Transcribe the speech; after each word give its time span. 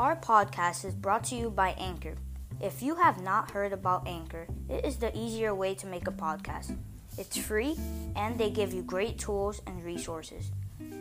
Our 0.00 0.16
podcast 0.16 0.86
is 0.86 0.94
brought 0.94 1.24
to 1.24 1.34
you 1.34 1.50
by 1.50 1.72
Anchor. 1.76 2.14
If 2.58 2.82
you 2.82 2.94
have 2.94 3.20
not 3.20 3.50
heard 3.50 3.74
about 3.74 4.08
Anchor, 4.08 4.46
it 4.66 4.82
is 4.82 4.96
the 4.96 5.14
easier 5.14 5.54
way 5.54 5.74
to 5.74 5.86
make 5.86 6.08
a 6.08 6.10
podcast. 6.10 6.74
It's 7.18 7.36
free 7.36 7.76
and 8.16 8.38
they 8.38 8.48
give 8.48 8.72
you 8.72 8.80
great 8.80 9.18
tools 9.18 9.60
and 9.66 9.84
resources. 9.84 10.52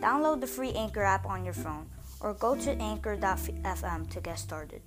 Download 0.02 0.42
the 0.42 0.48
free 0.48 0.74
Anchor 0.74 1.02
app 1.02 1.26
on 1.26 1.46
your 1.46 1.54
phone 1.54 1.86
or 2.20 2.34
go 2.34 2.58
to 2.58 2.72
anchor.fm 2.72 4.10
to 4.10 4.20
get 4.20 4.38
started. 4.38 4.82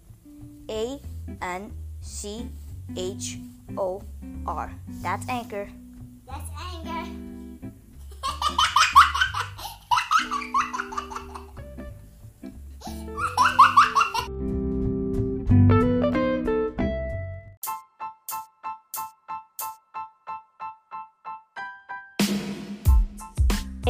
A 0.68 1.00
N 1.40 1.72
C 2.02 2.50
H 2.94 3.38
O 3.78 4.02
R. 4.46 4.74
That's 5.00 5.26
Anchor. 5.26 5.70
That's 6.26 6.50
anger. 6.60 7.31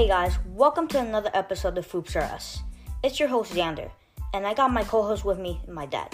Hey 0.02 0.08
guys, 0.08 0.36
welcome 0.46 0.88
to 0.88 0.98
another 0.98 1.30
episode 1.32 1.78
of 1.78 1.88
Hoops 1.88 2.16
Are 2.16 2.22
Us. 2.22 2.64
It's 3.04 3.20
your 3.20 3.28
host 3.28 3.54
Xander, 3.54 3.88
and 4.34 4.44
I 4.44 4.52
got 4.52 4.72
my 4.72 4.82
co-host 4.82 5.24
with 5.24 5.38
me, 5.38 5.60
my 5.68 5.86
dad. 5.86 6.12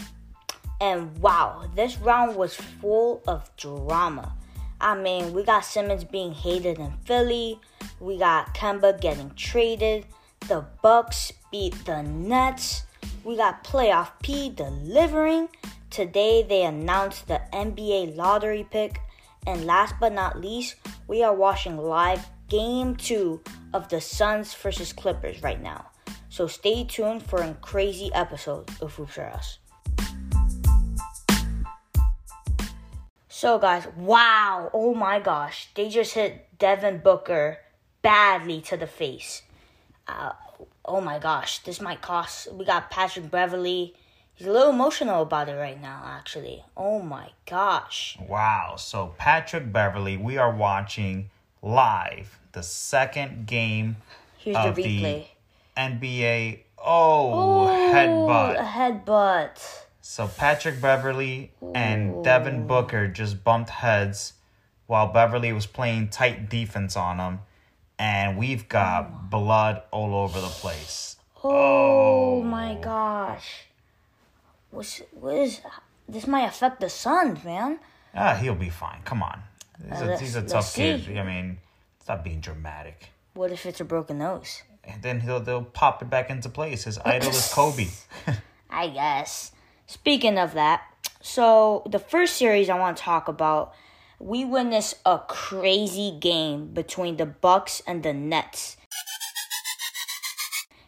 And 0.78 1.16
wow, 1.20 1.64
this 1.74 1.96
round 1.96 2.36
was 2.36 2.54
full 2.54 3.22
of 3.26 3.50
drama. 3.56 4.34
I 4.78 4.94
mean, 4.94 5.32
we 5.32 5.42
got 5.42 5.64
Simmons 5.64 6.04
being 6.04 6.34
hated 6.34 6.78
in 6.78 6.92
Philly, 7.06 7.58
we 7.98 8.18
got 8.18 8.54
Kemba 8.54 9.00
getting 9.00 9.30
traded, 9.36 10.04
the 10.48 10.66
Bucks 10.82 11.32
beat 11.50 11.72
the 11.86 12.02
Nets, 12.02 12.82
we 13.24 13.38
got 13.38 13.64
Playoff 13.64 14.10
P 14.22 14.50
delivering. 14.50 15.48
Today 15.88 16.44
they 16.46 16.64
announced 16.64 17.26
the 17.26 17.40
NBA 17.54 18.16
lottery 18.16 18.66
pick, 18.70 19.00
and 19.46 19.64
last 19.64 19.94
but 19.98 20.12
not 20.12 20.38
least, 20.38 20.76
we 21.06 21.22
are 21.22 21.34
watching 21.34 21.78
live 21.78 22.26
game 22.48 22.96
two 22.96 23.40
of 23.74 23.88
the 23.88 24.00
Suns 24.00 24.54
versus 24.54 24.92
Clippers 24.92 25.42
right 25.42 25.62
now. 25.62 25.90
So 26.30 26.46
stay 26.46 26.84
tuned 26.84 27.22
for 27.22 27.42
a 27.42 27.54
crazy 27.60 28.10
episode 28.14 28.70
of 28.80 28.94
Hoops 28.94 29.18
Are 29.18 29.30
Us. 29.30 29.58
So 33.28 33.58
guys, 33.58 33.86
wow, 33.96 34.70
oh 34.72 34.94
my 34.94 35.20
gosh, 35.20 35.68
they 35.74 35.88
just 35.88 36.14
hit 36.14 36.48
Devin 36.58 36.98
Booker 36.98 37.58
badly 38.02 38.60
to 38.62 38.76
the 38.76 38.86
face. 38.86 39.42
Uh, 40.06 40.32
oh 40.84 41.00
my 41.00 41.18
gosh, 41.18 41.60
this 41.60 41.80
might 41.80 42.00
cost. 42.00 42.52
We 42.52 42.64
got 42.64 42.90
Patrick 42.90 43.30
Beverley. 43.30 43.94
He's 44.34 44.46
a 44.46 44.52
little 44.52 44.70
emotional 44.70 45.22
about 45.22 45.48
it 45.48 45.54
right 45.54 45.80
now, 45.80 46.02
actually. 46.04 46.64
Oh 46.76 47.00
my 47.00 47.30
gosh. 47.44 48.16
Wow. 48.20 48.76
So, 48.76 49.14
Patrick 49.18 49.72
Beverley, 49.72 50.16
we 50.16 50.36
are 50.38 50.54
watching 50.54 51.30
live 51.62 52.38
the 52.52 52.62
second 52.62 53.46
game 53.46 53.96
Here's 54.38 54.56
of 54.56 54.74
the 54.76 54.82
replay. 54.82 55.26
the 55.76 55.80
NBA. 55.80 56.60
Oh, 56.78 57.66
a 57.66 57.70
headbutt. 57.72 58.56
headbutt. 59.04 59.82
So, 60.00 60.28
Patrick 60.28 60.80
Beverley 60.80 61.52
and 61.74 62.24
Devin 62.24 62.66
Booker 62.66 63.08
just 63.08 63.44
bumped 63.44 63.70
heads 63.70 64.34
while 64.86 65.08
Beverley 65.08 65.52
was 65.52 65.66
playing 65.66 66.08
tight 66.08 66.48
defense 66.48 66.96
on 66.96 67.18
him. 67.18 67.40
And 67.98 68.38
we've 68.38 68.68
got 68.68 69.28
blood 69.28 69.82
all 69.90 70.14
over 70.14 70.40
the 70.40 70.46
place. 70.46 71.16
Oh, 71.44 72.42
my 72.42 72.74
gosh. 72.80 73.64
What's, 74.70 75.02
what 75.12 75.34
is 75.34 75.60
this? 76.08 76.26
Might 76.26 76.46
affect 76.48 76.80
the 76.80 76.88
Suns, 76.88 77.44
man. 77.44 77.80
Ah, 78.14 78.34
he'll 78.34 78.54
be 78.54 78.70
fine. 78.70 79.00
Come 79.04 79.22
on. 79.22 79.42
He's, 79.82 80.00
Uh, 80.00 80.04
a, 80.04 80.06
let's- 80.06 80.20
he's 80.20 80.36
a 80.36 80.42
tough 80.42 80.74
kid. 80.74 81.04
see. 81.04 81.18
I 81.18 81.22
mean, 81.24 81.58
stop 82.02 82.24
being 82.24 82.40
dramatic. 82.40 83.10
What 83.34 83.52
if 83.52 83.64
it's 83.66 83.80
a 83.80 83.84
broken 83.84 84.18
nose? 84.18 84.62
And 84.84 85.02
then 85.02 85.20
he'll 85.20 85.40
they'll 85.40 85.64
pop 85.64 86.02
it 86.02 86.08
back 86.10 86.30
into 86.30 86.48
place. 86.48 86.84
His 86.84 86.98
idol 87.04 87.30
is 87.30 87.52
Kobe. 87.52 87.88
I 88.70 88.88
guess. 88.88 89.52
Speaking 89.86 90.38
of 90.38 90.54
that, 90.54 90.82
so 91.20 91.82
the 91.88 91.98
first 91.98 92.36
series 92.36 92.68
I 92.68 92.78
want 92.78 92.96
to 92.96 93.02
talk 93.02 93.28
about, 93.28 93.74
we 94.18 94.44
witnessed 94.44 94.96
a 95.06 95.18
crazy 95.28 96.16
game 96.18 96.68
between 96.74 97.16
the 97.16 97.26
Bucks 97.26 97.80
and 97.86 98.02
the 98.02 98.12
Nets. 98.12 98.76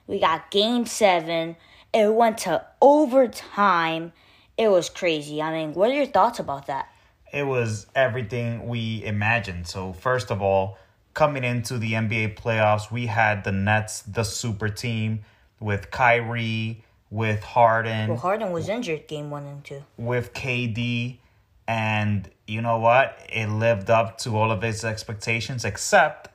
We 0.07 0.19
got 0.19 0.51
game 0.51 0.87
7. 0.87 1.57
It 1.95 2.13
went 2.15 2.39
to 2.39 2.65
overtime. 2.83 4.13
It 4.59 4.69
was 4.69 4.89
crazy. 4.91 5.41
I 5.41 5.53
mean, 5.53 5.73
what 5.75 5.91
are 5.91 5.95
your 5.95 6.07
thoughts 6.07 6.39
about 6.39 6.67
that? 6.67 6.90
It 7.33 7.45
was 7.45 7.87
everything 7.95 8.67
we 8.69 9.05
imagined. 9.05 9.67
So 9.67 9.93
first 9.93 10.31
of 10.31 10.43
all, 10.43 10.79
coming 11.15 11.45
into 11.45 11.79
the 11.79 11.93
NBA 11.93 12.37
playoffs, 12.37 12.91
we 12.91 13.07
had 13.07 13.45
the 13.45 13.53
Nets, 13.53 14.03
the 14.03 14.25
super 14.25 14.69
team 14.69 15.21
with 15.59 15.91
Kyrie, 15.91 16.85
with 17.11 17.43
Harden, 17.43 18.09
Well, 18.09 18.19
Harden 18.19 18.53
was 18.53 18.69
injured 18.69 19.09
game 19.09 19.31
1 19.31 19.45
and 19.47 19.65
2. 19.65 19.83
with 19.97 20.33
KD, 20.33 21.19
and 21.67 22.31
you 22.47 22.63
know 22.63 22.79
what? 22.79 23.19
It 23.29 23.49
lived 23.49 23.91
up 23.91 24.19
to 24.19 24.37
all 24.37 24.51
of 24.53 24.63
its 24.63 24.85
expectations, 24.85 25.65
except 25.65 26.29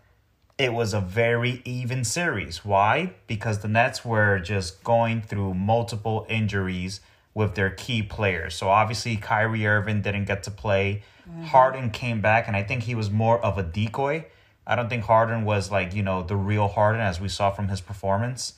it 0.58 0.74
was 0.74 0.94
a 0.94 1.00
very 1.02 1.62
even 1.66 2.04
series. 2.04 2.64
Why? 2.64 3.14
Because 3.28 3.60
the 3.60 3.68
Nets 3.68 4.06
were 4.06 4.40
just 4.40 4.84
going 4.84 5.22
through 5.22 5.54
multiple 5.54 6.26
injuries 6.30 7.00
with 7.36 7.54
their 7.54 7.70
key 7.70 8.02
players. 8.02 8.56
So 8.56 8.70
obviously 8.70 9.18
Kyrie 9.18 9.68
Irving 9.68 10.02
didn't 10.02 10.26
get 10.26 10.42
to 10.44 10.52
play. 10.52 11.04
Harden 11.46 11.90
came 11.90 12.22
back 12.22 12.48
and 12.48 12.56
I 12.56 12.64
think 12.64 12.84
he 12.84 12.96
was 12.96 13.12
more 13.12 13.40
of 13.44 13.58
a 13.58 13.64
decoy. 13.64 14.26
I 14.66 14.76
don't 14.76 14.90
think 14.90 15.04
Harden 15.04 15.44
was 15.44 15.70
like, 15.70 15.94
you 15.94 16.02
know, 16.02 16.24
the 16.24 16.36
real 16.36 16.68
Harden 16.68 17.02
as 17.02 17.20
we 17.20 17.28
saw 17.28 17.52
from 17.52 17.68
his 17.68 17.82
performance. 17.82 18.54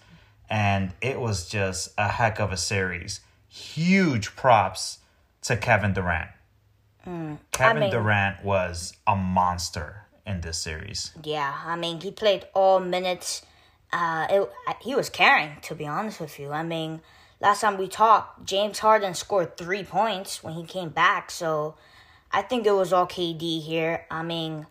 And 0.50 0.92
it 1.02 1.20
was 1.20 1.50
just 1.50 1.94
a 1.98 2.08
heck 2.08 2.40
of 2.40 2.52
a 2.52 2.58
series. 2.58 3.20
Huge 3.50 4.36
props 4.36 5.00
to 5.44 5.58
Kevin 5.58 5.94
Durant. 5.94 6.30
Kevin 7.52 7.80
mean- 7.80 7.92
Durant 7.92 8.44
was 8.44 8.94
a 9.08 9.16
monster 9.16 10.04
in 10.26 10.42
this 10.42 10.58
series. 10.58 11.14
Yeah, 11.24 11.54
I 11.66 11.76
mean, 11.78 12.02
he 12.02 12.12
played 12.12 12.46
all 12.54 12.80
minutes. 12.80 13.42
Uh, 13.94 14.28
it, 14.30 14.52
he 14.82 14.94
was 14.94 15.10
carrying, 15.10 15.58
to 15.62 15.74
be 15.74 15.88
honest 15.88 16.20
with 16.20 16.38
you. 16.38 16.52
I 16.52 16.64
mean, 16.64 17.00
last 17.40 17.62
time 17.62 17.78
we 17.78 17.88
talked, 17.88 18.46
James 18.46 18.80
Harden 18.80 19.14
scored 19.14 19.58
three 19.58 19.84
points 19.84 20.44
when 20.44 20.54
he 20.54 20.64
came 20.64 20.90
back. 20.90 21.32
So 21.32 21.76
I 22.32 22.42
think 22.42 22.66
it 22.66 22.72
was 22.72 22.94
all 22.94 23.08
KD 23.08 23.62
here. 23.62 24.06
I 24.10 24.24
mean, 24.24 24.68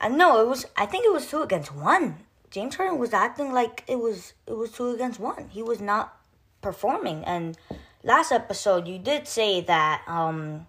I 0.00 0.08
know 0.08 0.40
it 0.40 0.48
was. 0.48 0.66
I 0.76 0.86
think 0.86 1.04
it 1.04 1.12
was 1.12 1.26
two 1.26 1.42
against 1.42 1.74
one. 1.74 2.16
James 2.50 2.76
Harden 2.76 2.98
was 2.98 3.12
acting 3.12 3.52
like 3.52 3.82
it 3.88 3.98
was 3.98 4.34
it 4.46 4.56
was 4.56 4.72
two 4.72 4.90
against 4.90 5.18
one. 5.18 5.48
He 5.48 5.62
was 5.62 5.80
not 5.80 6.16
performing. 6.62 7.24
And 7.24 7.58
last 8.02 8.30
episode, 8.32 8.86
you 8.86 8.98
did 8.98 9.26
say 9.26 9.60
that 9.62 10.02
um 10.06 10.66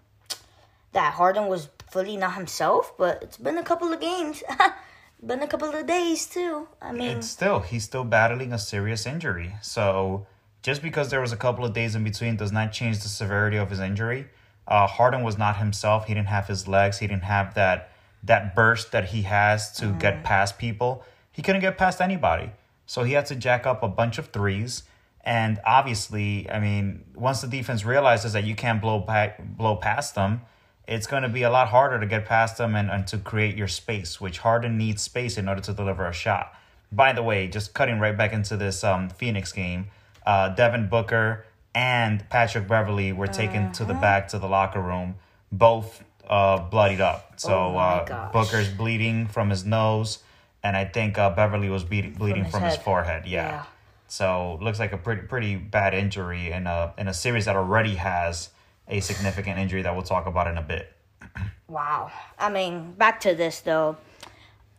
that 0.92 1.14
Harden 1.14 1.46
was 1.46 1.68
fully 1.90 2.16
not 2.16 2.34
himself, 2.34 2.92
but 2.96 3.22
it's 3.22 3.36
been 3.36 3.58
a 3.58 3.62
couple 3.62 3.92
of 3.92 4.00
games. 4.00 4.42
been 5.24 5.42
a 5.42 5.46
couple 5.46 5.68
of 5.68 5.86
days 5.86 6.26
too. 6.26 6.68
I 6.80 6.92
mean, 6.92 7.08
And 7.08 7.24
still, 7.24 7.60
he's 7.60 7.84
still 7.84 8.04
battling 8.04 8.52
a 8.52 8.58
serious 8.58 9.06
injury. 9.06 9.54
So 9.62 10.26
just 10.66 10.82
because 10.82 11.10
there 11.10 11.20
was 11.20 11.30
a 11.30 11.36
couple 11.36 11.64
of 11.64 11.72
days 11.72 11.94
in 11.94 12.02
between 12.02 12.34
does 12.34 12.50
not 12.50 12.72
change 12.72 12.98
the 12.98 13.08
severity 13.08 13.56
of 13.56 13.70
his 13.70 13.78
injury. 13.78 14.26
Uh, 14.66 14.84
Harden 14.84 15.22
was 15.22 15.38
not 15.38 15.58
himself. 15.58 16.08
He 16.08 16.14
didn't 16.14 16.26
have 16.26 16.48
his 16.48 16.66
legs. 16.66 16.98
He 16.98 17.06
didn't 17.06 17.22
have 17.22 17.54
that 17.54 17.92
that 18.24 18.56
burst 18.56 18.90
that 18.90 19.10
he 19.10 19.22
has 19.22 19.70
to 19.76 19.92
get 19.92 20.24
past 20.24 20.58
people. 20.58 21.04
He 21.30 21.40
couldn't 21.40 21.60
get 21.60 21.78
past 21.78 22.00
anybody. 22.00 22.50
So 22.84 23.04
he 23.04 23.12
had 23.12 23.26
to 23.26 23.36
jack 23.36 23.64
up 23.64 23.84
a 23.84 23.88
bunch 23.88 24.18
of 24.18 24.32
threes. 24.32 24.82
And 25.24 25.60
obviously, 25.64 26.50
I 26.50 26.58
mean, 26.58 27.04
once 27.14 27.42
the 27.42 27.46
defense 27.46 27.84
realizes 27.84 28.32
that 28.32 28.42
you 28.42 28.56
can't 28.56 28.82
blow 28.82 28.98
back, 28.98 29.40
blow 29.56 29.76
past 29.76 30.16
them, 30.16 30.40
it's 30.88 31.06
going 31.06 31.22
to 31.22 31.28
be 31.28 31.44
a 31.44 31.50
lot 31.50 31.68
harder 31.68 32.00
to 32.00 32.06
get 32.06 32.24
past 32.24 32.58
them 32.58 32.74
and, 32.74 32.90
and 32.90 33.06
to 33.06 33.18
create 33.18 33.56
your 33.56 33.68
space, 33.68 34.20
which 34.20 34.38
Harden 34.38 34.76
needs 34.76 35.00
space 35.00 35.38
in 35.38 35.48
order 35.48 35.60
to 35.60 35.72
deliver 35.72 36.08
a 36.08 36.12
shot. 36.12 36.52
By 36.90 37.12
the 37.12 37.22
way, 37.22 37.46
just 37.46 37.72
cutting 37.72 38.00
right 38.00 38.18
back 38.18 38.32
into 38.32 38.56
this 38.56 38.82
um, 38.82 39.10
Phoenix 39.10 39.52
game, 39.52 39.86
uh, 40.26 40.50
Devin 40.50 40.88
Booker 40.88 41.44
and 41.74 42.28
Patrick 42.28 42.66
Beverley 42.66 43.12
were 43.12 43.26
taken 43.26 43.70
to 43.72 43.84
the 43.84 43.94
back 43.94 44.28
to 44.28 44.38
the 44.38 44.46
locker 44.48 44.80
room, 44.80 45.16
both 45.52 46.02
uh, 46.28 46.58
bloodied 46.58 47.00
up. 47.00 47.34
So 47.36 47.52
Oh 47.54 47.76
uh. 47.76 48.32
Booker's 48.32 48.68
bleeding 48.68 49.28
from 49.28 49.50
his 49.50 49.64
nose, 49.64 50.18
and 50.62 50.76
I 50.76 50.84
think 50.86 51.18
uh, 51.18 51.30
Beverley 51.30 51.68
was 51.68 51.84
bleed- 51.84 52.18
bleeding 52.18 52.44
his 52.44 52.52
from 52.52 52.62
his, 52.62 52.76
forehead. 52.76 53.26
Yeah. 53.26 53.48
Yeah. 53.48 53.64
So 54.08 54.58
looks 54.62 54.78
like 54.78 54.92
a 54.92 54.96
pretty 54.96 55.22
pretty 55.22 55.56
bad 55.56 55.92
injury 55.92 56.50
in 56.50 56.66
a 56.66 56.94
in 56.96 57.08
a 57.08 57.14
series 57.14 57.44
that 57.44 57.56
already 57.56 57.96
has 57.96 58.50
a 58.88 59.00
significant 59.00 59.58
injury 59.58 59.82
that 59.82 59.92
we'll 59.94 60.04
talk 60.04 60.26
about 60.26 60.46
in 60.46 60.56
a 60.58 60.62
bit. 60.62 60.92
wow. 61.68 62.10
I 62.38 62.50
mean, 62.50 62.92
back 62.92 63.20
to 63.20 63.34
this 63.34 63.60
though. 63.60 63.96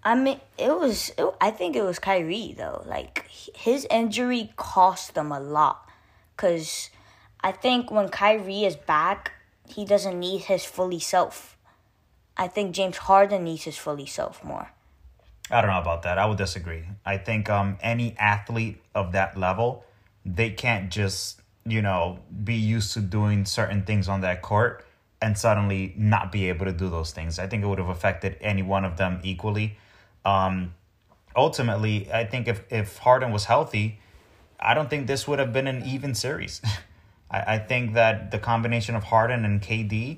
I 0.08 0.16
mean, 0.16 0.40
it 0.58 0.70
was. 0.70 1.12
It, 1.18 1.28
I 1.42 1.52
think 1.52 1.76
it 1.76 1.84
was 1.84 2.00
Kyrie 2.00 2.56
though. 2.58 2.82
Like 2.86 3.26
his 3.30 3.86
injury 3.92 4.54
cost 4.56 5.16
them 5.16 5.34
a 5.34 5.40
lot, 5.42 5.86
cause 6.38 6.90
I 7.42 7.52
think 7.52 7.92
when 7.92 8.08
Kyrie 8.08 8.64
is 8.64 8.78
back, 8.78 9.34
he 9.68 9.84
doesn't 9.84 10.18
need 10.18 10.44
his 10.44 10.64
fully 10.64 11.00
self. 11.00 11.58
I 12.38 12.48
think 12.48 12.74
James 12.74 12.96
Harden 12.96 13.44
needs 13.44 13.66
his 13.66 13.78
fully 13.78 14.06
self 14.06 14.46
more. 14.46 14.72
I 15.52 15.60
don't 15.60 15.72
know 15.72 15.82
about 15.82 16.04
that. 16.04 16.18
I 16.18 16.26
would 16.26 16.38
disagree. 16.38 16.86
I 17.06 17.18
think 17.18 17.50
um, 17.50 17.78
any 17.82 18.16
athlete 18.18 18.82
of 18.96 19.12
that 19.12 19.38
level, 19.38 19.84
they 20.26 20.52
can't 20.52 20.90
just 20.90 21.42
you 21.66 21.82
know 21.82 22.20
be 22.46 22.56
used 22.56 22.94
to 22.94 23.02
doing 23.02 23.44
certain 23.44 23.84
things 23.84 24.08
on 24.08 24.22
that 24.22 24.42
court 24.42 24.86
and 25.22 25.38
suddenly 25.38 25.94
not 25.98 26.32
be 26.32 26.48
able 26.48 26.66
to 26.66 26.72
do 26.72 26.90
those 26.90 27.12
things. 27.12 27.40
I 27.40 27.48
think 27.48 27.62
it 27.62 27.68
would 27.68 27.80
have 27.80 27.90
affected 27.90 28.38
any 28.40 28.62
one 28.62 28.86
of 28.86 28.96
them 28.96 29.20
equally. 29.22 29.76
Um, 30.28 30.74
ultimately, 31.36 32.12
I 32.12 32.26
think 32.26 32.48
if 32.48 32.62
if 32.70 32.98
Harden 32.98 33.32
was 33.32 33.46
healthy, 33.46 34.00
I 34.60 34.74
don't 34.74 34.90
think 34.90 35.08
this 35.08 35.28
would 35.28 35.40
have 35.40 35.54
been 35.54 35.68
an 35.68 35.84
even 35.86 36.14
series. 36.14 36.62
I, 37.32 37.56
I 37.56 37.58
think 37.60 37.94
that 37.94 38.32
the 38.32 38.40
combination 38.40 38.96
of 38.96 39.04
Harden 39.06 39.46
and 39.46 39.62
KD 39.62 40.18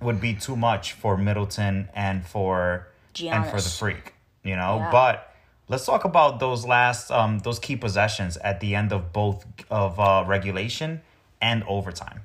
would 0.00 0.20
be 0.20 0.34
too 0.34 0.56
much 0.56 0.92
for 0.92 1.16
Middleton 1.16 1.88
and 1.94 2.26
for 2.26 2.88
and 3.22 3.44
for 3.46 3.60
the 3.60 3.68
freak, 3.68 4.14
you 4.42 4.56
know. 4.56 4.76
Yeah. 4.78 4.90
But 4.90 5.34
let's 5.68 5.84
talk 5.84 6.04
about 6.04 6.40
those 6.40 6.64
last 6.66 7.10
um 7.10 7.40
those 7.40 7.58
key 7.58 7.76
possessions 7.76 8.36
at 8.38 8.60
the 8.60 8.74
end 8.74 8.92
of 8.92 9.12
both 9.12 9.44
of 9.70 10.00
uh, 10.00 10.24
regulation 10.26 11.02
and 11.40 11.64
overtime. 11.64 12.20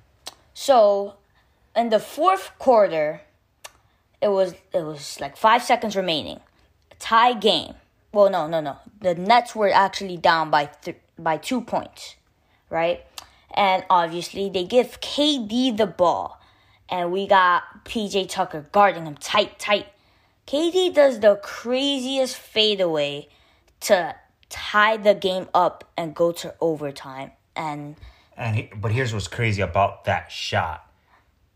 So, 0.53 1.15
in 1.75 1.89
the 1.89 1.99
fourth 1.99 2.51
quarter, 2.59 3.21
it 4.21 4.29
was 4.29 4.53
it 4.73 4.83
was 4.83 5.19
like 5.19 5.35
five 5.35 5.63
seconds 5.63 5.95
remaining, 5.95 6.39
tie 7.06 7.34
game. 7.34 7.75
Well, 8.12 8.30
no, 8.31 8.48
no, 8.48 8.62
no. 8.62 8.78
The 9.00 9.13
Nets 9.13 9.56
were 9.56 9.69
actually 9.69 10.18
down 10.18 10.50
by 10.50 10.66
th- 10.66 10.98
by 11.19 11.38
two 11.38 11.62
points, 11.62 12.16
right? 12.69 13.06
And 13.54 13.86
obviously, 13.90 14.50
they 14.50 14.66
give 14.66 15.00
KD 15.02 15.78
the 15.78 15.86
ball, 15.86 16.42
and 16.90 17.12
we 17.12 17.28
got 17.28 17.86
PJ 17.86 18.28
Tucker 18.30 18.66
guarding 18.72 19.06
him 19.06 19.16
tight, 19.16 19.60
tight. 19.60 19.88
KD 20.48 20.94
does 20.94 21.19
the 21.19 21.36
craziest 21.44 22.36
fadeaway 22.36 23.28
to 23.81 24.16
tie 24.50 24.98
the 24.98 25.13
game 25.13 25.48
up 25.54 25.84
and 25.96 26.16
go 26.16 26.31
to 26.31 26.56
overtime, 26.60 27.31
and 27.56 27.96
And 28.36 28.56
he, 28.56 28.69
but 28.75 28.92
here's 28.92 29.13
what's 29.13 29.28
crazy 29.28 29.62
about 29.62 30.06
that 30.06 30.31
shot. 30.31 30.92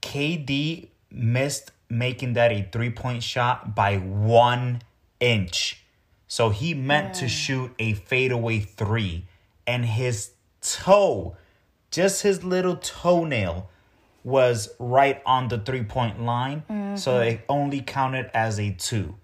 KD 0.04 0.90
missed 1.10 1.72
making 1.90 2.34
that 2.34 2.52
a 2.52 2.70
three 2.72 2.92
point 2.92 3.24
shot 3.24 3.74
by 3.74 3.98
one 3.98 4.82
inch. 5.20 5.84
So 6.28 6.50
he 6.50 6.74
meant 6.74 7.16
to 7.16 7.28
shoot 7.28 7.74
a 7.80 7.94
fadeaway 7.94 8.60
three, 8.60 9.26
and 9.66 9.86
his 9.86 10.32
toe, 10.62 11.36
just 11.92 12.22
his 12.22 12.44
little 12.44 12.76
toenail, 12.76 13.70
was 14.24 14.70
right 14.80 15.22
on 15.26 15.48
the 15.48 15.58
three 15.58 15.84
point 15.84 16.22
line. 16.22 16.64
So 16.98 17.14
mm-hmm. 17.14 17.30
it 17.30 17.42
only 17.50 17.82
counted 17.82 18.30
as 18.34 18.60
a 18.60 18.72
two. 18.72 19.16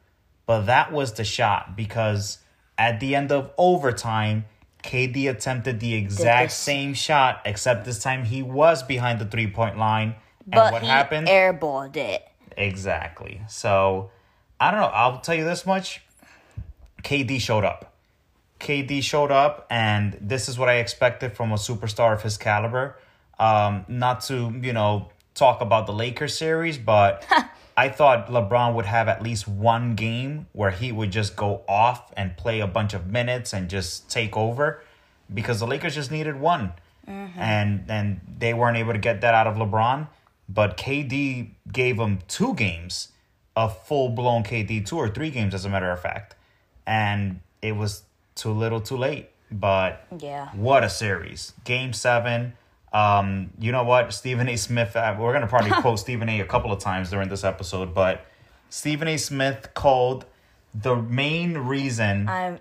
But 0.45 0.61
that 0.61 0.91
was 0.91 1.13
the 1.13 1.23
shot 1.23 1.75
because 1.75 2.39
at 2.77 2.99
the 2.99 3.15
end 3.15 3.31
of 3.31 3.51
overtime, 3.57 4.45
KD 4.83 5.29
attempted 5.29 5.79
the 5.79 5.95
exact 5.95 6.51
same 6.51 6.93
shot, 6.93 7.41
except 7.45 7.85
this 7.85 8.01
time 8.01 8.23
he 8.23 8.43
was 8.43 8.83
behind 8.83 9.19
the 9.19 9.25
three 9.25 9.47
point 9.47 9.77
line. 9.77 10.15
And 10.45 10.53
but 10.53 10.73
what 10.73 10.81
he 10.83 10.87
happened? 10.87 11.27
airballed 11.27 11.97
it. 11.97 12.27
Exactly. 12.55 13.41
So 13.47 14.11
I 14.59 14.71
don't 14.71 14.79
know. 14.79 14.87
I'll 14.87 15.19
tell 15.19 15.35
you 15.35 15.43
this 15.43 15.65
much. 15.65 16.01
KD 17.03 17.39
showed 17.39 17.63
up. 17.63 17.93
KD 18.59 19.03
showed 19.03 19.31
up, 19.31 19.67
and 19.69 20.17
this 20.21 20.47
is 20.47 20.57
what 20.57 20.69
I 20.69 20.75
expected 20.75 21.35
from 21.35 21.51
a 21.51 21.55
superstar 21.55 22.13
of 22.13 22.23
his 22.23 22.37
caliber. 22.37 22.97
Um, 23.37 23.85
not 23.87 24.21
to, 24.21 24.53
you 24.61 24.73
know, 24.73 25.09
talk 25.33 25.61
about 25.61 25.87
the 25.87 25.93
Lakers 25.93 26.35
series, 26.37 26.77
but 26.77 27.25
I 27.77 27.89
thought 27.89 28.27
LeBron 28.29 28.73
would 28.73 28.85
have 28.85 29.09
at 29.09 29.21
least 29.21 29.47
one 29.47 29.95
game 29.95 30.47
where 30.53 30.71
he 30.71 30.91
would 30.91 31.11
just 31.11 31.35
go 31.35 31.63
off 31.67 32.13
and 32.15 32.35
play 32.37 32.61
a 32.61 32.67
bunch 32.67 32.93
of 32.93 33.07
minutes 33.07 33.53
and 33.53 33.69
just 33.69 34.09
take 34.09 34.37
over 34.37 34.81
because 35.33 35.59
the 35.59 35.67
Lakers 35.67 35.95
just 35.95 36.11
needed 36.11 36.39
one. 36.39 36.71
And 37.37 37.85
and 37.87 38.21
they 38.39 38.53
weren't 38.53 38.77
able 38.77 38.93
to 38.93 38.99
get 38.99 39.21
that 39.21 39.35
out 39.35 39.45
of 39.45 39.57
LeBron, 39.57 40.07
but 40.49 40.75
KD 40.75 41.49
gave 41.71 41.99
him 41.99 42.19
two 42.27 42.55
games 42.55 43.09
of 43.55 43.77
full 43.85 44.09
blown 44.09 44.43
KD, 44.43 44.85
two 44.85 44.97
or 44.97 45.09
three 45.09 45.29
games 45.29 45.53
as 45.53 45.65
a 45.65 45.69
matter 45.69 45.89
of 45.91 46.01
fact. 46.01 46.35
And 46.85 47.41
it 47.61 47.73
was 47.73 48.03
too 48.35 48.51
little, 48.51 48.81
too 48.81 48.97
late. 48.97 49.29
But 49.51 50.05
Yeah. 50.19 50.49
what 50.53 50.83
a 50.83 50.89
series. 50.89 51.53
Game 51.63 51.93
7 51.93 52.53
um, 52.95 53.49
you 53.59 53.73
know 53.73 53.83
what? 53.83 54.13
Stephen 54.13 54.47
A. 54.47 54.55
Smith, 54.55 54.95
uh, 54.95 55.13
we're 55.19 55.33
going 55.33 55.41
to 55.41 55.47
probably 55.47 55.71
quote 55.81 55.99
Stephen 55.99 56.29
A. 56.29 56.39
a 56.39 56.45
couple 56.45 56.71
of 56.71 56.79
times 56.79 57.09
during 57.09 57.27
this 57.27 57.43
episode, 57.43 57.93
but 57.93 58.25
Stephen 58.69 59.09
A. 59.09 59.17
Smith 59.17 59.73
called 59.73 60.23
the 60.73 60.95
main 60.95 61.57
reason 61.57 62.29
I'm 62.29 62.59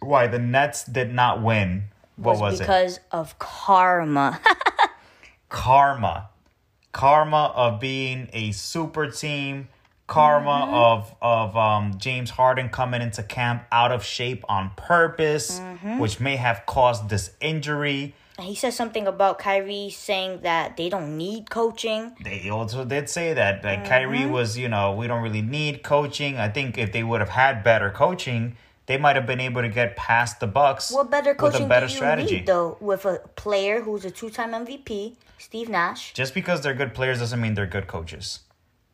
why 0.00 0.26
the 0.26 0.38
Nets 0.38 0.84
did 0.84 1.12
not 1.12 1.42
win. 1.42 1.84
What 2.16 2.32
was, 2.32 2.40
was, 2.40 2.60
it? 2.60 2.64
because 2.64 3.00
of 3.10 3.38
karma. 3.38 4.40
Karma. 5.48 6.28
Karma 6.92 7.52
of 7.54 7.78
being 7.80 8.28
a 8.32 8.52
super 8.52 9.10
team. 9.10 9.68
Karma 10.06 10.50
Mm-hmm. 10.66 10.74
of 10.74 11.14
of 11.20 11.56
um, 11.56 11.98
James 11.98 12.30
Harden 12.30 12.68
coming 12.68 13.02
into 13.02 13.22
camp 13.22 13.64
out 13.72 13.92
of 13.92 14.04
shape 14.04 14.44
on 14.48 14.70
purpose, 14.76 15.58
Mm-hmm. 15.60 15.98
which 15.98 16.20
may 16.20 16.36
have 16.36 16.64
caused 16.66 17.08
this 17.08 17.30
injury. 17.40 18.14
he 18.40 18.54
said 18.54 18.72
something 18.74 19.06
about 19.06 19.38
Kyrie 19.38 19.90
saying 19.90 20.40
that 20.42 20.76
they 20.76 20.88
don't 20.88 21.16
need 21.16 21.48
coaching. 21.50 22.14
They 22.22 22.48
also 22.50 22.84
did 22.84 23.08
say 23.08 23.32
that 23.34 23.64
like 23.64 23.80
Mm-hmm. 23.80 23.88
Kyrie 23.88 24.26
was, 24.26 24.56
you 24.58 24.68
know, 24.68 24.92
we 24.94 25.06
don't 25.06 25.22
really 25.22 25.42
need 25.42 25.82
coaching. 25.82 26.36
I 26.36 26.48
think 26.48 26.76
if 26.78 26.92
they 26.92 27.02
would 27.02 27.20
have 27.20 27.30
had 27.30 27.64
better 27.64 27.90
coaching, 27.90 28.56
they 28.86 28.98
might 28.98 29.16
have 29.16 29.26
been 29.26 29.40
able 29.40 29.62
to 29.62 29.68
get 29.68 29.96
past 29.96 30.38
the 30.38 30.46
Bucks 30.46 30.92
What 30.92 31.10
better 31.10 31.30
with 31.30 31.38
coaching 31.38 31.64
a 31.66 31.68
better 31.68 31.86
do 31.88 31.92
you 31.92 31.96
strategy. 31.96 32.34
need 32.36 32.46
though 32.46 32.76
with 32.80 33.04
a 33.04 33.18
player 33.34 33.80
who's 33.80 34.04
a 34.04 34.10
two-time 34.12 34.52
MVP, 34.52 35.14
Steve 35.38 35.68
Nash? 35.68 36.12
Just 36.14 36.32
because 36.34 36.60
they're 36.60 36.74
good 36.74 36.94
players 36.94 37.18
doesn't 37.18 37.40
mean 37.40 37.54
they're 37.54 37.66
good 37.66 37.86
coaches. 37.88 38.40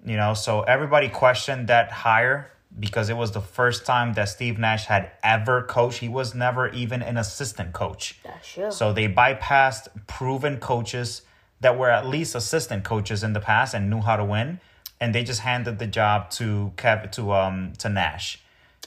You 0.05 0.17
know, 0.17 0.35
so 0.35 0.63
everybody 0.63 1.09
questioned 1.09 1.69
that 1.69 1.93
hire 1.93 2.51
because 2.79 3.09
it 3.11 3.17
was 3.17 3.33
the 3.33 3.41
first 3.41 3.85
time 3.85 4.15
that 4.15 4.29
Steve 4.29 4.59
Nash 4.59 4.87
had 4.87 5.11
ever 5.23 5.63
coached. 5.63 5.99
He 5.99 6.09
was 6.09 6.35
never 6.35 6.69
even 6.71 7.03
an 7.03 7.17
assistant 7.17 7.73
coach. 7.73 8.19
That's 8.25 8.53
true. 8.53 8.71
So 8.71 8.93
they 8.93 9.09
bypassed 9.09 9.89
proven 10.07 10.59
coaches 10.59 11.23
that 11.61 11.79
were 11.79 11.91
at 11.91 12.07
least 12.07 12.35
assistant 12.35 12.85
coaches 12.85 13.23
in 13.23 13.33
the 13.33 13.41
past 13.41 13.75
and 13.75 13.89
knew 13.89 14.01
how 14.01 14.17
to 14.17 14.25
win, 14.25 14.61
and 15.01 15.15
they 15.15 15.23
just 15.23 15.41
handed 15.41 15.79
the 15.79 15.87
job 15.87 16.31
to 16.31 16.73
Kev 16.77 17.13
to 17.13 17.33
um 17.33 17.73
to 17.79 17.89
Nash. 17.89 18.41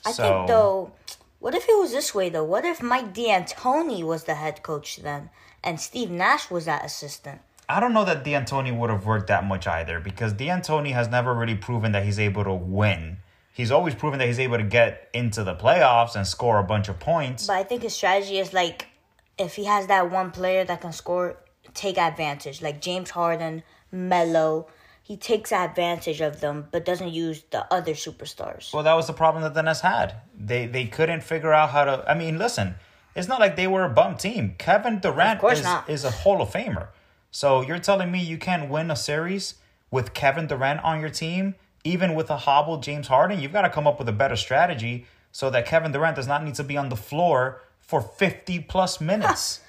I 0.05 0.11
so 0.11 0.23
think 0.23 0.47
though, 0.47 0.91
what 1.39 1.55
if 1.55 1.63
it 1.69 1.77
was 1.77 1.91
this 1.91 2.13
way 2.13 2.29
though? 2.29 2.43
What 2.43 2.65
if 2.65 2.81
Mike 2.81 3.13
D'Antoni 3.13 4.03
was 4.03 4.25
the 4.25 4.35
head 4.35 4.63
coach 4.63 4.97
then, 4.97 5.29
and 5.63 5.79
Steve 5.79 6.11
Nash 6.11 6.51
was 6.51 6.65
that 6.65 6.83
assistant? 6.83 7.41
I 7.67 7.79
don't 7.79 7.93
know 7.93 8.05
that 8.05 8.23
D'Antoni 8.23 8.77
would 8.77 8.89
have 8.89 9.05
worked 9.05 9.27
that 9.27 9.43
much 9.43 9.67
either 9.67 9.99
because 9.99 10.33
D'Antoni 10.33 10.93
has 10.93 11.07
never 11.09 11.33
really 11.33 11.55
proven 11.55 11.91
that 11.93 12.03
he's 12.03 12.19
able 12.19 12.43
to 12.43 12.53
win. 12.53 13.17
He's 13.51 13.71
always 13.71 13.95
proven 13.95 14.19
that 14.19 14.27
he's 14.27 14.39
able 14.39 14.57
to 14.57 14.63
get 14.63 15.09
into 15.13 15.43
the 15.43 15.55
playoffs 15.55 16.15
and 16.15 16.27
score 16.27 16.59
a 16.59 16.63
bunch 16.63 16.89
of 16.89 16.99
points. 16.99 17.47
But 17.47 17.53
I 17.53 17.63
think 17.63 17.83
his 17.83 17.95
strategy 17.95 18.37
is 18.37 18.53
like, 18.53 18.87
if 19.37 19.55
he 19.55 19.65
has 19.65 19.87
that 19.87 20.11
one 20.11 20.31
player 20.31 20.63
that 20.65 20.81
can 20.81 20.91
score, 20.91 21.37
take 21.73 21.97
advantage. 21.97 22.61
Like 22.61 22.81
James 22.81 23.11
Harden, 23.11 23.63
Melo, 23.91 24.67
he 25.01 25.17
takes 25.17 25.51
advantage 25.51 26.19
of 26.19 26.41
them, 26.41 26.67
but 26.71 26.83
doesn't 26.83 27.11
use 27.11 27.43
the 27.51 27.71
other 27.73 27.93
superstars. 27.93 28.73
Well, 28.73 28.83
that 28.83 28.93
was 28.95 29.07
the 29.07 29.13
problem 29.13 29.43
that 29.43 29.53
the 29.53 29.61
Nets 29.61 29.81
had. 29.81 30.15
They 30.37 30.65
they 30.65 30.85
couldn't 30.85 31.21
figure 31.21 31.53
out 31.53 31.69
how 31.69 31.85
to. 31.85 32.03
I 32.09 32.15
mean, 32.15 32.37
listen, 32.37 32.75
it's 33.15 33.27
not 33.27 33.39
like 33.39 33.55
they 33.55 33.67
were 33.67 33.83
a 33.83 33.89
bum 33.89 34.17
team. 34.17 34.55
Kevin 34.57 34.99
Durant 34.99 35.43
is, 35.43 35.63
not. 35.63 35.89
is 35.89 36.03
a 36.03 36.11
Hall 36.11 36.41
of 36.41 36.49
Famer. 36.49 36.87
So 37.35 37.59
you're 37.59 37.79
telling 37.79 38.13
me 38.13 38.23
you 38.23 38.37
can't 38.37 38.69
win 38.69 38.89
a 38.89 38.95
series 38.95 39.55
with 39.91 40.13
Kevin 40.13 40.47
Durant 40.47 40.81
on 40.85 41.01
your 41.01 41.09
team, 41.09 41.55
even 41.83 42.15
with 42.15 42.29
a 42.29 42.37
hobbled 42.37 42.81
James 42.81 43.09
Harden? 43.09 43.41
You've 43.41 43.51
got 43.51 43.63
to 43.63 43.69
come 43.69 43.85
up 43.85 43.99
with 43.99 44.07
a 44.07 44.13
better 44.13 44.37
strategy 44.37 45.05
so 45.33 45.49
that 45.49 45.65
Kevin 45.65 45.91
Durant 45.91 46.15
does 46.15 46.27
not 46.27 46.45
need 46.45 46.55
to 46.55 46.63
be 46.63 46.77
on 46.77 46.87
the 46.87 46.95
floor 46.95 47.61
for 47.81 47.99
50 47.99 48.59
plus 48.59 49.01
minutes. 49.11 49.59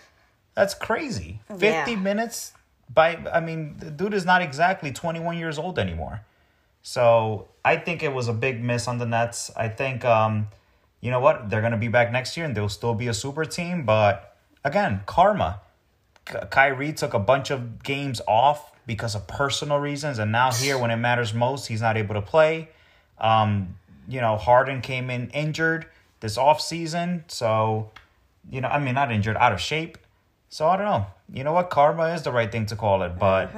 That's 0.55 0.75
crazy. 0.75 1.41
50 1.49 1.67
Yeah. 1.67 1.97
minutes 1.97 2.53
by 2.95 3.17
I 3.33 3.41
mean, 3.41 3.75
the 3.81 3.91
dude 3.91 4.15
is 4.15 4.25
not 4.25 4.43
exactly 4.43 4.93
21 4.93 5.37
years 5.37 5.59
old 5.59 5.77
anymore. 5.81 6.21
So 6.85 7.49
I 7.65 7.79
think 7.79 8.05
it 8.05 8.13
was 8.13 8.29
a 8.29 8.33
big 8.33 8.63
miss 8.63 8.87
on 8.87 8.99
the 8.99 9.07
Nets. 9.07 9.51
I 9.57 9.71
think, 9.71 10.05
um, 10.05 10.47
you 11.01 11.11
know 11.11 11.19
what? 11.19 11.51
They're 11.51 11.63
going 11.63 11.73
to 11.73 11.79
be 11.79 11.89
back 11.89 12.13
next 12.13 12.37
year 12.37 12.47
and 12.47 12.57
they'll 12.57 12.69
still 12.69 12.95
be 12.95 13.09
a 13.09 13.15
super 13.15 13.45
team. 13.45 13.85
But 13.85 14.37
again, 14.63 15.01
karma. 15.05 15.63
Ky- 16.27 16.39
Kyrie 16.51 16.93
took 16.93 17.15
a 17.15 17.19
bunch 17.19 17.51
of 17.51 17.83
games 17.83 18.21
off 18.29 18.73
because 18.87 19.15
of 19.15 19.27
personal 19.27 19.79
reasons. 19.79 20.19
And 20.19 20.31
now, 20.33 20.51
here, 20.53 20.79
when 20.79 20.91
it 20.91 20.97
matters 20.97 21.33
most, 21.35 21.67
he's 21.67 21.81
not 21.81 21.97
able 21.97 22.15
to 22.15 22.23
play. 22.23 22.69
Um, 23.19 23.77
you 24.09 24.21
know, 24.21 24.37
Harden 24.37 24.81
came 24.81 25.11
in 25.11 25.31
injured 25.31 25.87
this 26.21 26.37
offseason. 26.37 27.23
So, 27.29 27.91
you 28.51 28.61
know, 28.61 28.69
I 28.69 28.79
mean, 28.79 28.95
not 28.95 29.11
injured, 29.11 29.37
out 29.37 29.53
of 29.53 29.61
shape. 29.61 29.99
So 30.49 30.69
I 30.69 30.77
don't 30.77 30.87
know. 30.87 31.07
You 31.33 31.43
know 31.45 31.53
what? 31.53 31.71
Karma 31.71 32.15
is 32.15 32.23
the 32.23 32.31
right 32.33 32.51
thing 32.51 32.67
to 32.67 32.77
call 32.77 33.03
it. 33.03 33.19
But 33.19 33.51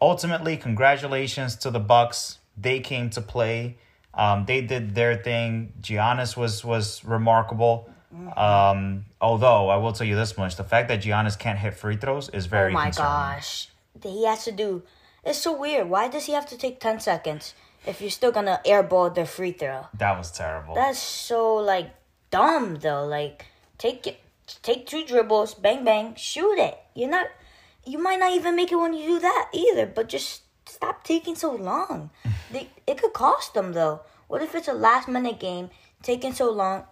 ultimately, 0.00 0.56
congratulations 0.56 1.56
to 1.56 1.70
the 1.70 1.80
Bucks. 1.80 2.38
They 2.56 2.80
came 2.80 3.10
to 3.10 3.20
play. 3.20 3.76
Um, 4.14 4.44
they 4.46 4.60
did 4.60 4.94
their 4.94 5.16
thing. 5.16 5.72
Giannis 5.80 6.36
was 6.36 6.64
was 6.64 7.04
remarkable. 7.04 7.90
Um, 8.36 9.04
although 9.20 9.68
I 9.68 9.76
will 9.76 9.92
tell 9.92 10.06
you 10.06 10.16
this 10.16 10.36
much: 10.36 10.56
the 10.56 10.64
fact 10.64 10.88
that 10.88 11.00
Giannis 11.02 11.38
can't 11.38 11.58
hit 11.58 11.74
free 11.74 11.96
throws 11.96 12.28
is 12.30 12.46
very 12.46 12.70
Oh 12.70 12.74
my 12.74 12.84
concerning. 12.84 13.10
gosh. 13.10 13.68
He 14.02 14.24
has 14.26 14.44
to 14.44 14.52
do. 14.52 14.82
It's 15.24 15.38
so 15.38 15.52
weird. 15.58 15.88
Why 15.88 16.08
does 16.08 16.26
he 16.26 16.32
have 16.32 16.46
to 16.46 16.56
take 16.56 16.80
10 16.80 17.00
seconds 17.00 17.54
if 17.86 18.00
you're 18.00 18.10
still 18.10 18.30
gonna 18.32 18.60
airball 18.64 19.14
the 19.14 19.26
free 19.26 19.52
throw? 19.52 19.86
That 19.94 20.16
was 20.16 20.30
terrible. 20.30 20.74
That's 20.74 20.98
so, 20.98 21.56
like, 21.56 21.90
dumb, 22.30 22.76
though. 22.76 23.04
Like, 23.04 23.46
take 23.76 24.06
it. 24.06 24.20
Take 24.62 24.86
two 24.86 25.04
dribbles, 25.04 25.52
bang 25.54 25.84
bang, 25.84 26.14
shoot 26.14 26.58
it. 26.58 26.78
You're 26.94 27.10
not. 27.10 27.26
You 27.84 27.98
might 27.98 28.18
not 28.18 28.32
even 28.32 28.56
make 28.56 28.72
it 28.72 28.76
when 28.76 28.94
you 28.94 29.06
do 29.06 29.18
that 29.20 29.50
either. 29.52 29.84
But 29.86 30.08
just 30.08 30.42
stop 30.66 31.04
taking 31.04 31.34
so 31.34 31.52
long. 31.54 32.10
they, 32.52 32.70
it 32.86 32.96
could 32.98 33.12
cost 33.12 33.52
them 33.54 33.72
though. 33.74 34.00
What 34.26 34.42
if 34.42 34.54
it's 34.54 34.68
a 34.68 34.72
last 34.72 35.08
minute 35.08 35.38
game, 35.38 35.68
taking 36.02 36.32
so 36.32 36.50
long? 36.50 36.84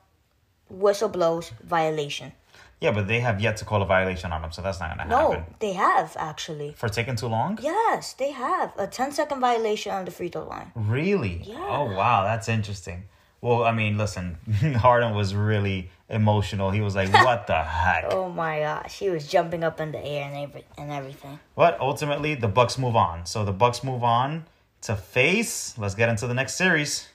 Whistle 0.69 1.09
blows, 1.09 1.51
violation. 1.63 2.33
yeah, 2.81 2.91
but 2.93 3.07
they 3.09 3.21
have 3.21 3.41
yet 3.41 3.57
to 3.59 3.65
call 3.65 3.81
a 3.83 3.87
violation 3.87 4.33
on 4.33 4.43
them, 4.43 4.53
so 4.53 4.61
that's 4.63 4.81
not 4.81 4.97
gonna 4.97 5.09
No, 5.09 5.31
happen. 5.33 5.45
No, 5.49 5.57
they 5.61 5.73
have 5.75 6.17
actually. 6.19 6.75
For 6.77 6.89
taking 6.89 7.17
too 7.17 7.29
long? 7.29 7.59
Yes, 7.63 8.13
they 8.15 8.33
have 8.33 8.73
a 8.77 8.87
10 8.87 9.13
second 9.13 9.41
violation 9.41 9.93
on 9.93 10.05
the 10.05 10.11
free 10.11 10.29
throw 10.29 10.47
line. 10.47 10.73
Really? 10.75 11.43
Yeah. 11.45 11.57
Oh 11.69 11.85
wow, 11.95 12.25
that's 12.25 12.49
interesting. 12.49 13.05
Well, 13.41 13.65
I 13.65 13.73
mean, 13.73 13.97
listen, 13.99 14.39
Harden 14.77 15.15
was 15.15 15.35
really 15.35 15.91
emotional. 16.09 16.71
He 16.71 16.81
was 16.81 16.95
like, 16.97 17.13
"What 17.27 17.47
the 17.47 17.63
heck?" 17.63 18.07
Oh 18.13 18.29
my 18.29 18.61
gosh, 18.61 18.99
he 18.99 19.09
was 19.11 19.29
jumping 19.29 19.63
up 19.63 19.79
in 19.81 19.93
the 19.93 20.05
air 20.05 20.25
and 20.29 20.37
every, 20.37 20.65
and 20.79 20.91
everything. 20.91 21.39
But 21.55 21.79
ultimately, 21.81 22.35
the 22.35 22.49
Bucks 22.49 22.77
move 22.79 22.97
on. 22.97 23.25
So 23.27 23.45
the 23.45 23.53
Bucks 23.53 23.85
move 23.85 24.03
on 24.03 24.47
to 24.83 24.97
face. 24.97 25.77
Let's 25.79 25.95
get 25.95 26.09
into 26.09 26.27
the 26.27 26.35
next 26.35 26.55
series. 26.57 27.09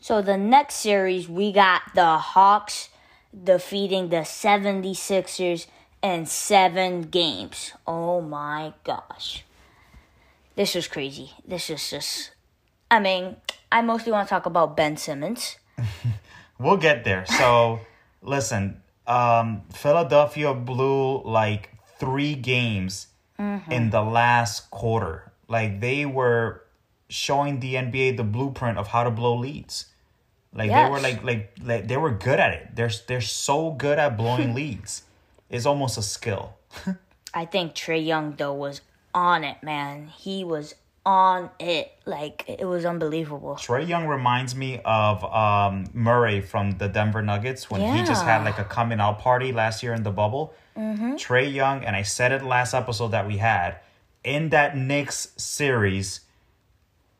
So 0.00 0.22
the 0.22 0.36
next 0.36 0.76
series, 0.76 1.28
we 1.28 1.52
got 1.52 1.82
the 1.94 2.18
Hawks 2.18 2.88
defeating 3.32 4.08
the 4.08 4.22
76ers 4.22 5.66
in 6.02 6.26
seven 6.26 7.02
games. 7.02 7.72
Oh 7.86 8.20
my 8.20 8.72
gosh. 8.84 9.44
This 10.56 10.74
was 10.74 10.88
crazy. 10.88 11.32
This 11.46 11.70
is 11.70 11.90
just. 11.90 12.30
I 12.90 13.00
mean, 13.00 13.36
I 13.70 13.82
mostly 13.82 14.12
want 14.12 14.28
to 14.28 14.30
talk 14.30 14.46
about 14.46 14.76
Ben 14.76 14.96
Simmons. 14.96 15.56
We'll 16.58 16.76
get 16.76 17.04
there. 17.04 17.24
So, 17.24 17.80
listen, 18.22 18.82
um, 19.06 19.62
Philadelphia 19.72 20.52
blew 20.54 21.22
like 21.22 21.70
three 21.98 22.34
games 22.34 23.06
in 23.70 23.90
the 23.90 24.02
last 24.02 24.68
quarter. 24.70 25.30
Like 25.46 25.80
they 25.80 26.04
were 26.04 26.64
showing 27.08 27.60
the 27.60 27.74
NBA 27.74 28.16
the 28.16 28.24
blueprint 28.24 28.78
of 28.78 28.88
how 28.88 29.04
to 29.04 29.10
blow 29.10 29.36
leads. 29.36 29.86
Like 30.54 30.70
they 30.70 30.90
were 30.90 31.00
like, 31.00 31.22
like 31.22 31.52
like 31.62 31.88
they 31.88 31.96
were 31.96 32.10
good 32.10 32.40
at 32.40 32.52
it. 32.52 32.74
They're 32.74 32.90
they're 33.06 33.20
so 33.20 33.72
good 33.72 33.98
at 33.98 34.16
blowing 34.16 34.54
leads. 34.60 35.02
It's 35.50 35.66
almost 35.66 35.98
a 35.98 36.02
skill. 36.02 36.54
I 37.34 37.44
think 37.44 37.74
Trae 37.74 38.04
Young, 38.04 38.34
though, 38.36 38.54
was 38.54 38.80
on 39.14 39.44
it, 39.44 39.62
man. 39.62 40.08
He 40.08 40.44
was 40.44 40.74
on 41.04 41.50
it. 41.58 41.92
Like, 42.04 42.44
it 42.48 42.66
was 42.66 42.84
unbelievable. 42.84 43.56
Trae 43.56 43.86
Young 43.86 44.06
reminds 44.06 44.54
me 44.54 44.80
of 44.84 45.24
um, 45.24 45.86
Murray 45.92 46.40
from 46.40 46.72
the 46.72 46.88
Denver 46.88 47.22
Nuggets 47.22 47.70
when 47.70 47.80
he 47.80 48.04
just 48.04 48.24
had 48.24 48.44
like 48.44 48.58
a 48.58 48.64
coming 48.64 49.00
out 49.00 49.18
party 49.18 49.52
last 49.52 49.82
year 49.82 49.94
in 49.94 50.02
the 50.02 50.10
bubble. 50.10 50.54
Trae 50.76 51.52
Young, 51.52 51.84
and 51.84 51.96
I 51.96 52.02
said 52.02 52.32
it 52.32 52.44
last 52.44 52.72
episode 52.74 53.08
that 53.08 53.26
we 53.26 53.38
had 53.38 53.76
in 54.22 54.50
that 54.50 54.76
Knicks 54.76 55.32
series, 55.36 56.20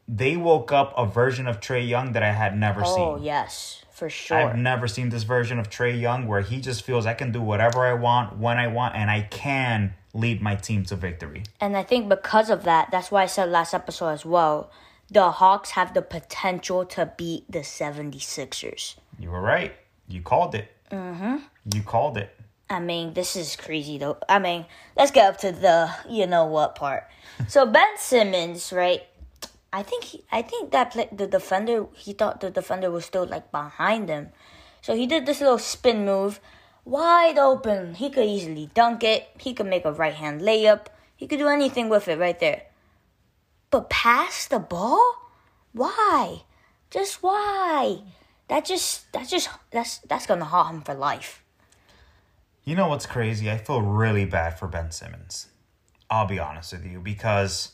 they 0.08 0.36
woke 0.36 0.72
up 0.72 0.94
a 0.96 1.04
version 1.04 1.46
of 1.46 1.60
Trae 1.60 1.86
Young 1.86 2.12
that 2.12 2.22
I 2.22 2.32
had 2.32 2.56
never 2.56 2.82
Oh, 2.82 2.94
seen. 2.94 3.04
Oh, 3.04 3.16
yes, 3.22 3.82
for 3.90 4.08
sure. 4.08 4.38
I've 4.38 4.56
never 4.56 4.88
seen 4.88 5.10
this 5.10 5.24
version 5.24 5.58
of 5.58 5.68
Trae 5.68 6.00
Young 6.00 6.26
where 6.26 6.40
he 6.40 6.60
just 6.60 6.82
feels 6.82 7.04
I 7.04 7.14
can 7.14 7.30
do 7.30 7.42
whatever 7.42 7.84
I 7.84 7.92
want 7.92 8.38
when 8.38 8.56
I 8.58 8.68
want 8.68 8.96
and 8.96 9.10
I 9.10 9.22
can 9.30 9.94
lead 10.14 10.40
my 10.40 10.54
team 10.56 10.84
to 10.86 10.96
victory. 10.96 11.42
And 11.60 11.76
I 11.76 11.82
think 11.82 12.08
because 12.08 12.48
of 12.48 12.64
that, 12.64 12.90
that's 12.90 13.10
why 13.10 13.24
I 13.24 13.26
said 13.26 13.50
last 13.50 13.74
episode 13.74 14.08
as 14.08 14.24
well, 14.24 14.70
the 15.10 15.30
Hawks 15.30 15.70
have 15.72 15.92
the 15.94 16.02
potential 16.02 16.84
to 16.86 17.12
beat 17.16 17.50
the 17.50 17.60
76ers. 17.60 18.96
You 19.18 19.30
were 19.30 19.40
right. 19.40 19.74
You 20.08 20.22
called 20.22 20.54
it. 20.54 20.70
Mm-hmm. 20.90 21.36
You 21.74 21.82
called 21.82 22.16
it. 22.16 22.34
I 22.70 22.80
mean, 22.80 23.14
this 23.14 23.36
is 23.36 23.56
crazy 23.56 23.98
though. 23.98 24.18
I 24.28 24.38
mean, 24.38 24.66
let's 24.96 25.10
get 25.10 25.26
up 25.28 25.38
to 25.40 25.52
the 25.52 25.90
you 26.08 26.26
know 26.26 26.46
what 26.46 26.74
part. 26.74 27.04
so 27.48 27.66
Ben 27.66 27.96
Simmons, 27.96 28.72
right? 28.72 29.02
I 29.72 29.82
think 29.82 30.04
he, 30.04 30.24
I 30.32 30.42
think 30.42 30.72
that 30.72 30.92
play, 30.92 31.08
the 31.12 31.26
defender 31.26 31.86
he 31.94 32.12
thought 32.12 32.40
the 32.40 32.50
defender 32.50 32.90
was 32.90 33.04
still 33.04 33.26
like 33.26 33.50
behind 33.50 34.08
him, 34.08 34.30
so 34.80 34.94
he 34.94 35.06
did 35.06 35.26
this 35.26 35.40
little 35.40 35.58
spin 35.58 36.04
move, 36.04 36.40
wide 36.84 37.38
open. 37.38 37.94
He 37.94 38.08
could 38.10 38.26
easily 38.26 38.70
dunk 38.72 39.04
it. 39.04 39.28
He 39.38 39.52
could 39.52 39.66
make 39.66 39.84
a 39.84 39.92
right 39.92 40.14
hand 40.14 40.40
layup. 40.40 40.86
He 41.16 41.26
could 41.26 41.38
do 41.38 41.48
anything 41.48 41.88
with 41.88 42.08
it 42.08 42.18
right 42.18 42.38
there. 42.38 42.62
But 43.70 43.90
pass 43.90 44.46
the 44.46 44.58
ball? 44.58 45.02
Why? 45.72 46.44
Just 46.90 47.22
why? 47.22 48.02
That 48.48 48.64
just 48.64 49.12
that 49.12 49.28
just 49.28 49.50
that's 49.70 49.98
that's 49.98 50.26
gonna 50.26 50.46
haunt 50.46 50.76
him 50.76 50.80
for 50.82 50.94
life. 50.94 51.44
You 52.64 52.74
know 52.74 52.88
what's 52.88 53.06
crazy? 53.06 53.50
I 53.50 53.58
feel 53.58 53.82
really 53.82 54.24
bad 54.24 54.58
for 54.58 54.66
Ben 54.68 54.90
Simmons. 54.90 55.48
I'll 56.10 56.26
be 56.26 56.38
honest 56.38 56.72
with 56.72 56.86
you 56.86 57.00
because 57.00 57.72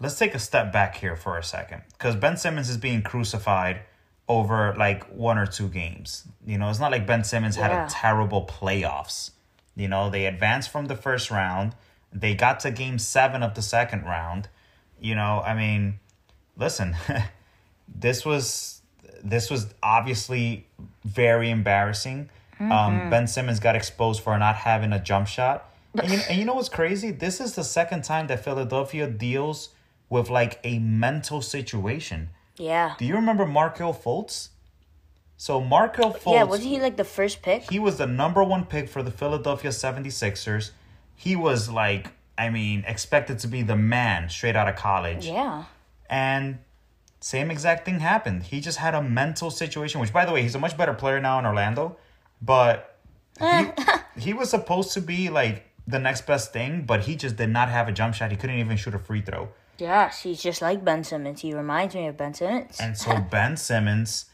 let's 0.00 0.18
take 0.18 0.34
a 0.34 0.38
step 0.38 0.72
back 0.72 0.96
here 0.96 1.16
for 1.16 1.38
a 1.38 1.42
second 1.42 1.82
because 1.92 2.16
Ben 2.16 2.36
Simmons 2.36 2.68
is 2.68 2.76
being 2.76 3.02
crucified 3.02 3.80
over 4.28 4.74
like 4.78 5.04
one 5.10 5.38
or 5.38 5.46
two 5.46 5.68
games. 5.68 6.24
You 6.46 6.58
know, 6.58 6.68
it's 6.70 6.78
not 6.78 6.90
like 6.90 7.06
Ben 7.06 7.24
Simmons 7.24 7.56
had 7.56 7.72
a 7.72 7.88
terrible 7.90 8.46
playoffs. 8.46 9.30
You 9.74 9.88
know, 9.88 10.10
they 10.10 10.26
advanced 10.26 10.70
from 10.70 10.86
the 10.86 10.96
first 10.96 11.30
round, 11.30 11.74
they 12.12 12.34
got 12.34 12.60
to 12.60 12.70
game 12.70 12.98
7 12.98 13.42
of 13.42 13.54
the 13.54 13.62
second 13.62 14.04
round. 14.04 14.48
You 15.00 15.14
know, 15.14 15.42
I 15.44 15.54
mean, 15.54 16.00
listen, 16.56 16.96
this 17.88 18.24
was 18.24 18.82
this 19.22 19.50
was 19.50 19.74
obviously 19.82 20.66
very 21.04 21.50
embarrassing. 21.50 22.30
Um, 22.60 23.08
ben 23.08 23.28
Simmons 23.28 23.60
got 23.60 23.76
exposed 23.76 24.20
for 24.20 24.36
not 24.36 24.56
having 24.56 24.92
a 24.92 24.98
jump 24.98 25.28
shot. 25.28 25.70
And 25.94 26.10
you, 26.10 26.18
and 26.28 26.38
you 26.38 26.44
know 26.44 26.54
what's 26.54 26.68
crazy? 26.68 27.12
This 27.12 27.40
is 27.40 27.54
the 27.54 27.62
second 27.62 28.02
time 28.02 28.26
that 28.28 28.42
Philadelphia 28.44 29.06
deals 29.08 29.70
with 30.10 30.30
like 30.30 30.58
a 30.64 30.78
mental 30.78 31.42
situation. 31.42 32.30
Yeah. 32.56 32.94
Do 32.98 33.04
you 33.04 33.14
remember 33.14 33.46
Markelle 33.46 33.94
Fultz? 33.94 34.48
So 35.36 35.60
Markelle 35.60 36.12
Fultz, 36.14 36.32
Yeah, 36.34 36.42
wasn't 36.44 36.68
he 36.70 36.80
like 36.80 36.96
the 36.96 37.04
first 37.04 37.42
pick? 37.42 37.70
he 37.70 37.78
was 37.78 37.98
the 37.98 38.06
number 38.06 38.42
one 38.42 38.64
pick 38.64 38.88
for 38.88 39.02
the 39.02 39.10
Philadelphia 39.10 39.70
76ers. 39.70 40.72
He 41.14 41.36
was 41.36 41.70
like, 41.70 42.08
I 42.36 42.50
mean, 42.50 42.84
expected 42.86 43.38
to 43.40 43.48
be 43.48 43.62
the 43.62 43.76
man 43.76 44.28
straight 44.28 44.56
out 44.56 44.68
of 44.68 44.76
college. 44.76 45.26
Yeah. 45.26 45.64
And 46.10 46.58
same 47.20 47.50
exact 47.50 47.84
thing 47.84 48.00
happened. 48.00 48.44
He 48.44 48.60
just 48.60 48.78
had 48.78 48.94
a 48.94 49.02
mental 49.02 49.50
situation, 49.50 50.00
which 50.00 50.12
by 50.12 50.24
the 50.24 50.32
way, 50.32 50.42
he's 50.42 50.54
a 50.54 50.58
much 50.58 50.76
better 50.76 50.94
player 50.94 51.20
now 51.20 51.38
in 51.38 51.46
Orlando. 51.46 51.96
But 52.40 52.96
he, 53.40 53.66
he 54.18 54.32
was 54.32 54.50
supposed 54.50 54.92
to 54.94 55.00
be 55.00 55.28
like 55.28 55.66
the 55.86 55.98
next 55.98 56.26
best 56.26 56.52
thing, 56.52 56.82
but 56.82 57.02
he 57.02 57.16
just 57.16 57.36
did 57.36 57.50
not 57.50 57.68
have 57.68 57.88
a 57.88 57.92
jump 57.92 58.14
shot. 58.14 58.30
He 58.30 58.36
couldn't 58.36 58.58
even 58.58 58.76
shoot 58.76 58.94
a 58.94 58.98
free 58.98 59.20
throw. 59.20 59.48
Yes, 59.78 60.22
he's 60.22 60.42
just 60.42 60.60
like 60.60 60.84
Ben 60.84 61.04
Simmons. 61.04 61.40
He 61.40 61.54
reminds 61.54 61.94
me 61.94 62.06
of 62.06 62.16
Ben 62.16 62.34
Simmons. 62.34 62.78
And 62.80 62.96
so 62.96 63.18
Ben 63.30 63.56
Simmons 63.56 64.26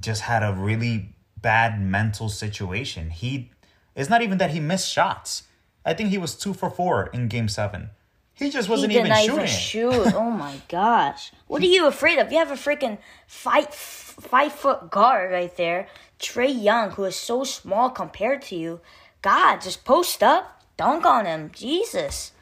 just 0.00 0.22
had 0.22 0.42
a 0.42 0.52
really 0.52 1.10
bad 1.36 1.80
mental 1.80 2.28
situation. 2.28 3.10
He 3.10 3.50
it's 3.94 4.10
not 4.10 4.22
even 4.22 4.38
that 4.38 4.50
he 4.50 4.60
missed 4.60 4.90
shots. 4.90 5.44
I 5.84 5.94
think 5.94 6.10
he 6.10 6.18
was 6.18 6.34
two 6.34 6.52
for 6.52 6.68
four 6.70 7.06
in 7.12 7.28
game 7.28 7.48
seven. 7.48 7.90
He 8.34 8.50
just 8.50 8.68
wasn't 8.68 8.92
did 8.92 9.06
even 9.06 9.16
shooting. 9.16 9.34
even 9.34 9.46
shoot. 9.46 10.14
Oh 10.14 10.30
my 10.30 10.60
gosh. 10.68 11.32
What 11.46 11.62
are 11.62 11.66
you 11.66 11.86
afraid 11.86 12.18
of? 12.18 12.30
You 12.30 12.38
have 12.38 12.50
a 12.50 12.54
freaking 12.54 12.98
five 13.26 13.72
five 13.72 14.52
foot 14.52 14.90
guard 14.90 15.30
right 15.32 15.54
there, 15.56 15.88
Trae 16.18 16.62
Young, 16.62 16.90
who 16.90 17.04
is 17.04 17.16
so 17.16 17.44
small 17.44 17.90
compared 17.90 18.42
to 18.42 18.56
you. 18.56 18.80
God, 19.22 19.60
just 19.60 19.84
post 19.84 20.22
up, 20.22 20.62
dunk 20.76 21.06
on 21.06 21.26
him. 21.26 21.50
Jesus. 21.54 22.32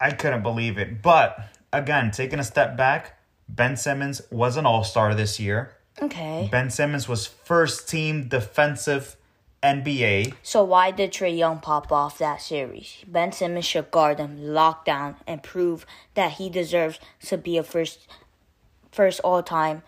I 0.00 0.10
couldn't 0.12 0.42
believe 0.42 0.78
it. 0.78 1.02
But 1.02 1.38
again, 1.72 2.10
taking 2.10 2.38
a 2.38 2.44
step 2.44 2.76
back, 2.76 3.18
Ben 3.48 3.76
Simmons 3.76 4.22
was 4.30 4.56
an 4.56 4.66
all 4.66 4.84
star 4.84 5.14
this 5.14 5.40
year. 5.40 5.72
Okay. 6.00 6.48
Ben 6.50 6.70
Simmons 6.70 7.08
was 7.08 7.26
first 7.26 7.88
team 7.88 8.28
defensive 8.28 9.16
NBA. 9.62 10.34
So 10.42 10.64
why 10.64 10.90
did 10.90 11.12
Trae 11.12 11.36
Young 11.36 11.60
pop 11.60 11.92
off 11.92 12.18
that 12.18 12.42
series? 12.42 12.96
Ben 13.06 13.32
Simmons 13.32 13.64
should 13.64 13.90
guard 13.90 14.18
him, 14.18 14.52
lock 14.54 14.84
down, 14.84 15.16
and 15.26 15.42
prove 15.42 15.86
that 16.14 16.32
he 16.32 16.48
deserves 16.50 16.98
to 17.26 17.38
be 17.38 17.56
a 17.58 17.62
first, 17.62 18.08
first 18.90 19.20
all 19.20 19.42
time, 19.42 19.82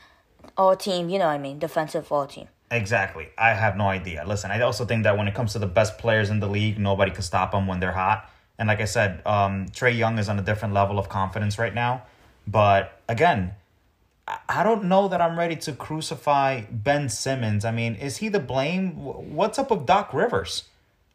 all 0.57 0.77
team. 0.77 1.09
You 1.09 1.19
know 1.19 1.27
what 1.27 1.33
I 1.33 1.39
mean? 1.39 1.59
Defensive 1.59 2.11
all 2.13 2.27
team. 2.27 2.49
Exactly. 2.71 3.29
I 3.39 3.51
have 3.51 3.77
no 3.77 3.87
idea. 3.87 4.25
Listen, 4.27 4.51
I 4.51 4.61
also 4.61 4.85
think 4.85 5.05
that 5.05 5.17
when 5.17 5.29
it 5.29 5.35
comes 5.35 5.53
to 5.53 5.59
the 5.59 5.67
best 5.67 5.99
players 5.99 6.31
in 6.31 6.41
the 6.41 6.49
league, 6.49 6.79
nobody 6.79 7.11
can 7.11 7.23
stop 7.23 7.53
them 7.53 7.67
when 7.67 7.81
they're 7.81 7.93
hot. 7.93 8.31
And 8.59 8.69
like 8.69 8.81
I 8.81 8.85
said, 8.85 9.23
um, 9.27 9.67
Trae 9.67 9.97
Young 9.97 10.19
is 10.19 10.29
on 10.29 10.39
a 10.39 10.43
different 10.43 10.75
level 10.75 10.99
of 10.99 11.09
confidence 11.09 11.59
right 11.59 11.75
now. 11.75 12.03
But 12.47 13.01
again, 13.09 13.55
I- 14.49 14.63
don't 14.63 14.85
know 14.85 15.09
that 15.09 15.21
I'm 15.21 15.39
ready 15.39 15.57
to 15.57 15.73
crucify 15.73 16.63
Ben 16.71 17.09
Simmons. 17.09 17.65
I 17.65 17.71
mean, 17.73 17.95
is 17.95 18.19
he 18.19 18.29
the 18.29 18.41
blame? 18.41 18.93
What's 19.35 19.59
up 19.59 19.71
with 19.71 19.87
Doc 19.87 20.15
Rivers? 20.15 20.65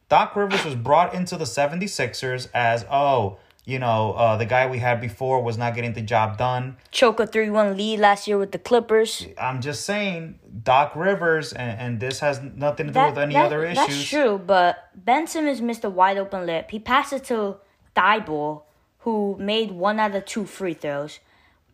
Doc 0.10 0.36
Rivers 0.36 0.66
was 0.66 0.76
brought 0.76 1.14
into 1.14 1.38
the 1.38 1.46
76ers 1.46 2.50
as, 2.54 2.86
oh, 2.92 3.38
you 3.70 3.78
know, 3.80 4.14
uh, 4.14 4.36
the 4.36 4.46
guy 4.46 4.68
we 4.68 4.80
had 4.80 5.00
before 5.00 5.42
was 5.44 5.58
not 5.58 5.76
getting 5.76 5.94
the 5.94 6.02
job 6.02 6.38
done. 6.38 6.78
Choke 6.92 7.20
a 7.20 7.28
3 7.28 7.50
1 7.52 7.78
lead 7.78 8.00
last 8.00 8.28
year 8.28 8.38
with 8.38 8.52
the 8.52 8.58
Clippers. 8.58 9.28
I'm 9.38 9.62
just 9.62 9.86
saying, 9.86 10.40
Doc 10.64 10.94
Rivers, 10.96 11.54
and, 11.54 11.80
and 11.80 12.00
this 12.00 12.20
has 12.20 12.42
nothing 12.42 12.88
to 12.88 12.92
do 12.92 12.96
That- 12.96 13.10
with 13.12 13.20
any 13.20 13.36
that- 13.36 13.46
other 13.46 13.64
issues. 13.64 13.88
That's 13.88 14.04
true, 14.10 14.42
but 14.44 14.90
Ben 14.96 15.28
Simmons 15.28 15.62
missed 15.62 15.84
a 15.84 15.90
wide 15.90 16.18
open 16.18 16.46
lip. 16.48 16.72
He 16.72 16.80
passed 16.80 17.14
it 17.14 17.24
to 17.26 17.58
Thybulle, 17.96 18.64
who 19.00 19.38
made 19.40 19.72
one 19.72 20.00
out 20.00 20.16
of 20.16 20.26
two 20.26 20.46
free 20.46 20.74
throws. 20.74 21.20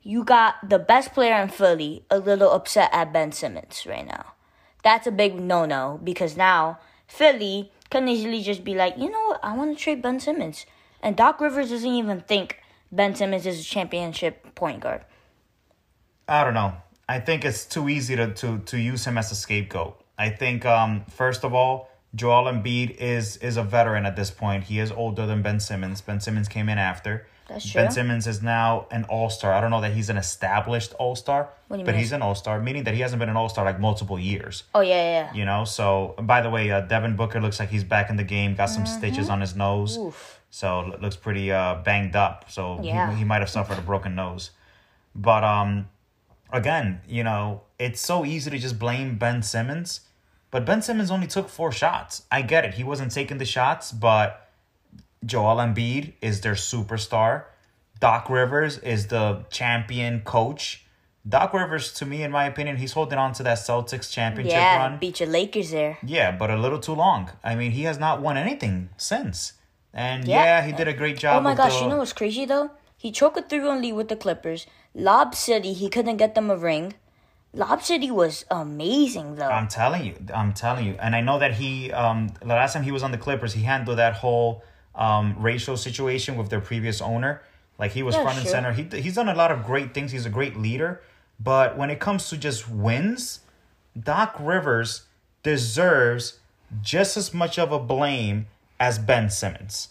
You 0.04 0.24
got 0.24 0.70
the 0.70 0.78
best 0.78 1.14
player 1.14 1.42
in 1.42 1.50
Philly 1.50 2.04
a 2.12 2.20
little 2.20 2.52
upset 2.52 2.90
at 2.94 3.12
Ben 3.14 3.32
Simmons 3.32 3.86
right 3.88 4.06
now. 4.06 4.34
That's 4.84 5.08
a 5.08 5.12
big 5.12 5.40
no 5.40 5.66
no 5.66 6.00
because 6.04 6.38
now 6.38 6.78
Philly 7.08 7.72
can 7.90 8.08
easily 8.08 8.44
just 8.44 8.64
be 8.64 8.76
like, 8.76 8.98
you 8.98 9.10
know 9.10 9.24
what, 9.30 9.40
I 9.44 9.56
want 9.56 9.76
to 9.76 9.84
trade 9.84 10.02
Ben 10.04 10.20
Simmons. 10.20 10.66
And 11.06 11.16
Doc 11.16 11.40
Rivers 11.40 11.70
doesn't 11.70 11.88
even 11.88 12.22
think 12.22 12.60
Ben 12.92 13.14
Simmons 13.14 13.46
is 13.46 13.62
a 13.62 13.64
championship 13.64 14.56
point 14.56 14.80
guard. 14.82 15.06
I 16.28 16.44
don't 16.44 16.56
know. 16.56 16.74
I 17.08 17.20
think 17.20 17.46
it's 17.46 17.64
too 17.64 17.88
easy 17.88 18.16
to, 18.16 18.34
to, 18.34 18.58
to 18.58 18.80
use 18.80 19.06
him 19.06 19.16
as 19.20 19.32
a 19.32 19.36
scapegoat. 19.36 20.02
I 20.18 20.30
think, 20.30 20.66
um, 20.66 21.06
first 21.12 21.44
of 21.44 21.54
all, 21.54 21.90
Joel 22.16 22.46
Embiid 22.46 22.96
is 22.98 23.38
is 23.38 23.58
a 23.58 23.64
veteran 23.64 24.06
at 24.06 24.16
this 24.16 24.32
point. 24.32 24.64
He 24.64 24.80
is 24.80 24.90
older 24.92 25.28
than 25.28 25.42
Ben 25.42 25.60
Simmons. 25.60 26.00
Ben 26.02 26.20
Simmons 26.22 26.48
came 26.48 26.70
in 26.70 26.78
after. 26.78 27.28
That's 27.50 27.70
true. 27.70 27.82
Ben. 27.82 27.92
Simmons 27.92 28.26
is 28.26 28.42
now 28.42 28.88
an 28.90 29.04
all 29.04 29.30
star. 29.30 29.54
I 29.54 29.62
don't 29.62 29.70
know 29.70 29.82
that 29.82 29.92
he's 29.94 30.10
an 30.10 30.18
established 30.18 30.94
all 30.94 31.16
star, 31.16 31.50
What 31.68 31.78
do 31.78 31.82
you 31.82 31.86
but 31.86 31.92
mean? 31.92 32.00
he's 32.00 32.14
an 32.14 32.22
all 32.24 32.34
star, 32.34 32.60
meaning 32.60 32.86
that 32.86 32.96
he 32.96 33.02
hasn't 33.02 33.20
been 33.20 33.30
an 33.30 33.36
all 33.36 33.50
star 33.50 33.66
like 33.66 33.80
multiple 33.80 34.18
years. 34.18 34.64
Oh, 34.74 34.80
yeah, 34.80 34.96
yeah, 34.96 35.12
yeah. 35.12 35.34
You 35.36 35.46
know, 35.46 35.66
so 35.66 36.16
by 36.22 36.42
the 36.42 36.50
way, 36.50 36.72
uh, 36.72 36.82
Devin 36.82 37.16
Booker 37.18 37.40
looks 37.42 37.60
like 37.60 37.70
he's 37.70 37.84
back 37.84 38.10
in 38.10 38.16
the 38.16 38.24
game. 38.24 38.56
Got 38.56 38.68
some 38.68 38.86
stitches 38.88 39.30
on 39.30 39.42
his 39.42 39.56
nose, 39.56 39.98
Mm-hmm. 39.98 40.08
Oof. 40.08 40.42
So 40.56 40.92
it 40.94 41.02
looks 41.02 41.18
pretty 41.18 41.52
uh, 41.52 41.76
banged 41.84 42.16
up. 42.16 42.46
So 42.50 42.80
Yeah. 42.82 43.12
he, 43.12 43.18
he 43.20 43.24
might 43.26 43.42
have 43.42 43.50
suffered 43.50 43.78
a 43.78 43.82
broken 43.82 44.16
nose. 44.16 44.52
But 45.14 45.44
um, 45.44 45.90
again, 46.52 47.02
you 47.08 47.24
know, 47.26 47.64
it's 47.78 48.00
so 48.00 48.24
easy 48.26 48.50
to 48.52 48.58
just 48.58 48.80
blame 48.80 49.18
Ben 49.18 49.44
Simmons. 49.44 50.02
But 50.52 50.64
Ben 50.66 50.82
Simmons 50.82 51.12
only 51.12 51.28
took 51.28 51.50
four 51.50 51.72
shots. 51.74 52.24
I 52.32 52.42
get 52.42 52.64
it; 52.64 52.76
he 52.76 52.84
wasn't 52.86 53.12
taking 53.12 53.38
the 53.38 53.46
shots, 53.46 53.92
but 53.92 54.50
Joel 55.26 55.58
Embiid 55.58 56.14
is 56.22 56.40
their 56.40 56.54
superstar. 56.54 57.44
Doc 58.00 58.30
Rivers 58.30 58.78
is 58.78 59.08
the 59.08 59.44
champion 59.50 60.22
coach. 60.22 60.86
Doc 61.28 61.54
Rivers, 61.54 61.92
to 61.96 62.06
me, 62.06 62.24
in 62.24 62.32
my 62.32 62.46
opinion, 62.46 62.78
he's 62.78 62.94
holding 62.94 63.18
on 63.18 63.34
to 63.34 63.44
that 63.44 63.58
Celtics 63.58 64.10
championship 64.12 64.54
Yeah, 64.56 64.78
run. 64.78 65.00
beat 65.00 65.20
your 65.20 65.28
Lakers 65.28 65.72
there. 65.72 65.98
Yeah, 66.06 66.32
but 66.32 66.50
a 66.52 66.56
little 66.56 66.80
too 66.80 66.94
long. 66.94 67.32
I 67.44 67.56
mean, 67.56 67.72
he 67.72 67.84
has 67.84 67.98
not 67.98 68.22
won 68.22 68.38
anything 68.38 68.90
since. 68.96 69.54
And 69.96 70.28
Yeah. 70.28 70.44
yeah, 70.44 70.62
he 70.66 70.72
did 70.74 70.88
a 70.88 70.94
great 70.94 71.18
job. 71.18 71.38
Oh 71.38 71.42
my 71.42 71.56
gosh, 71.56 71.76
the- 71.78 71.84
you 71.84 71.90
know 71.90 71.98
what's 71.98 72.14
crazy 72.14 72.46
though? 72.46 72.72
He 72.98 73.12
choked 73.12 73.38
a 73.38 73.42
3 73.42 73.60
1 73.62 73.82
lead 73.82 73.94
with 73.94 74.10
the 74.10 74.16
Clippers. 74.16 74.68
Lob 74.94 75.34
City, 75.36 75.74
he 75.74 75.90
couldn't 75.90 76.18
get 76.18 76.36
them 76.36 76.50
a 76.52 76.56
ring. 76.58 76.94
Lob 77.54 77.82
City 77.82 78.12
was 78.12 78.44
amazing 78.52 79.36
though. 79.36 79.48
I'm 79.50 79.68
telling 79.70 80.04
you, 80.06 80.16
I'm 80.34 80.52
telling 80.54 80.86
you, 80.86 80.96
and 81.00 81.16
I 81.16 81.22
know 81.22 81.40
that 81.40 81.54
he, 81.56 81.92
um, 81.94 82.30
the 82.42 82.48
last 82.48 82.74
time 82.74 82.84
he 82.84 82.92
was 82.92 83.04
on 83.04 83.12
the 83.12 83.18
Clippers, 83.18 83.54
he 83.54 83.64
handled 83.64 83.98
that 83.98 84.16
whole 84.16 84.64
um 84.96 85.36
racial 85.40 85.76
situation 85.78 86.38
with 86.38 86.50
their 86.50 86.62
previous 86.62 87.02
owner. 87.02 87.42
Like 87.78 87.92
he 87.92 88.04
was 88.04 88.16
Yeah, 88.16 88.24
front 88.24 88.38
and 88.38 88.46
sure. 88.48 88.52
center. 88.52 88.72
He 88.74 88.84
he's 89.02 89.16
done 89.16 89.30
a 89.30 89.36
lot 89.36 89.52
of 89.52 89.64
great 89.66 89.94
things. 89.94 90.12
He's 90.12 90.26
a 90.26 90.30
great 90.30 90.58
leader, 90.58 91.02
but 91.40 91.78
when 91.78 91.90
it 91.90 92.00
comes 92.00 92.30
to 92.30 92.38
just 92.38 92.70
wins, 92.70 93.40
Doc 93.98 94.36
Rivers 94.40 95.04
deserves 95.44 96.40
just 96.82 97.16
as 97.18 97.34
much 97.34 97.58
of 97.60 97.72
a 97.72 97.80
blame 97.80 98.48
as 98.80 99.00
Ben 99.00 99.30
Simmons. 99.30 99.90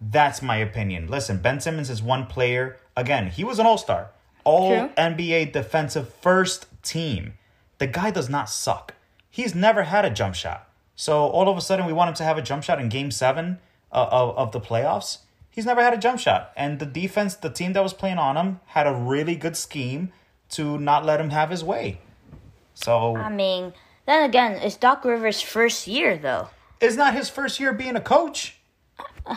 That's 0.00 0.40
my 0.40 0.56
opinion. 0.56 1.08
Listen, 1.08 1.38
Ben 1.38 1.60
Simmons 1.60 1.90
is 1.90 2.02
one 2.02 2.26
player. 2.26 2.78
Again, 2.96 3.28
he 3.28 3.44
was 3.44 3.58
an 3.58 3.66
all 3.66 3.78
star, 3.78 4.10
all 4.44 4.70
True. 4.70 4.90
NBA 4.96 5.52
defensive 5.52 6.12
first 6.14 6.66
team. 6.82 7.34
The 7.78 7.86
guy 7.86 8.10
does 8.10 8.28
not 8.28 8.48
suck. 8.48 8.94
He's 9.30 9.54
never 9.54 9.84
had 9.84 10.04
a 10.04 10.10
jump 10.10 10.34
shot. 10.34 10.68
So 10.96 11.28
all 11.28 11.48
of 11.48 11.56
a 11.56 11.60
sudden, 11.60 11.86
we 11.86 11.92
want 11.92 12.08
him 12.08 12.14
to 12.16 12.24
have 12.24 12.38
a 12.38 12.42
jump 12.42 12.62
shot 12.62 12.80
in 12.80 12.88
game 12.88 13.10
seven 13.10 13.58
uh, 13.92 14.08
of, 14.10 14.36
of 14.36 14.52
the 14.52 14.60
playoffs. 14.60 15.18
He's 15.50 15.66
never 15.66 15.82
had 15.82 15.92
a 15.92 15.98
jump 15.98 16.20
shot. 16.20 16.52
And 16.56 16.78
the 16.78 16.86
defense, 16.86 17.34
the 17.34 17.50
team 17.50 17.72
that 17.72 17.82
was 17.82 17.92
playing 17.92 18.18
on 18.18 18.36
him, 18.36 18.60
had 18.66 18.86
a 18.86 18.94
really 18.94 19.34
good 19.34 19.56
scheme 19.56 20.12
to 20.50 20.78
not 20.78 21.04
let 21.04 21.20
him 21.20 21.30
have 21.30 21.50
his 21.50 21.64
way. 21.64 22.00
So 22.74 23.16
I 23.16 23.30
mean, 23.30 23.72
then 24.06 24.28
again, 24.28 24.52
it's 24.52 24.76
Doc 24.76 25.04
Rivers' 25.04 25.40
first 25.40 25.86
year 25.86 26.16
though. 26.16 26.48
It's 26.80 26.96
not 26.96 27.14
his 27.14 27.28
first 27.28 27.60
year 27.60 27.72
being 27.72 27.96
a 27.96 28.00
coach. 28.00 28.56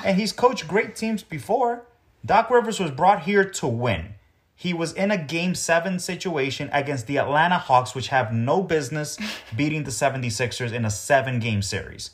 And 0.03 0.17
he's 0.17 0.31
coached 0.31 0.67
great 0.67 0.95
teams 0.95 1.23
before. 1.23 1.85
Doc 2.25 2.49
Rivers 2.49 2.79
was 2.79 2.91
brought 2.91 3.23
here 3.23 3.43
to 3.43 3.67
win. 3.67 4.15
He 4.55 4.73
was 4.73 4.93
in 4.93 5.11
a 5.11 5.17
game 5.17 5.55
seven 5.55 5.99
situation 5.99 6.69
against 6.71 7.05
the 7.07 7.17
Atlanta 7.17 7.57
Hawks, 7.57 7.93
which 7.93 8.07
have 8.07 8.31
no 8.33 8.61
business 8.61 9.17
beating 9.55 9.83
the 9.83 9.91
76ers 9.91 10.71
in 10.71 10.85
a 10.85 10.89
seven 10.89 11.39
game 11.39 11.61
series 11.61 12.11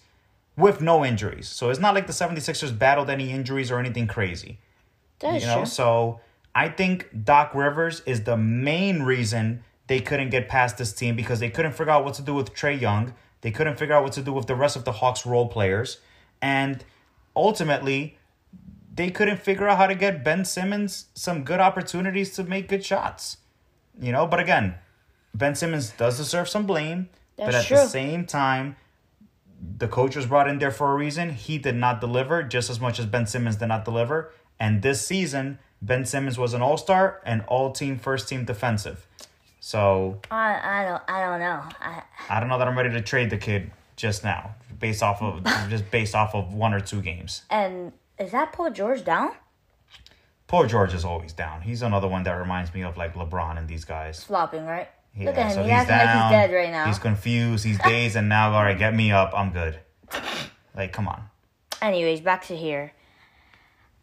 with 0.57 0.81
no 0.81 1.05
injuries. 1.05 1.47
So 1.47 1.69
it's 1.69 1.79
not 1.79 1.93
like 1.93 2.07
the 2.07 2.13
76ers 2.13 2.77
battled 2.77 3.09
any 3.09 3.29
injuries 3.31 3.69
or 3.71 3.79
anything 3.79 4.07
crazy. 4.07 4.57
That's 5.19 5.43
You 5.43 5.47
know, 5.49 5.57
true. 5.57 5.65
so 5.65 6.19
I 6.55 6.69
think 6.69 7.23
Doc 7.23 7.53
Rivers 7.53 8.01
is 8.05 8.23
the 8.23 8.35
main 8.37 9.03
reason 9.03 9.63
they 9.87 9.99
couldn't 9.99 10.29
get 10.29 10.49
past 10.49 10.77
this 10.77 10.91
team 10.93 11.15
because 11.15 11.39
they 11.39 11.49
couldn't 11.49 11.73
figure 11.73 11.91
out 11.91 12.03
what 12.03 12.15
to 12.15 12.21
do 12.21 12.33
with 12.33 12.53
Trae 12.53 12.79
Young. 12.79 13.13
They 13.41 13.51
couldn't 13.51 13.77
figure 13.77 13.95
out 13.95 14.03
what 14.03 14.13
to 14.13 14.21
do 14.21 14.33
with 14.33 14.47
the 14.47 14.55
rest 14.55 14.75
of 14.75 14.85
the 14.85 14.91
Hawks 14.93 15.25
role 15.25 15.47
players. 15.47 15.99
And 16.41 16.83
ultimately, 17.35 18.17
they 18.93 19.09
couldn't 19.09 19.39
figure 19.39 19.67
out 19.67 19.77
how 19.77 19.87
to 19.87 19.95
get 19.95 20.23
Ben 20.23 20.43
Simmons 20.43 21.05
some 21.13 21.43
good 21.43 21.59
opportunities 21.59 22.35
to 22.35 22.43
make 22.43 22.67
good 22.67 22.85
shots. 22.85 23.37
You 23.99 24.11
know, 24.11 24.27
but 24.27 24.39
again, 24.39 24.75
Ben 25.33 25.55
Simmons 25.55 25.91
does 25.91 26.17
deserve 26.17 26.49
some 26.49 26.65
blame. 26.65 27.09
That's 27.37 27.47
but 27.47 27.55
at 27.55 27.65
true. 27.65 27.77
the 27.77 27.85
same 27.87 28.25
time, 28.25 28.75
the 29.77 29.87
coach 29.87 30.15
was 30.15 30.25
brought 30.25 30.47
in 30.47 30.59
there 30.59 30.71
for 30.71 30.91
a 30.91 30.95
reason. 30.95 31.31
He 31.31 31.57
did 31.57 31.75
not 31.75 32.01
deliver 32.01 32.43
just 32.43 32.69
as 32.69 32.79
much 32.79 32.99
as 32.99 33.05
Ben 33.05 33.25
Simmons 33.25 33.57
did 33.57 33.67
not 33.67 33.85
deliver. 33.85 34.31
And 34.59 34.81
this 34.81 35.05
season, 35.05 35.59
Ben 35.81 36.05
Simmons 36.05 36.37
was 36.37 36.53
an 36.53 36.61
all 36.61 36.77
star 36.77 37.21
and 37.25 37.43
all 37.47 37.71
team 37.71 37.97
first 37.97 38.27
team 38.27 38.45
defensive. 38.45 39.07
So 39.69 40.19
I 40.31 40.79
I 40.79 40.83
don't 40.83 41.03
I 41.07 41.21
don't 41.21 41.39
know. 41.39 41.61
I 41.79 42.01
I 42.27 42.39
don't 42.39 42.49
know 42.49 42.57
that 42.57 42.67
I'm 42.67 42.75
ready 42.75 42.89
to 42.89 43.01
trade 43.03 43.29
the 43.29 43.37
kid 43.37 43.69
just 43.95 44.23
now, 44.23 44.55
based 44.79 45.03
off 45.03 45.21
of 45.21 45.43
just 45.69 45.91
based 45.91 46.15
off 46.15 46.33
of 46.33 46.55
one 46.55 46.73
or 46.73 46.79
two 46.79 47.03
games. 47.03 47.43
and 47.51 47.91
is 48.17 48.31
that 48.31 48.51
Paul 48.51 48.71
George 48.71 49.05
down? 49.05 49.29
Poor 50.47 50.65
George 50.65 50.95
is 50.95 51.05
always 51.05 51.33
down. 51.33 51.61
He's 51.61 51.83
another 51.83 52.07
one 52.07 52.23
that 52.23 52.31
reminds 52.31 52.73
me 52.73 52.81
of 52.81 52.97
like 52.97 53.13
LeBron 53.13 53.59
and 53.59 53.67
these 53.67 53.85
guys. 53.85 54.23
Flopping, 54.23 54.65
right? 54.65 54.87
Yeah, 55.15 55.25
Look 55.27 55.37
at 55.37 55.51
him. 55.51 55.53
so 55.53 55.61
he's 55.61 55.71
acting 55.71 55.95
like 55.97 56.23
he's 56.23 56.31
dead 56.31 56.51
right 56.55 56.71
now. 56.71 56.85
He's 56.87 56.97
confused. 56.97 57.63
He's 57.63 57.77
dazed, 57.83 58.15
and 58.15 58.27
now 58.27 58.51
all 58.51 58.63
right, 58.63 58.75
get 58.75 58.95
me 58.95 59.11
up. 59.11 59.33
I'm 59.35 59.51
good. 59.51 59.77
Like, 60.75 60.93
come 60.93 61.07
on. 61.07 61.21
Anyways, 61.79 62.21
back 62.21 62.47
to 62.47 62.55
here. 62.55 62.91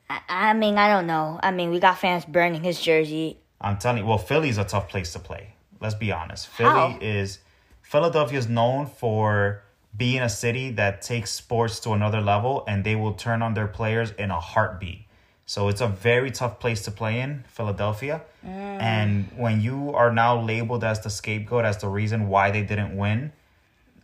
I, 0.09 0.21
I 0.29 0.53
mean, 0.53 0.79
I 0.79 0.89
don't 0.89 1.09
know. 1.09 1.41
I 1.43 1.51
mean, 1.51 1.73
we 1.73 1.81
got 1.81 1.99
fans 1.99 2.25
burning 2.25 2.63
his 2.63 2.81
jersey. 2.81 3.41
I'm 3.61 3.79
telling 3.79 3.99
you, 3.99 4.07
well, 4.07 4.19
Philly's 4.19 4.59
a 4.59 4.65
tough 4.65 4.89
place 4.89 5.13
to 5.15 5.19
play. 5.19 5.55
Let's 5.87 5.95
be 5.95 6.11
honest. 6.11 6.49
Philly 6.49 6.99
is 7.01 7.39
Philadelphia 7.81 8.41
is 8.41 8.49
known 8.49 8.87
for 8.87 9.63
being 9.97 10.21
a 10.21 10.29
city 10.29 10.73
that 10.73 11.01
takes 11.01 11.31
sports 11.31 11.79
to 11.79 11.93
another 11.93 12.21
level 12.21 12.65
and 12.67 12.83
they 12.83 12.97
will 12.97 13.13
turn 13.13 13.41
on 13.41 13.55
their 13.55 13.69
players 13.69 14.11
in 14.19 14.33
a 14.33 14.41
heartbeat. 14.41 15.03
So 15.47 15.69
it's 15.69 15.81
a 15.81 15.87
very 15.87 16.33
tough 16.33 16.59
place 16.59 16.83
to 16.87 16.91
play 16.91 17.21
in, 17.21 17.45
Philadelphia. 17.47 18.23
Mm. 18.45 18.83
And 18.83 19.29
when 19.37 19.61
you 19.61 19.93
are 19.95 20.13
now 20.13 20.41
labeled 20.41 20.83
as 20.83 20.99
the 21.05 21.09
scapegoat, 21.09 21.65
as 21.65 21.79
the 21.79 21.87
reason 21.87 22.27
why 22.27 22.51
they 22.51 22.63
didn't 22.63 22.97
win, 22.97 23.31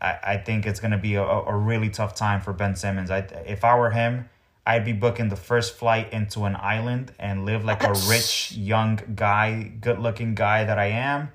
I, 0.01 0.19
I 0.23 0.37
think 0.37 0.67
it's 0.67 0.79
going 0.79 0.93
to 0.93 0.99
be 0.99 1.17
a, 1.17 1.25
a 1.25 1.57
really 1.57 1.91
tough 1.91 2.15
time 2.15 2.41
for 2.43 2.53
Ben 2.53 2.77
Simmons. 2.77 3.11
I, 3.11 3.27
if 3.45 3.65
I 3.65 3.77
were 3.77 3.91
him, 3.91 4.31
I'd 4.65 4.85
be 4.85 4.93
booking 4.93 5.31
the 5.31 5.43
first 5.51 5.75
flight 5.75 6.13
into 6.13 6.45
an 6.45 6.55
island 6.55 7.11
and 7.19 7.45
live 7.45 7.65
like 7.65 7.83
a 7.83 7.93
rich 8.09 8.53
young 8.53 9.01
guy, 9.17 9.73
good 9.81 9.99
looking 9.99 10.37
guy 10.37 10.63
that 10.63 10.79
I 10.79 10.87
am, 10.87 11.33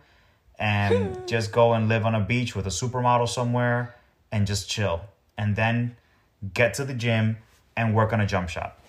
and 0.60 1.28
just 1.28 1.52
go 1.52 1.74
and 1.74 1.88
live 1.88 2.06
on 2.06 2.16
a 2.16 2.22
beach 2.22 2.56
with 2.56 2.66
a 2.68 2.72
supermodel 2.72 3.28
somewhere 3.30 3.96
and 4.32 4.48
just 4.48 4.70
chill. 4.70 5.02
And 5.38 5.56
then 5.56 5.96
get 6.54 6.74
to 6.76 6.86
the 6.86 6.94
gym 6.94 7.38
and 7.76 7.94
work 7.96 8.14
on 8.14 8.22
a 8.22 8.26
jump 8.26 8.50
shot. 8.50 8.80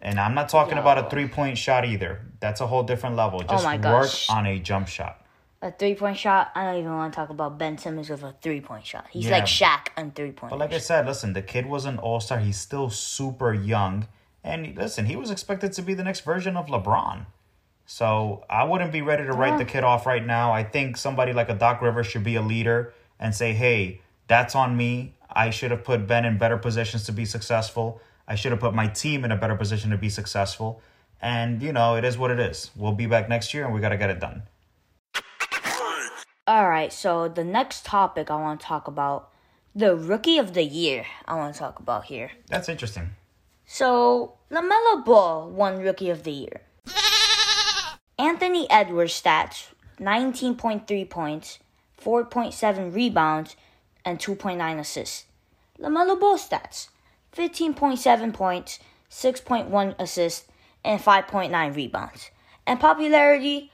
And 0.00 0.20
I'm 0.20 0.34
not 0.34 0.48
talking 0.48 0.78
about 0.78 0.98
a 0.98 1.10
three 1.10 1.26
point 1.26 1.58
shot 1.58 1.84
either. 1.84 2.20
That's 2.40 2.60
a 2.60 2.66
whole 2.66 2.82
different 2.82 3.16
level. 3.16 3.42
Oh 3.42 3.52
just 3.52 3.64
my 3.64 3.76
work 3.76 4.10
on 4.28 4.46
a 4.46 4.58
jump 4.58 4.88
shot. 4.88 5.22
A 5.62 5.72
three 5.72 5.94
point 5.94 6.16
shot. 6.18 6.52
I 6.54 6.64
don't 6.64 6.76
even 6.80 6.92
want 6.92 7.12
to 7.12 7.16
talk 7.16 7.30
about 7.30 7.58
Ben 7.58 7.78
Simmons 7.78 8.08
with 8.10 8.22
a 8.22 8.34
three 8.40 8.60
point 8.60 8.86
shot. 8.86 9.06
He's 9.10 9.24
Yeah. 9.24 9.32
like 9.38 9.44
Shaq 9.46 9.88
on 9.96 10.12
three 10.12 10.32
point. 10.32 10.50
But 10.50 10.58
like 10.58 10.72
I 10.72 10.78
said, 10.78 11.06
listen, 11.06 11.32
the 11.32 11.42
kid 11.42 11.66
was 11.66 11.86
an 11.86 11.98
all 11.98 12.20
star. 12.20 12.38
He's 12.38 12.58
still 12.58 12.90
super 12.90 13.52
young. 13.52 14.06
And 14.44 14.76
listen, 14.76 15.06
he 15.06 15.16
was 15.16 15.30
expected 15.30 15.72
to 15.72 15.82
be 15.82 15.94
the 15.94 16.04
next 16.04 16.20
version 16.20 16.56
of 16.56 16.66
LeBron. 16.66 17.26
So 17.86 18.44
I 18.50 18.64
wouldn't 18.64 18.92
be 18.92 19.00
ready 19.00 19.24
to 19.24 19.32
write 19.32 19.58
the 19.58 19.64
kid 19.64 19.84
off 19.84 20.06
right 20.06 20.24
now. 20.24 20.52
I 20.52 20.64
think 20.64 20.96
somebody 20.96 21.32
like 21.32 21.48
a 21.48 21.54
Doc 21.54 21.80
Rivers 21.80 22.06
should 22.08 22.24
be 22.24 22.34
a 22.34 22.42
leader 22.42 22.92
and 23.20 23.34
say, 23.34 23.52
hey, 23.52 24.00
that's 24.26 24.54
on 24.54 24.76
me. 24.76 25.14
I 25.30 25.50
should 25.50 25.70
have 25.70 25.84
put 25.84 26.06
Ben 26.06 26.24
in 26.24 26.36
better 26.36 26.58
positions 26.58 27.04
to 27.04 27.12
be 27.12 27.24
successful. 27.24 28.00
I 28.26 28.34
should 28.34 28.50
have 28.50 28.60
put 28.60 28.74
my 28.74 28.88
team 28.88 29.24
in 29.24 29.30
a 29.30 29.36
better 29.36 29.54
position 29.54 29.90
to 29.90 29.96
be 29.96 30.08
successful. 30.08 30.82
And, 31.22 31.62
you 31.62 31.72
know, 31.72 31.94
it 31.94 32.04
is 32.04 32.18
what 32.18 32.30
it 32.30 32.40
is. 32.40 32.70
We'll 32.74 32.92
be 32.92 33.06
back 33.06 33.28
next 33.28 33.54
year 33.54 33.64
and 33.64 33.72
we 33.72 33.80
got 33.80 33.90
to 33.90 33.96
get 33.96 34.10
it 34.10 34.18
done. 34.18 34.42
All 36.48 36.68
right, 36.68 36.92
so 36.92 37.28
the 37.28 37.42
next 37.42 37.84
topic 37.84 38.30
I 38.30 38.36
want 38.36 38.60
to 38.60 38.66
talk 38.66 38.86
about 38.86 39.30
the 39.74 39.96
rookie 39.96 40.38
of 40.38 40.54
the 40.54 40.62
year. 40.62 41.04
I 41.26 41.34
want 41.34 41.54
to 41.54 41.58
talk 41.58 41.80
about 41.80 42.04
here. 42.04 42.30
That's 42.48 42.68
interesting. 42.68 43.10
So, 43.66 44.34
LaMelo 44.50 45.04
Ball 45.04 45.50
won 45.50 45.78
rookie 45.80 46.08
of 46.08 46.22
the 46.22 46.30
year. 46.30 46.60
Anthony 48.18 48.66
Edwards 48.70 49.20
stats 49.20 49.68
19.3 50.00 51.10
points, 51.10 51.58
4.7 52.02 52.94
rebounds, 52.94 53.56
and 54.06 54.18
2.9 54.18 54.78
assists. 54.78 55.26
LaMelo 55.78 56.18
Ball 56.18 56.38
stats 56.38 56.88
15.7 57.36 58.32
points, 58.32 58.78
6.1 59.10 59.94
assists, 59.98 60.46
and 60.82 60.98
5.9 60.98 61.76
rebounds. 61.76 62.30
And 62.66 62.80
popularity, 62.80 63.70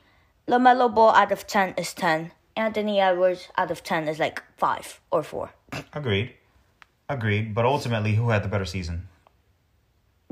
LaMelo 0.49 0.93
Ball 0.93 1.15
out 1.15 1.31
of 1.31 1.47
10 1.47 1.75
is 1.77 1.95
10. 1.95 2.33
Anthony 2.57 3.01
Edwards 3.01 3.49
out 3.57 3.71
of 3.71 3.85
10 3.85 4.09
is 4.09 4.19
like 4.19 4.43
5 4.57 5.01
or 5.13 5.23
4. 5.23 5.51
Agreed. 5.93 6.35
Agreed. 7.09 7.55
But 7.55 7.65
ultimately, 7.65 8.17
who 8.17 8.31
had 8.31 8.43
the 8.43 8.49
better 8.49 8.65
season? 8.65 9.09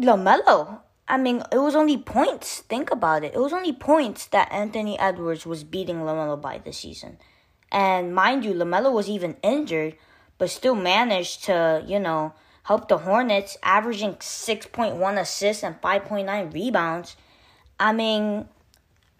LaMelo. 0.01 0.81
I 1.11 1.17
mean, 1.17 1.43
it 1.51 1.59
was 1.59 1.75
only 1.75 1.99
points. 1.99 2.61
Think 2.61 2.93
about 2.93 3.25
it. 3.25 3.35
It 3.35 3.41
was 3.41 3.53
only 3.53 3.73
points 3.73 4.27
that 4.29 4.51
Anthony 4.53 4.97
Edwards 4.97 5.45
was 5.45 5.65
beating 5.65 5.97
LaMelo 5.97 6.41
by 6.41 6.59
this 6.59 6.79
season. 6.79 7.19
And 7.73 8.15
mind 8.15 8.45
you, 8.45 8.53
LaMelo 8.55 8.93
was 8.93 9.09
even 9.09 9.37
injured, 9.43 9.97
but 10.39 10.51
still 10.51 10.77
managed 10.77 11.43
to, 11.45 11.83
you 11.85 11.99
know, 11.99 12.33
help 12.63 12.87
the 12.87 12.99
Hornets, 12.99 13.59
averaging 13.65 14.15
6.1 14.15 15.19
assists 15.19 15.65
and 15.65 15.81
5.9 15.83 16.55
rebounds. 16.55 17.17
I 17.81 17.93
mean, 17.93 18.49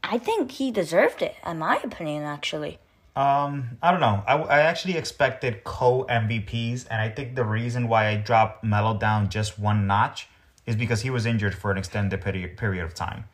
I 0.05 0.19
think 0.19 0.53
he 0.53 0.71
deserved 0.71 1.23
it, 1.23 1.35
in 1.45 1.59
my 1.59 1.81
opinion, 1.83 2.23
actually. 2.23 2.79
Um, 3.17 3.79
I 3.83 3.91
don't 3.91 4.01
know. 4.01 4.23
I, 4.29 4.37
I 4.37 4.61
actually 4.61 4.97
expected 4.97 5.65
co 5.65 6.07
MVPs, 6.09 6.87
and 6.89 7.03
I 7.03 7.09
think 7.09 7.35
the 7.35 7.45
reason 7.45 7.89
why 7.89 8.07
I 8.07 8.17
dropped 8.17 8.63
Melo 8.63 8.97
down 8.97 9.29
just 9.29 9.59
one 9.59 9.89
notch 9.89 10.29
is 10.71 10.77
because 10.77 11.03
he 11.03 11.11
was 11.11 11.27
injured 11.27 11.55
for 11.55 11.71
an 11.71 11.77
extended 11.77 12.21
period 12.23 12.57
period 12.57 12.85
of 12.85 12.95
time. 12.95 13.25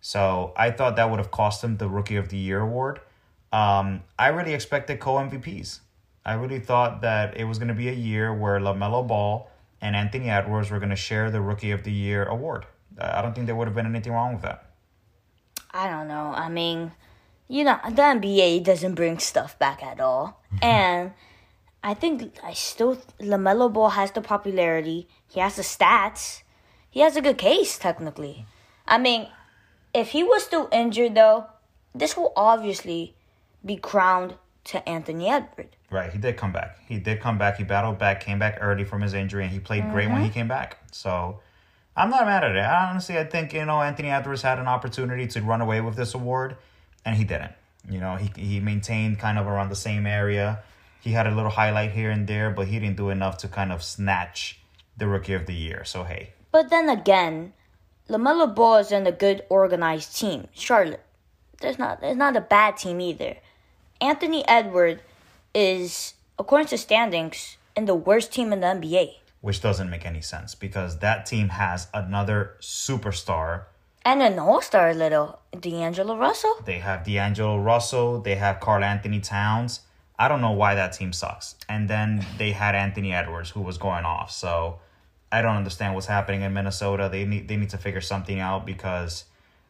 So 0.00 0.52
I 0.56 0.70
thought 0.70 0.96
that 0.96 1.10
would 1.10 1.18
have 1.18 1.30
cost 1.30 1.64
him 1.64 1.78
the 1.78 1.88
Rookie 1.88 2.16
of 2.16 2.28
the 2.28 2.36
Year 2.36 2.60
award. 2.60 3.00
Um, 3.52 4.02
I 4.18 4.28
really 4.28 4.54
expected 4.54 5.00
co 5.00 5.14
MVPs. 5.14 5.80
I 6.24 6.34
really 6.34 6.60
thought 6.60 7.00
that 7.00 7.36
it 7.36 7.44
was 7.44 7.58
going 7.58 7.68
to 7.68 7.74
be 7.74 7.88
a 7.88 7.98
year 8.10 8.32
where 8.32 8.58
LaMelo 8.60 9.06
Ball 9.06 9.50
and 9.80 9.96
Anthony 9.96 10.30
Edwards 10.30 10.70
were 10.70 10.78
going 10.78 10.90
to 10.90 10.96
share 10.96 11.30
the 11.30 11.40
Rookie 11.40 11.70
of 11.70 11.84
the 11.84 11.92
Year 11.92 12.24
award. 12.24 12.66
I 12.98 13.20
don't 13.22 13.34
think 13.34 13.46
there 13.46 13.56
would 13.56 13.66
have 13.66 13.74
been 13.74 13.86
anything 13.86 14.12
wrong 14.12 14.34
with 14.34 14.42
that. 14.42 14.70
I 15.72 15.88
don't 15.88 16.06
know. 16.06 16.32
I 16.36 16.48
mean, 16.48 16.92
you 17.48 17.64
know, 17.64 17.78
the 17.84 18.02
NBA 18.02 18.64
doesn't 18.64 18.94
bring 18.94 19.18
stuff 19.18 19.58
back 19.58 19.82
at 19.82 20.00
all. 20.00 20.42
and 20.62 21.12
I 21.82 21.92
think 21.94 22.38
I 22.42 22.54
still 22.54 22.96
LaMelo 23.20 23.72
Ball 23.72 23.90
has 23.90 24.12
the 24.12 24.22
popularity. 24.22 25.08
He 25.28 25.40
has 25.40 25.56
the 25.56 25.62
stats. 25.62 26.43
He 26.94 27.00
has 27.00 27.16
a 27.16 27.20
good 27.20 27.38
case 27.38 27.76
technically. 27.76 28.46
I 28.86 28.98
mean, 28.98 29.26
if 29.92 30.10
he 30.10 30.22
was 30.22 30.44
still 30.44 30.68
injured 30.70 31.16
though, 31.16 31.46
this 31.92 32.16
will 32.16 32.32
obviously 32.36 33.16
be 33.64 33.74
crowned 33.74 34.34
to 34.66 34.88
Anthony 34.88 35.28
Edwards. 35.28 35.74
Right, 35.90 36.12
he 36.12 36.18
did 36.18 36.36
come 36.36 36.52
back. 36.52 36.78
He 36.86 36.98
did 36.98 37.20
come 37.20 37.36
back. 37.36 37.56
He 37.56 37.64
battled 37.64 37.98
back, 37.98 38.20
came 38.20 38.38
back 38.38 38.58
early 38.60 38.84
from 38.84 39.02
his 39.02 39.12
injury, 39.12 39.42
and 39.42 39.52
he 39.52 39.58
played 39.58 39.90
great 39.90 40.08
when 40.08 40.20
he 40.20 40.28
mm-hmm. 40.28 40.34
came 40.34 40.46
back. 40.46 40.78
So 40.92 41.40
I'm 41.96 42.10
not 42.10 42.26
mad 42.26 42.44
at 42.44 42.54
it. 42.54 42.64
Honestly, 42.64 43.18
I 43.18 43.24
think 43.24 43.52
you 43.52 43.64
know 43.64 43.82
Anthony 43.82 44.10
Edwards 44.10 44.42
had 44.42 44.60
an 44.60 44.68
opportunity 44.68 45.26
to 45.26 45.42
run 45.42 45.60
away 45.60 45.80
with 45.80 45.96
this 45.96 46.14
award, 46.14 46.56
and 47.04 47.16
he 47.16 47.24
didn't. 47.24 47.54
You 47.90 47.98
know, 47.98 48.14
he 48.14 48.30
he 48.40 48.60
maintained 48.60 49.18
kind 49.18 49.36
of 49.36 49.48
around 49.48 49.68
the 49.68 49.82
same 49.88 50.06
area. 50.06 50.62
He 51.00 51.10
had 51.10 51.26
a 51.26 51.34
little 51.34 51.50
highlight 51.50 51.90
here 51.90 52.12
and 52.12 52.28
there, 52.28 52.50
but 52.50 52.68
he 52.68 52.78
didn't 52.78 52.98
do 52.98 53.10
enough 53.10 53.38
to 53.38 53.48
kind 53.48 53.72
of 53.72 53.82
snatch 53.82 54.60
the 54.96 55.08
Rookie 55.08 55.34
of 55.34 55.46
the 55.46 55.54
Year. 55.54 55.84
So 55.84 56.04
hey, 56.04 56.34
But 56.54 56.70
then 56.70 56.88
again, 56.88 57.52
LaMelo 58.08 58.54
Ball 58.54 58.76
is 58.76 58.92
in 58.92 59.08
a 59.08 59.10
good 59.10 59.42
organized 59.48 60.16
team. 60.16 60.46
Charlotte. 60.54 61.04
There's 61.60 61.80
not 61.80 62.00
there's 62.00 62.16
not 62.16 62.36
a 62.36 62.40
bad 62.40 62.76
team 62.76 63.00
either. 63.00 63.38
Anthony 64.00 64.46
Edward 64.46 65.02
is, 65.52 66.14
according 66.38 66.68
to 66.68 66.78
standings, 66.78 67.56
in 67.74 67.86
the 67.86 67.96
worst 67.96 68.32
team 68.32 68.52
in 68.52 68.60
the 68.60 68.68
NBA. 68.68 69.14
which 69.40 69.60
doesn't 69.62 69.90
make 69.90 70.06
any 70.06 70.20
sense 70.20 70.54
because 70.54 71.00
that 71.00 71.26
team 71.26 71.48
has 71.48 71.88
another 71.92 72.54
superstar. 72.60 73.64
And 74.04 74.22
an 74.22 74.38
all-star 74.38 74.94
little 74.94 75.40
D'Angelo 75.58 76.16
Russell. 76.16 76.54
They 76.64 76.78
have 76.78 77.02
D'Angelo 77.04 77.58
Russell. 77.58 78.20
They 78.20 78.36
have 78.36 78.60
Karl-Anthony 78.60 79.18
Towns. 79.18 79.80
I 80.16 80.28
don't 80.28 80.40
know 80.40 80.52
why 80.52 80.76
that 80.76 80.92
team 80.92 81.12
sucks. 81.12 81.56
And 81.68 81.90
then 81.90 82.24
they 82.38 82.52
had 82.52 82.76
Anthony 82.76 83.12
Edwards, 83.12 83.50
who 83.50 83.60
was 83.60 83.76
going 83.76 84.04
off. 84.04 84.30
So 84.30 84.78
I 85.34 85.42
don't 85.42 85.56
understand 85.56 85.96
what's 85.96 86.06
happening 86.06 86.42
in 86.42 86.52
Minnesota. 86.54 87.08
They 87.10 87.24
need 87.24 87.48
they 87.48 87.56
need 87.56 87.70
to 87.70 87.78
figure 87.78 88.00
something 88.00 88.38
out 88.38 88.64
because 88.64 89.24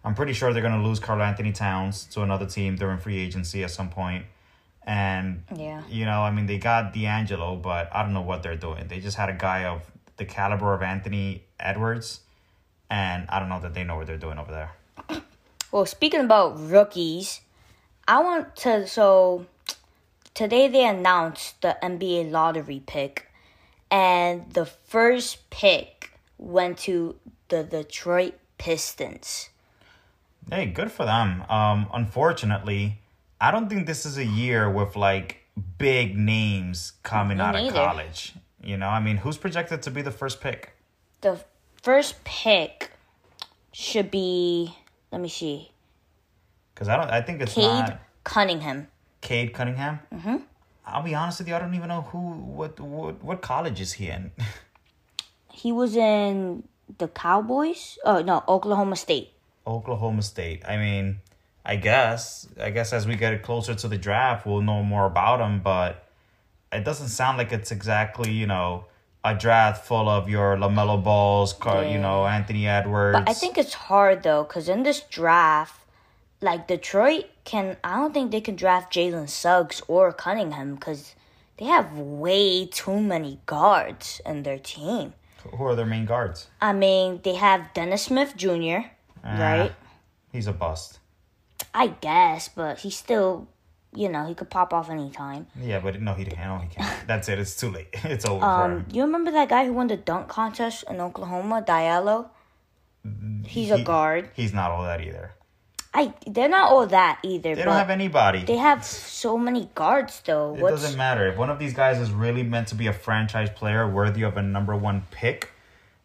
I'm 0.05 0.15
pretty 0.15 0.35
sure 0.35 0.53
they're 0.53 0.61
going 0.61 0.79
to 0.79 0.87
lose 0.87 1.01
Karl-Anthony 1.01 1.53
Towns 1.53 2.05
to 2.13 2.21
another 2.21 2.45
team 2.45 2.77
during 2.77 2.99
free 2.99 3.19
agency 3.19 3.65
at 3.65 3.71
some 3.71 3.89
point. 3.89 4.27
And 4.87 5.45
Yeah. 5.57 5.81
you 5.89 6.05
know, 6.05 6.21
I 6.21 6.31
mean, 6.31 6.45
they 6.45 6.59
got 6.59 6.93
D'Angelo, 6.93 7.57
but 7.57 7.89
I 7.97 8.03
don't 8.03 8.13
know 8.13 8.21
what 8.21 8.43
they're 8.43 8.59
doing. 8.59 8.89
They 8.89 9.01
just 9.01 9.17
had 9.17 9.31
a 9.31 9.33
guy 9.33 9.65
of 9.65 9.91
the 10.19 10.27
caliber 10.27 10.75
of 10.75 10.83
Anthony 10.83 11.45
Edwards, 11.59 12.21
and 12.91 13.27
I 13.31 13.39
don't 13.41 13.49
know 13.49 13.61
that 13.61 13.73
they 13.73 13.85
know 13.85 13.97
what 13.97 14.07
they're 14.07 14.19
doing 14.19 14.39
over 14.39 14.53
there. 14.53 15.23
Well, 15.73 15.87
speaking 15.87 16.21
about 16.21 16.61
rookies, 16.61 17.41
I 18.07 18.21
want 18.21 18.55
to 18.57 18.87
so 18.87 19.47
today 20.35 20.69
they 20.69 20.85
announced 20.85 21.63
the 21.63 21.79
NBA 21.83 22.31
lottery 22.31 22.83
pick 22.87 23.31
and 23.95 24.53
the 24.55 24.67
first 24.67 25.49
pick 25.51 26.11
went 26.37 26.79
to 26.79 27.15
the 27.49 27.63
Detroit 27.63 28.35
Pistons. 28.59 29.51
Hey, 30.51 30.67
good 30.67 30.91
for 30.91 31.05
them. 31.07 31.45
Um, 31.49 31.89
unfortunately, 31.95 32.99
I 33.41 33.53
don't 33.53 33.69
think 33.69 33.87
this 33.87 34.05
is 34.05 34.19
a 34.19 34.25
year 34.25 34.69
with 34.69 34.97
like 34.97 35.45
big 35.79 36.19
names 36.19 36.95
coming 37.05 37.39
Me 37.39 37.45
out 37.45 37.55
of 37.55 37.73
college. 37.73 38.35
You 38.61 38.77
know, 38.77 38.89
I 38.89 38.99
mean, 38.99 39.19
who's 39.19 39.39
projected 39.39 39.83
to 39.83 39.93
be 39.93 40.03
the 40.03 40.11
first 40.11 40.41
pick? 40.41 40.75
The 41.21 41.39
first 41.81 42.25
pick 42.25 42.91
should 43.73 44.11
be 44.11 44.75
let 45.13 45.21
me 45.21 45.29
see. 45.29 45.71
Because 46.75 46.89
I 46.89 46.97
don't. 46.97 47.11
I 47.11 47.21
think 47.21 47.41
it's 47.41 47.55
Cade 47.55 47.65
not 47.65 48.01
Cunningham. 48.25 48.89
Cade 49.21 49.55
Cunningham. 49.55 50.01
Mm-hmm. 50.13 50.37
I'll 50.87 51.03
be 51.03 51.15
honest 51.15 51.39
with 51.39 51.49
you. 51.49 51.55
I 51.55 51.59
don't 51.59 51.75
even 51.75 51.89
know 51.89 52.03
who. 52.03 52.19
What 52.19 52.79
what 52.81 53.23
what 53.25 53.41
college 53.43 53.81
is 53.81 53.95
he 53.95 54.09
in? 54.09 54.33
He 55.57 55.71
was 55.71 55.95
in 55.95 56.65
the 56.99 57.07
Cowboys? 57.07 57.97
Oh 58.05 58.21
no, 58.23 58.43
Oklahoma 58.49 58.97
State. 58.97 59.31
Oklahoma 59.67 60.23
State. 60.23 60.63
I 60.67 60.77
mean, 60.77 61.21
I 61.65 61.77
guess 61.77 62.49
I 62.61 62.71
guess 62.71 62.93
as 62.93 63.07
we 63.07 63.15
get 63.15 63.41
closer 63.43 63.75
to 63.75 63.89
the 63.89 63.97
draft, 63.97 64.47
we'll 64.47 64.63
know 64.63 64.83
more 64.83 65.07
about 65.07 65.41
him. 65.41 65.61
But 65.61 66.09
it 66.73 66.85
doesn't 66.85 67.09
sound 67.09 67.39
like 67.39 67.53
it's 67.53 67.71
exactly 67.71 68.33
you 68.33 68.47
know 68.49 68.87
a 69.25 69.35
draft 69.35 69.87
full 69.87 70.09
of 70.09 70.29
your 70.29 70.57
Lamelo 70.57 71.03
Balls, 71.03 71.53
Car- 71.53 71.85
you 71.85 71.99
know 71.99 72.27
Anthony 72.27 72.67
Edwards. 72.67 73.19
But 73.21 73.29
I 73.29 73.33
think 73.33 73.57
it's 73.57 73.75
hard 73.75 74.25
though, 74.25 74.43
because 74.43 74.69
in 74.69 74.83
this 74.83 75.03
draft, 75.03 75.81
like 76.45 76.69
Detroit 76.69 77.25
can, 77.45 77.77
I 77.83 77.97
don't 77.97 78.13
think 78.15 78.31
they 78.31 78.41
can 78.41 78.55
draft 78.57 78.93
Jalen 78.93 79.29
Suggs 79.29 79.83
or 79.89 80.13
Cunningham 80.13 80.75
because 80.77 81.15
they 81.57 81.65
have 81.67 81.93
way 81.99 82.67
too 82.67 83.01
many 83.01 83.41
guards 83.47 84.21
in 84.27 84.43
their 84.45 84.59
team. 84.59 85.15
who 85.43 85.65
are 85.65 85.75
their 85.75 85.87
main 85.87 86.05
guards? 86.07 86.49
I 86.61 86.73
mean, 86.73 87.21
they 87.25 87.35
have 87.35 87.73
Dennis 87.75 88.03
Smith 88.05 88.35
Jr., 88.37 88.81
right? 89.25 89.73
He's 90.33 90.47
a 90.47 90.53
bust. 90.53 90.99
I 91.73 91.87
guess, 91.89 92.49
but 92.49 92.79
he's 92.81 92.97
still, 92.97 93.49
you 93.95 94.09
know, 94.09 94.27
he 94.27 94.35
could 94.35 94.51
pop 94.51 94.73
off 94.73 94.91
anytime. 94.91 95.47
Yeah, 95.61 95.81
but 95.81 96.01
no, 96.01 96.13
he 96.15 96.25
can't. 96.25 96.41
No, 96.51 96.59
he 96.59 96.69
can't. 96.69 97.07
That's 97.07 97.29
it. 97.29 97.39
It's 97.39 97.57
too 97.57 97.71
late. 97.71 97.89
It's 98.05 98.25
over 98.27 98.41
for 98.41 98.47
Um, 98.47 98.71
him. 98.73 98.87
you 98.93 99.03
remember 99.03 99.31
that 99.33 99.49
guy 99.49 99.65
who 99.67 99.73
won 99.73 99.87
the 99.89 99.97
dunk 99.97 100.29
contest 100.29 100.85
in 100.91 101.01
Oklahoma, 101.01 101.63
Diallo? 101.67 102.29
He's 103.47 103.71
a 103.71 103.83
guard. 103.83 104.31
He's 104.35 104.53
not 104.55 104.71
all 104.71 104.83
that 104.85 105.01
either. 105.01 105.35
I 105.97 106.13
they're 106.27 106.49
not 106.49 106.71
all 106.73 106.87
that 106.89 107.21
either. 107.23 107.55
They 107.55 107.63
don't 107.63 107.75
have 107.75 107.89
anybody. 107.91 108.43
They 108.45 108.57
have 108.57 108.85
so 108.85 109.39
many 109.39 109.71
guards 109.77 110.21
though. 110.25 110.55
It 110.57 110.61
What's 110.61 110.83
doesn't 110.83 110.99
matter. 110.99 111.29
If 111.29 111.37
one 111.39 111.51
of 111.51 111.59
these 111.61 111.73
guys 111.73 111.99
is 112.01 112.11
really 112.11 112.43
meant 112.43 112.69
to 112.69 112.75
be 112.75 112.89
a 112.89 112.93
franchise 112.93 113.49
player 113.51 113.89
worthy 113.89 114.23
of 114.23 114.37
a 114.37 114.43
number 114.43 114.75
one 114.75 115.05
pick, 115.13 115.51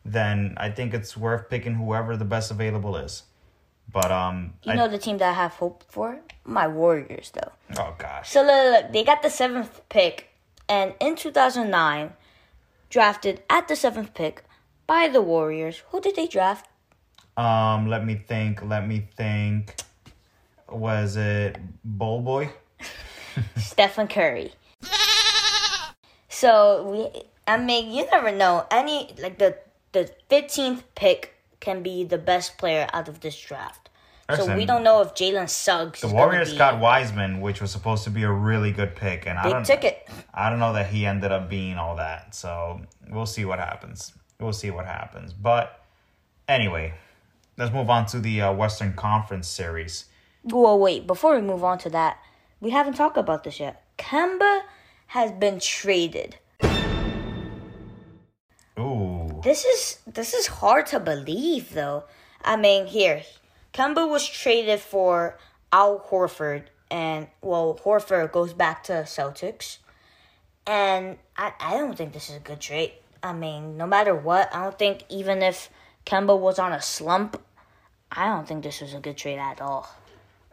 then 0.06 0.54
I 0.58 0.70
think 0.70 0.94
it's 0.94 1.18
worth 1.18 1.50
picking 1.50 1.74
whoever 1.74 2.16
the 2.16 2.26
best 2.26 2.52
available 2.52 2.96
is. 2.98 3.24
But 3.92 4.12
um, 4.12 4.54
You 4.62 4.74
I- 4.74 4.76
know 4.76 4.88
the 4.88 5.00
team 5.00 5.18
that 5.18 5.30
I 5.32 5.34
have 5.34 5.54
hope 5.54 5.84
for? 5.90 6.20
My 6.46 6.68
Warriors, 6.68 7.32
though. 7.34 7.52
oh 7.80 7.96
gosh, 7.98 8.30
So 8.30 8.42
look, 8.44 8.84
look, 8.84 8.92
they 8.94 9.04
got 9.04 9.24
the 9.24 9.30
seventh 9.32 9.82
pick, 9.90 10.30
and 10.68 10.94
in 11.00 11.16
2009, 11.16 12.14
drafted 12.92 13.42
at 13.50 13.68
the 13.68 13.76
seventh 13.76 14.14
pick 14.14 14.44
by 14.86 15.08
the 15.08 15.22
Warriors. 15.22 15.82
Who 15.90 16.00
did 16.02 16.16
they 16.16 16.28
draft? 16.28 16.68
Um, 17.40 17.88
let 17.88 18.06
me 18.06 18.16
think. 18.16 18.62
Let 18.62 18.86
me 18.86 19.08
think. 19.16 19.76
Was 20.68 21.16
it 21.16 21.58
Bull 21.86 22.22
Boy? 22.22 22.52
Stephen 23.58 24.08
Curry. 24.08 24.52
So 26.28 26.84
we, 26.92 27.22
I 27.48 27.58
mean, 27.58 27.92
you 27.92 28.06
never 28.12 28.32
know. 28.32 28.66
Any 28.70 29.16
like 29.22 29.38
the 29.38 29.58
the 29.94 30.12
15th 30.30 30.84
pick 30.96 31.34
can 31.60 31.82
be 31.82 32.04
the 32.04 32.18
best 32.18 32.58
player 32.58 32.88
out 32.94 33.08
of 33.08 33.22
this 33.22 33.40
draft. 33.40 33.90
so 34.36 34.56
we 34.56 34.66
don't 34.66 34.84
know 34.84 35.02
if 35.02 35.16
Jalen 35.16 35.50
Suggs. 35.50 36.02
The 36.02 36.08
Warriors 36.10 36.52
be 36.52 36.58
got 36.58 36.80
Wiseman, 36.80 37.42
which 37.42 37.62
was 37.62 37.72
supposed 37.72 38.04
to 38.04 38.10
be 38.10 38.24
a 38.24 38.32
really 38.32 38.72
good 38.72 38.96
pick, 38.96 39.26
and 39.26 39.40
I 39.40 39.50
don't. 39.50 39.66
ticket. 39.66 40.08
I 40.34 40.50
don't 40.50 40.60
know 40.60 40.74
that 40.74 40.88
he 40.88 41.06
ended 41.06 41.32
up 41.32 41.50
being 41.50 41.78
all 41.78 41.96
that. 41.96 42.36
So 42.36 42.82
we'll 43.10 43.26
see 43.26 43.46
what 43.46 43.60
happens. 43.60 44.14
We'll 44.40 44.54
see 44.54 44.72
what 44.72 44.86
happens. 44.86 45.34
But 45.34 45.84
anyway, 46.48 46.94
let's 47.60 47.74
move 47.74 47.90
on 47.90 48.06
to 48.08 48.20
the 48.20 48.42
uh, 48.42 48.54
Western 48.54 48.94
Conference 48.94 49.48
series. 49.48 50.06
Well, 50.44 50.80
wait. 50.80 51.06
Before 51.06 51.36
we 51.36 51.42
move 51.42 51.64
on 51.64 51.78
to 51.80 51.90
that, 51.90 52.18
we 52.62 52.72
haven't 52.72 52.94
talked 52.94 53.18
about 53.18 53.44
this 53.44 53.60
yet. 53.60 53.84
Kemba 53.98 54.62
has 55.08 55.32
been 55.34 55.60
traded. 55.60 56.38
Ooh, 58.80 59.42
This 59.44 59.66
is 59.66 60.00
this 60.08 60.34
is 60.34 60.48
hard 60.48 60.86
to 60.88 61.00
believe, 61.02 61.74
though. 61.74 62.06
I 62.46 62.56
mean, 62.56 62.86
here, 62.88 63.24
Kemba 63.74 64.10
was 64.10 64.26
traded 64.26 64.80
for 64.80 65.38
Al 65.74 66.00
Horford, 66.00 66.64
and 66.90 67.28
well, 67.42 67.78
Horford 67.84 68.32
goes 68.32 68.54
back 68.54 68.84
to 68.86 68.94
Celtics, 69.04 69.80
and 70.66 71.18
I 71.36 71.52
I 71.60 71.78
don't 71.78 71.98
think 71.98 72.14
this 72.14 72.30
is 72.30 72.38
a 72.38 72.40
good 72.40 72.62
trade. 72.62 72.94
I 73.22 73.34
mean, 73.34 73.76
no 73.76 73.86
matter 73.86 74.16
what, 74.16 74.56
I 74.56 74.64
don't 74.64 74.80
think 74.80 75.04
even 75.10 75.42
if 75.42 75.70
Kemba 76.06 76.40
was 76.40 76.58
on 76.58 76.72
a 76.72 76.82
slump, 76.82 77.36
I 78.12 78.26
don't 78.28 78.48
think 78.48 78.64
this 78.64 78.82
was 78.82 78.94
a 78.94 79.00
good 79.00 79.18
trade 79.18 79.40
at 79.40 79.62
all. 79.62 79.88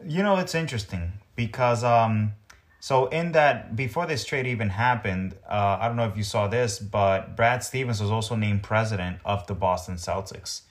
you 0.04 0.22
know 0.22 0.36
it's 0.36 0.54
interesting 0.54 1.12
because 1.34 1.82
um, 1.84 2.32
so 2.80 3.06
in 3.06 3.32
that 3.32 3.74
before 3.74 4.06
this 4.06 4.24
trade 4.24 4.46
even 4.46 4.68
happened, 4.68 5.34
uh, 5.48 5.78
I 5.80 5.88
don't 5.88 5.96
know 5.96 6.06
if 6.06 6.16
you 6.16 6.22
saw 6.22 6.46
this, 6.48 6.78
but 6.78 7.34
Brad 7.34 7.64
Stevens 7.64 8.00
was 8.00 8.10
also 8.10 8.36
named 8.36 8.62
president 8.62 9.18
of 9.24 9.46
the 9.46 9.54
Boston 9.54 9.96
Celtics. 9.96 10.62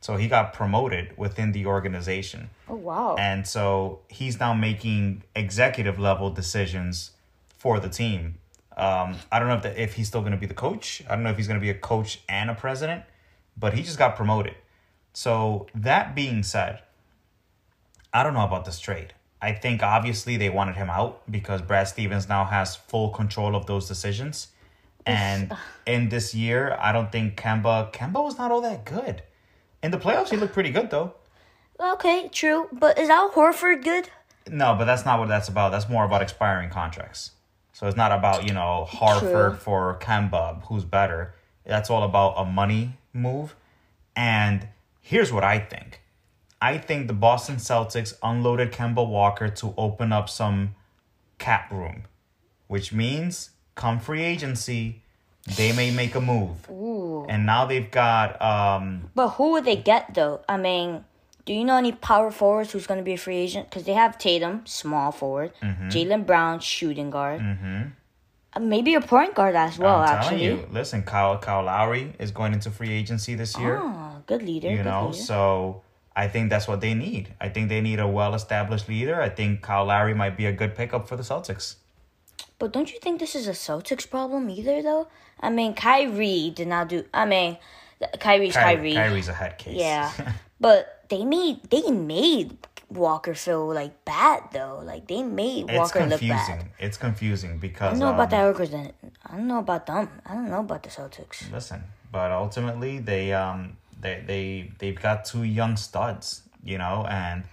So 0.00 0.16
he 0.16 0.28
got 0.28 0.54
promoted 0.54 1.16
within 1.18 1.52
the 1.52 1.66
organization. 1.66 2.48
Oh 2.68 2.74
wow! 2.76 3.16
And 3.18 3.46
so 3.46 4.00
he's 4.08 4.40
now 4.40 4.54
making 4.54 5.24
executive 5.36 5.98
level 5.98 6.30
decisions 6.30 7.10
for 7.58 7.78
the 7.78 7.90
team. 7.90 8.38
Um, 8.76 9.16
I 9.30 9.38
don't 9.38 9.48
know 9.48 9.56
if, 9.56 9.62
the, 9.62 9.82
if 9.82 9.92
he's 9.94 10.08
still 10.08 10.22
going 10.22 10.32
to 10.32 10.38
be 10.38 10.46
the 10.46 10.54
coach. 10.54 11.02
I 11.06 11.14
don't 11.14 11.22
know 11.22 11.30
if 11.30 11.36
he's 11.36 11.46
going 11.48 11.60
to 11.60 11.64
be 11.64 11.68
a 11.68 11.74
coach 11.74 12.20
and 12.30 12.48
a 12.48 12.54
president, 12.54 13.04
but 13.58 13.74
he 13.74 13.82
just 13.82 13.98
got 13.98 14.16
promoted. 14.16 14.54
So 15.12 15.66
that 15.74 16.14
being 16.14 16.42
said, 16.42 16.82
I 18.12 18.22
don't 18.22 18.34
know 18.34 18.44
about 18.44 18.64
this 18.64 18.78
trade. 18.78 19.14
I 19.42 19.52
think 19.52 19.82
obviously 19.82 20.36
they 20.36 20.50
wanted 20.50 20.76
him 20.76 20.90
out 20.90 21.22
because 21.30 21.62
Brad 21.62 21.88
Stevens 21.88 22.28
now 22.28 22.44
has 22.44 22.76
full 22.76 23.10
control 23.10 23.56
of 23.56 23.66
those 23.66 23.88
decisions. 23.88 24.48
And 25.06 25.56
in 25.86 26.10
this 26.10 26.34
year, 26.34 26.76
I 26.78 26.92
don't 26.92 27.10
think 27.10 27.36
Kemba 27.40 27.92
Kemba 27.92 28.22
was 28.22 28.36
not 28.36 28.50
all 28.50 28.60
that 28.60 28.84
good. 28.84 29.22
In 29.82 29.90
the 29.90 29.98
playoffs, 29.98 30.28
he 30.28 30.36
looked 30.36 30.52
pretty 30.52 30.70
good 30.70 30.90
though. 30.90 31.14
okay, 31.80 32.28
true, 32.30 32.68
but 32.70 32.98
is 32.98 33.08
Al 33.08 33.30
Horford 33.30 33.82
good? 33.82 34.10
No, 34.50 34.74
but 34.74 34.84
that's 34.84 35.04
not 35.04 35.18
what 35.18 35.28
that's 35.28 35.48
about. 35.48 35.70
That's 35.70 35.88
more 35.88 36.04
about 36.04 36.22
expiring 36.22 36.70
contracts. 36.70 37.30
So 37.72 37.86
it's 37.86 37.96
not 37.96 38.12
about, 38.12 38.46
you 38.46 38.52
know, 38.52 38.86
Horford 38.90 39.50
True. 39.50 39.56
for 39.56 39.98
Kemba, 40.02 40.62
who's 40.64 40.84
better. 40.84 41.34
That's 41.64 41.88
all 41.88 42.02
about 42.02 42.34
a 42.36 42.44
money 42.44 42.98
move. 43.14 43.56
And 44.14 44.68
here's 45.00 45.32
what 45.32 45.44
I 45.44 45.58
think. 45.58 46.00
I 46.62 46.76
think 46.78 47.06
the 47.06 47.14
Boston 47.14 47.56
Celtics 47.56 48.14
unloaded 48.22 48.72
Kemba 48.72 49.06
Walker 49.06 49.48
to 49.48 49.74
open 49.78 50.12
up 50.12 50.28
some 50.28 50.74
cap 51.38 51.70
room, 51.70 52.04
which 52.66 52.92
means 52.92 53.50
come 53.74 53.98
free 53.98 54.22
agency, 54.22 55.02
they 55.56 55.72
may 55.72 55.90
make 55.90 56.14
a 56.14 56.20
move. 56.20 56.68
Ooh. 56.70 57.24
And 57.28 57.46
now 57.46 57.64
they've 57.64 57.90
got 57.90 58.40
um 58.42 59.10
But 59.14 59.30
who 59.30 59.52
would 59.52 59.64
they 59.64 59.76
get 59.76 60.12
though? 60.14 60.42
I 60.48 60.58
mean, 60.58 61.04
do 61.46 61.54
you 61.54 61.64
know 61.64 61.76
any 61.76 61.92
power 61.92 62.30
forwards 62.30 62.72
who's 62.72 62.86
going 62.86 62.98
to 62.98 63.04
be 63.04 63.14
a 63.14 63.16
free 63.16 63.36
agent? 63.36 63.70
Because 63.70 63.84
they 63.84 63.94
have 63.94 64.18
Tatum, 64.18 64.62
small 64.66 65.10
forward, 65.12 65.52
Mm-hmm. 65.62 65.88
Jaylen 65.88 66.26
Brown, 66.26 66.60
shooting 66.60 67.08
guard, 67.10 67.40
mm-hmm. 67.40 68.68
maybe 68.68 68.94
a 68.94 69.00
point 69.00 69.34
guard 69.34 69.56
as 69.56 69.78
well. 69.78 69.96
I'm 70.00 70.08
actually, 70.10 70.44
you, 70.44 70.68
listen, 70.70 71.02
Kyle 71.02 71.38
Kyle 71.38 71.64
Lowry 71.64 72.12
is 72.18 72.30
going 72.30 72.52
into 72.52 72.70
free 72.70 72.90
agency 72.92 73.34
this 73.34 73.56
year. 73.58 73.78
oh, 73.82 74.19
good 74.26 74.42
leader. 74.42 74.70
you 74.70 74.78
good 74.78 74.86
know 74.86 75.06
leader. 75.08 75.18
so 75.22 75.82
i 76.16 76.26
think 76.28 76.50
that's 76.50 76.66
what 76.68 76.80
they 76.80 76.94
need 76.94 77.34
i 77.40 77.48
think 77.48 77.68
they 77.68 77.80
need 77.80 78.00
a 78.00 78.08
well-established 78.08 78.88
leader 78.88 79.20
i 79.20 79.28
think 79.28 79.62
kyle 79.62 79.84
lowry 79.86 80.14
might 80.14 80.36
be 80.36 80.46
a 80.46 80.52
good 80.52 80.74
pickup 80.74 81.08
for 81.08 81.16
the 81.16 81.22
celtics 81.22 81.76
But 82.60 82.72
don't 82.74 82.92
you 82.92 82.98
think 83.00 83.20
this 83.20 83.34
is 83.34 83.48
a 83.48 83.56
Celtics 83.56 84.04
problem 84.04 84.50
either, 84.52 84.82
though? 84.84 85.08
I 85.40 85.48
mean, 85.48 85.72
Kyrie 85.72 86.52
did 86.52 86.68
not 86.68 86.92
do. 86.92 86.98
I 87.12 87.24
mean, 87.24 87.56
Kyrie's 88.20 88.52
Ky- 88.52 88.60
Kyrie. 88.60 88.92
kyrie's 89.00 89.28
a 89.32 89.36
head 89.42 89.56
case 89.56 89.80
Yeah, 89.80 90.12
but 90.60 91.04
they 91.08 91.24
made 91.24 91.64
they 91.72 91.88
made 91.90 92.56
Walker 92.92 93.32
feel 93.34 93.64
like 93.72 94.04
bad 94.04 94.40
though. 94.52 94.76
Like 94.84 95.08
they 95.08 95.22
made 95.24 95.72
it's 95.72 95.78
Walker 95.80 96.04
look 96.04 96.20
bad. 96.20 96.20
confusing 96.20 96.60
it's 96.78 96.98
confusing 97.00 97.52
because 97.58 97.96
I 97.96 97.96
don't 97.96 98.04
know 98.04 98.12
about 98.12 98.28
um, 98.32 98.36
the 98.36 98.46
Lakers. 98.52 98.72
I 99.24 99.32
don't 99.36 99.48
know 99.48 99.62
about 99.64 99.84
them. 99.88 100.08
I 100.28 100.30
don't 100.36 100.50
know 100.52 100.60
about 100.68 100.82
the 100.84 100.90
Celtics. 100.92 101.48
listen 101.52 101.80
but 102.12 102.28
ultimately 102.44 102.98
they 103.00 103.32
um 103.32 103.79
they 104.00 104.22
they 104.26 104.72
they've 104.78 105.00
got 105.00 105.24
two 105.24 105.42
young 105.44 105.76
studs 105.76 106.42
you 106.64 106.78
know 106.78 107.06
and 107.08 107.44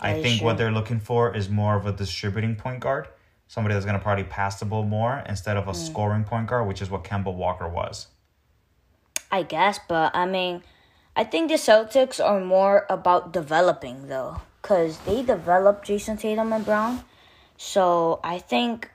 i 0.00 0.12
That 0.12 0.22
think 0.22 0.42
what 0.42 0.56
they're 0.58 0.72
looking 0.72 1.00
for 1.00 1.34
is 1.34 1.48
more 1.48 1.76
of 1.76 1.86
a 1.86 1.92
distributing 1.92 2.56
point 2.56 2.80
guard 2.80 3.08
somebody 3.48 3.74
that's 3.74 3.84
going 3.86 3.98
to 3.98 4.02
probably 4.02 4.24
pass 4.24 4.58
the 4.60 4.64
ball 4.66 4.84
more 4.84 5.22
instead 5.28 5.56
of 5.56 5.64
a 5.68 5.72
Hmm. 5.72 5.78
scoring 5.88 6.24
point 6.24 6.46
guard 6.48 6.66
which 6.68 6.80
is 6.82 6.90
what 6.90 7.04
Kemba 7.04 7.32
walker 7.34 7.68
was 7.68 8.08
I 9.30 9.42
guess, 9.42 9.80
but 9.88 10.14
I 10.14 10.26
mean, 10.26 10.62
I 11.16 11.24
think 11.24 11.48
the 11.48 11.56
Celtics 11.56 12.24
are 12.24 12.40
more 12.40 12.86
about 12.88 13.32
developing 13.32 14.06
though, 14.08 14.40
cause 14.62 14.98
they 15.06 15.22
developed 15.22 15.86
Jayson 15.88 16.16
Tatum 16.18 16.52
and 16.52 16.64
Brown. 16.64 17.02
So 17.56 18.20
I 18.22 18.38
think 18.38 18.90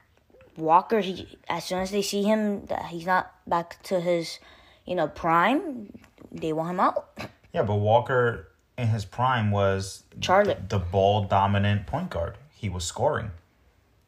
Walker, 0.55 0.99
he 1.01 1.37
as 1.49 1.65
soon 1.65 1.79
as 1.79 1.91
they 1.91 2.01
see 2.01 2.23
him 2.23 2.65
that 2.67 2.85
he's 2.85 3.05
not 3.05 3.31
back 3.47 3.81
to 3.83 3.99
his, 3.99 4.39
you 4.85 4.95
know, 4.95 5.07
prime, 5.07 5.91
they 6.31 6.53
want 6.53 6.71
him 6.71 6.79
out. 6.79 7.09
Yeah, 7.53 7.63
but 7.63 7.75
Walker 7.75 8.47
in 8.77 8.87
his 8.87 9.05
prime 9.05 9.51
was 9.51 10.03
Charlotte. 10.21 10.69
the, 10.69 10.77
the 10.77 10.83
ball 10.85 11.23
dominant 11.25 11.87
point 11.87 12.09
guard. 12.09 12.37
He 12.51 12.69
was 12.69 12.85
scoring. 12.85 13.31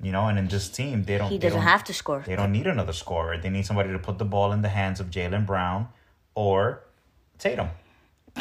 You 0.02 0.12
know, 0.12 0.28
and 0.28 0.40
in 0.40 0.48
this 0.48 0.68
team 0.70 1.04
they 1.04 1.18
don't 1.18 1.30
He 1.30 1.38
doesn't 1.38 1.60
don't- 1.60 1.68
have 1.68 1.84
to 1.86 1.94
score. 1.94 2.24
They 2.26 2.36
don't 2.36 2.52
need 2.52 2.68
another 2.68 2.94
scorer. 2.94 3.38
They 3.38 3.50
need 3.50 3.66
somebody 3.66 3.92
to 3.92 4.00
put 4.00 4.18
the 4.18 4.26
ball 4.26 4.52
in 4.52 4.62
the 4.62 4.70
hands 4.70 5.00
of 5.00 5.08
Jaylen 5.12 5.46
Brown 5.46 5.90
or 6.36 6.82
Tatum. 7.38 7.70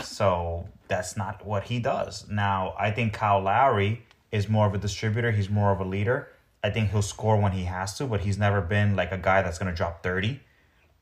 So 0.03 0.69
that's 0.89 1.17
not 1.17 1.45
what 1.45 1.65
he 1.65 1.79
does. 1.81 2.29
Now, 2.31 2.75
I 2.79 2.91
think 2.91 3.13
Kyle 3.13 3.41
Lowry 3.41 4.03
is 4.31 4.49
more 4.49 4.67
of 4.67 4.75
a 4.75 4.79
distributor. 4.79 5.33
He's 5.33 5.51
more 5.51 5.73
of 5.73 5.81
a 5.81 5.85
leader. 5.85 6.29
I 6.63 6.71
think 6.71 6.91
he'll 6.91 7.03
score 7.03 7.37
when 7.39 7.53
he 7.53 7.65
has 7.65 7.95
to, 7.99 8.05
but 8.07 8.21
he's 8.21 8.39
never 8.39 8.61
been 8.61 8.95
like 8.97 9.13
a 9.13 9.19
guy 9.19 9.43
that's 9.43 9.59
going 9.59 9.71
to 9.71 9.77
drop 9.77 10.03
30, 10.03 10.41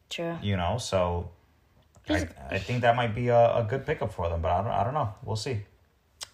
True. 0.08 0.38
you 0.40 0.56
know? 0.56 0.78
So 0.78 1.30
I, 2.10 2.28
I 2.50 2.58
think 2.58 2.82
that 2.82 2.96
might 2.96 3.14
be 3.14 3.28
a, 3.28 3.56
a 3.56 3.66
good 3.68 3.84
pickup 3.86 4.12
for 4.12 4.28
them, 4.28 4.40
but 4.42 4.50
I 4.50 4.62
don't, 4.62 4.72
I 4.72 4.84
don't 4.84 4.94
know. 4.94 5.12
We'll 5.24 5.36
see. 5.36 5.60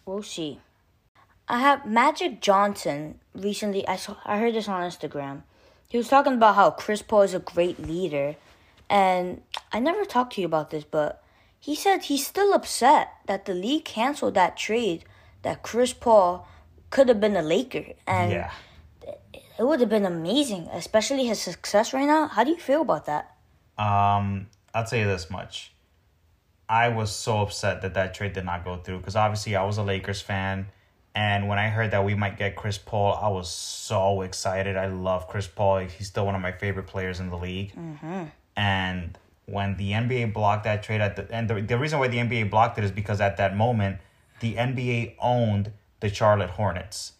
We'll 0.06 0.22
see. 0.22 0.60
I 1.48 1.60
have 1.60 1.84
Magic 1.86 2.40
Johnson 2.40 3.20
recently. 3.34 3.86
I 3.86 3.96
saw. 3.96 4.16
I 4.24 4.38
heard 4.38 4.54
this 4.54 4.68
on 4.68 4.82
Instagram. 4.82 5.42
He 5.88 5.98
was 5.98 6.08
talking 6.08 6.34
about 6.34 6.54
how 6.56 6.70
Chris 6.70 7.02
Paul 7.02 7.22
is 7.22 7.34
a 7.34 7.38
great 7.38 7.78
leader, 7.78 8.36
and 8.88 9.42
I 9.72 9.78
never 9.80 10.04
talked 10.04 10.34
to 10.34 10.40
you 10.40 10.46
about 10.46 10.70
this, 10.70 10.84
but 10.84 11.22
he 11.60 11.74
said 11.74 12.04
he's 12.04 12.26
still 12.26 12.52
upset 12.52 13.12
that 13.26 13.44
the 13.44 13.54
league 13.54 13.84
canceled 13.84 14.34
that 14.34 14.56
trade 14.56 15.04
that 15.42 15.62
Chris 15.62 15.92
Paul 15.92 16.48
could 16.90 17.08
have 17.08 17.20
been 17.20 17.36
a 17.36 17.42
Laker, 17.42 17.84
and 18.06 18.32
Yeah. 18.32 18.50
it 19.02 19.64
would 19.64 19.80
have 19.80 19.88
been 19.90 20.06
amazing, 20.06 20.68
especially 20.72 21.26
his 21.26 21.40
success 21.40 21.92
right 21.92 22.06
now. 22.06 22.28
How 22.28 22.44
do 22.44 22.50
you 22.50 22.58
feel 22.58 22.82
about 22.82 23.06
that? 23.06 23.36
Um, 23.78 24.48
I'll 24.74 24.84
tell 24.84 24.98
you 24.98 25.06
this 25.06 25.30
much. 25.30 25.72
I 26.68 26.88
was 26.88 27.14
so 27.14 27.40
upset 27.40 27.82
that 27.82 27.94
that 27.94 28.14
trade 28.14 28.32
did 28.32 28.44
not 28.44 28.64
go 28.64 28.76
through 28.76 28.98
because 28.98 29.16
obviously 29.16 29.54
I 29.54 29.64
was 29.64 29.78
a 29.78 29.82
Lakers 29.82 30.20
fan, 30.20 30.66
and 31.14 31.46
when 31.46 31.58
I 31.58 31.68
heard 31.68 31.92
that 31.92 32.04
we 32.04 32.14
might 32.14 32.36
get 32.36 32.56
Chris 32.56 32.78
Paul, 32.78 33.14
I 33.14 33.28
was 33.28 33.48
so 33.48 34.22
excited. 34.22 34.76
I 34.76 34.86
love 34.86 35.28
Chris 35.28 35.46
Paul; 35.46 35.78
he's 35.78 36.08
still 36.08 36.26
one 36.26 36.34
of 36.34 36.40
my 36.40 36.52
favorite 36.52 36.86
players 36.86 37.20
in 37.20 37.30
the 37.30 37.36
league. 37.36 37.72
Mm-hmm. 37.74 38.24
And 38.56 39.18
when 39.46 39.76
the 39.76 39.92
NBA 39.92 40.32
blocked 40.32 40.64
that 40.64 40.82
trade 40.82 41.00
at 41.00 41.16
the 41.16 41.30
and 41.32 41.48
the, 41.48 41.60
the 41.60 41.78
reason 41.78 41.98
why 41.98 42.08
the 42.08 42.16
NBA 42.16 42.50
blocked 42.50 42.78
it 42.78 42.84
is 42.84 42.90
because 42.90 43.20
at 43.20 43.36
that 43.36 43.56
moment 43.56 43.98
the 44.40 44.54
NBA 44.54 45.16
owned 45.20 45.72
the 46.00 46.08
Charlotte 46.08 46.50
Hornets. 46.50 47.12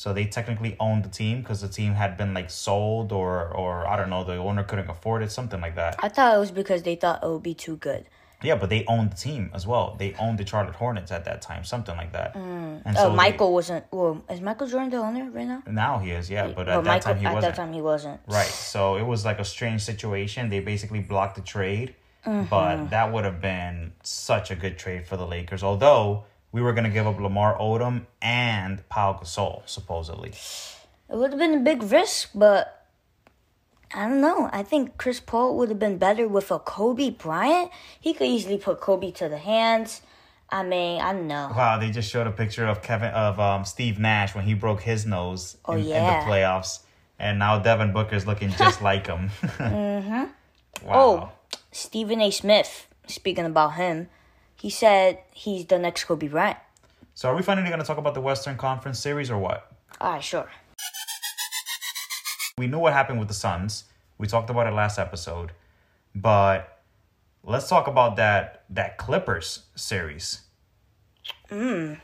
So 0.00 0.14
they 0.14 0.24
technically 0.24 0.76
owned 0.80 1.04
the 1.04 1.10
team 1.10 1.42
because 1.42 1.60
the 1.60 1.68
team 1.68 1.92
had 1.92 2.16
been 2.16 2.32
like 2.32 2.48
sold 2.48 3.12
or 3.12 3.32
or 3.62 3.86
I 3.86 3.94
don't 3.98 4.08
know 4.08 4.24
the 4.24 4.36
owner 4.48 4.64
couldn't 4.64 4.88
afford 4.88 5.22
it 5.22 5.30
something 5.30 5.60
like 5.60 5.74
that. 5.82 5.92
I 6.06 6.08
thought 6.08 6.34
it 6.36 6.38
was 6.38 6.50
because 6.62 6.80
they 6.84 6.96
thought 6.96 7.22
it 7.22 7.28
would 7.28 7.42
be 7.42 7.52
too 7.52 7.76
good. 7.76 8.02
Yeah, 8.42 8.56
but 8.60 8.70
they 8.70 8.82
owned 8.94 9.10
the 9.12 9.16
team 9.28 9.50
as 9.52 9.66
well. 9.66 9.86
They 9.98 10.14
owned 10.18 10.38
the 10.38 10.46
Charlotte 10.46 10.74
Hornets 10.82 11.12
at 11.12 11.26
that 11.26 11.42
time, 11.42 11.64
something 11.64 11.94
like 12.02 12.12
that. 12.12 12.34
And 12.34 12.80
Oh, 12.96 13.10
they- 13.10 13.14
Michael 13.24 13.52
wasn't. 13.52 13.84
Well, 13.90 14.24
is 14.30 14.40
Michael 14.40 14.66
Jordan 14.72 14.88
the 14.88 14.96
owner 14.96 15.24
right 15.30 15.46
now? 15.54 15.62
now 15.66 15.98
he 15.98 16.10
is, 16.12 16.30
yeah, 16.30 16.46
but 16.46 16.66
at 16.66 16.76
that 16.82 16.84
Michael 16.94 17.12
time 17.12 17.18
he 17.20 17.26
at 17.26 17.34
wasn't. 17.34 17.54
that 17.56 17.62
time 17.62 17.72
he 17.74 17.82
wasn't. 17.82 18.20
Right. 18.26 18.46
So 18.72 18.96
it 18.96 19.06
was 19.12 19.26
like 19.26 19.38
a 19.38 19.44
strange 19.44 19.82
situation. 19.82 20.48
They 20.48 20.60
basically 20.60 21.00
blocked 21.00 21.36
the 21.36 21.42
trade, 21.56 21.94
Mm-hmm. 22.26 22.44
but 22.48 22.88
that 22.88 23.12
would 23.12 23.24
have 23.30 23.40
been 23.42 23.92
such 24.02 24.50
a 24.50 24.56
good 24.56 24.78
trade 24.78 25.02
for 25.06 25.18
the 25.18 25.26
Lakers. 25.26 25.62
Although 25.62 26.24
we 26.52 26.60
were 26.62 26.72
gonna 26.72 26.90
give 26.90 27.06
up 27.06 27.18
Lamar 27.20 27.56
Odom 27.58 28.06
and 28.20 28.88
Paul 28.88 29.20
Gasol 29.22 29.62
supposedly. 29.66 30.30
It 31.08 31.16
would 31.16 31.30
have 31.30 31.38
been 31.38 31.54
a 31.54 31.60
big 31.60 31.82
risk, 31.82 32.30
but 32.34 32.86
I 33.92 34.08
don't 34.08 34.20
know. 34.20 34.48
I 34.52 34.62
think 34.62 34.96
Chris 34.96 35.18
Paul 35.18 35.56
would 35.58 35.68
have 35.68 35.78
been 35.78 35.98
better 35.98 36.28
with 36.28 36.50
a 36.52 36.58
Kobe 36.60 37.10
Bryant. 37.10 37.70
He 38.00 38.14
could 38.14 38.28
easily 38.28 38.58
put 38.58 38.80
Kobe 38.80 39.10
to 39.12 39.28
the 39.28 39.38
hands. 39.38 40.02
I 40.48 40.62
mean, 40.62 41.00
I 41.00 41.12
don't 41.12 41.26
know. 41.28 41.52
Wow, 41.56 41.78
they 41.78 41.90
just 41.90 42.10
showed 42.10 42.26
a 42.26 42.32
picture 42.32 42.66
of 42.66 42.82
Kevin 42.82 43.10
of 43.10 43.38
um, 43.38 43.64
Steve 43.64 43.98
Nash 43.98 44.34
when 44.34 44.44
he 44.44 44.54
broke 44.54 44.80
his 44.82 45.06
nose 45.06 45.56
Oh, 45.64 45.72
in, 45.74 45.80
in 45.80 45.86
the 45.86 46.20
playoffs, 46.26 46.80
and 47.18 47.38
now 47.38 47.58
Devin 47.60 47.92
Booker's 47.92 48.26
looking 48.26 48.50
just 48.50 48.82
like 48.90 49.06
him. 49.06 49.30
mm-hmm. 49.42 50.24
Wow. 50.86 50.92
Oh, 50.94 51.32
Stephen 51.72 52.20
A. 52.20 52.30
Smith, 52.30 52.88
speaking 53.06 53.44
about 53.44 53.74
him, 53.74 54.08
he 54.60 54.70
said 54.70 55.18
he's 55.32 55.66
the 55.66 55.78
next 55.78 56.04
Kobe 56.04 56.28
Bryant. 56.28 56.58
So 57.14 57.28
are 57.28 57.36
we 57.36 57.42
finally 57.42 57.70
gonna 57.70 57.84
talk 57.84 57.98
about 57.98 58.14
the 58.14 58.20
Western 58.20 58.56
Conference 58.56 58.98
series 58.98 59.30
or 59.30 59.38
what? 59.38 59.72
Alright, 60.00 60.22
sure. 60.22 60.50
we 62.58 62.66
knew 62.66 62.78
what 62.78 62.92
happened 62.92 63.18
with 63.18 63.28
the 63.28 63.34
Suns. 63.34 63.84
We 64.18 64.26
talked 64.26 64.50
about 64.50 64.66
it 64.66 64.72
last 64.72 64.98
episode, 64.98 65.52
but 66.14 66.82
let's 67.42 67.68
talk 67.68 67.86
about 67.86 68.16
that 68.16 68.64
that 68.70 68.98
Clippers 68.98 69.64
series. 69.74 70.42
Hmm. 71.48 71.94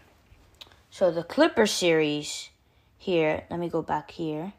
So 0.90 1.10
the 1.10 1.22
Clipper 1.22 1.66
series 1.66 2.48
here, 2.96 3.44
let 3.50 3.60
me 3.60 3.68
go 3.68 3.82
back 3.82 4.10
here. 4.12 4.54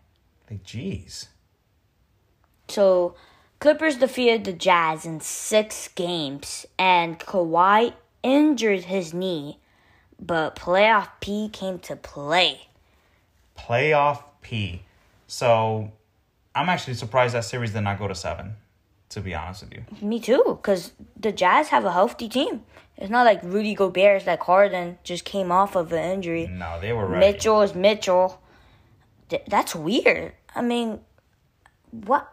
Like, 0.50 0.64
jeez, 0.64 1.28
So 2.70 3.16
Clippers 3.60 3.98
defeated 3.98 4.44
the 4.44 4.54
Jazz 4.54 5.06
in 5.06 5.20
six 5.20 5.88
games, 5.90 6.66
and 6.78 7.20
Kawhi 7.20 7.94
injured 8.22 8.84
his 8.86 9.14
knee, 9.14 9.60
but 10.20 10.56
playoff 10.56 11.10
P 11.22 11.50
came 11.50 11.80
to 11.80 11.96
play. 11.96 12.68
playoff 13.58 14.24
P. 14.42 14.84
So 15.28 15.92
I'm 16.54 16.70
actually 16.70 16.94
surprised 16.94 17.34
that 17.34 17.46
series 17.46 17.74
did 17.74 17.82
not 17.82 17.98
go 18.00 18.08
to 18.08 18.16
seven. 18.16 18.56
To 19.12 19.22
be 19.22 19.34
honest 19.34 19.64
with 19.64 19.74
you, 19.74 19.86
Me 20.06 20.20
too, 20.20 20.44
because 20.62 20.92
the 21.18 21.32
Jazz 21.32 21.70
have 21.70 21.86
a 21.86 21.94
healthy 21.94 22.28
team. 22.28 22.64
It's 22.98 23.10
not 23.10 23.24
like 23.26 23.42
Rudy 23.42 23.74
Gobert, 23.74 24.28
like 24.28 24.42
Harden 24.42 24.98
just 25.06 25.24
came 25.24 25.50
off 25.50 25.78
of 25.78 25.94
an 25.94 26.04
injury. 26.12 26.48
no, 26.48 26.78
they 26.82 26.92
were 26.92 27.06
ready. 27.08 27.26
Mitchell 27.26 27.62
is 27.62 27.74
Mitchell. 27.74 28.42
Th- 29.30 29.44
That's 29.48 29.74
weird. 29.74 30.34
I 30.54 30.62
mean, 30.62 31.00
what? 31.92 32.30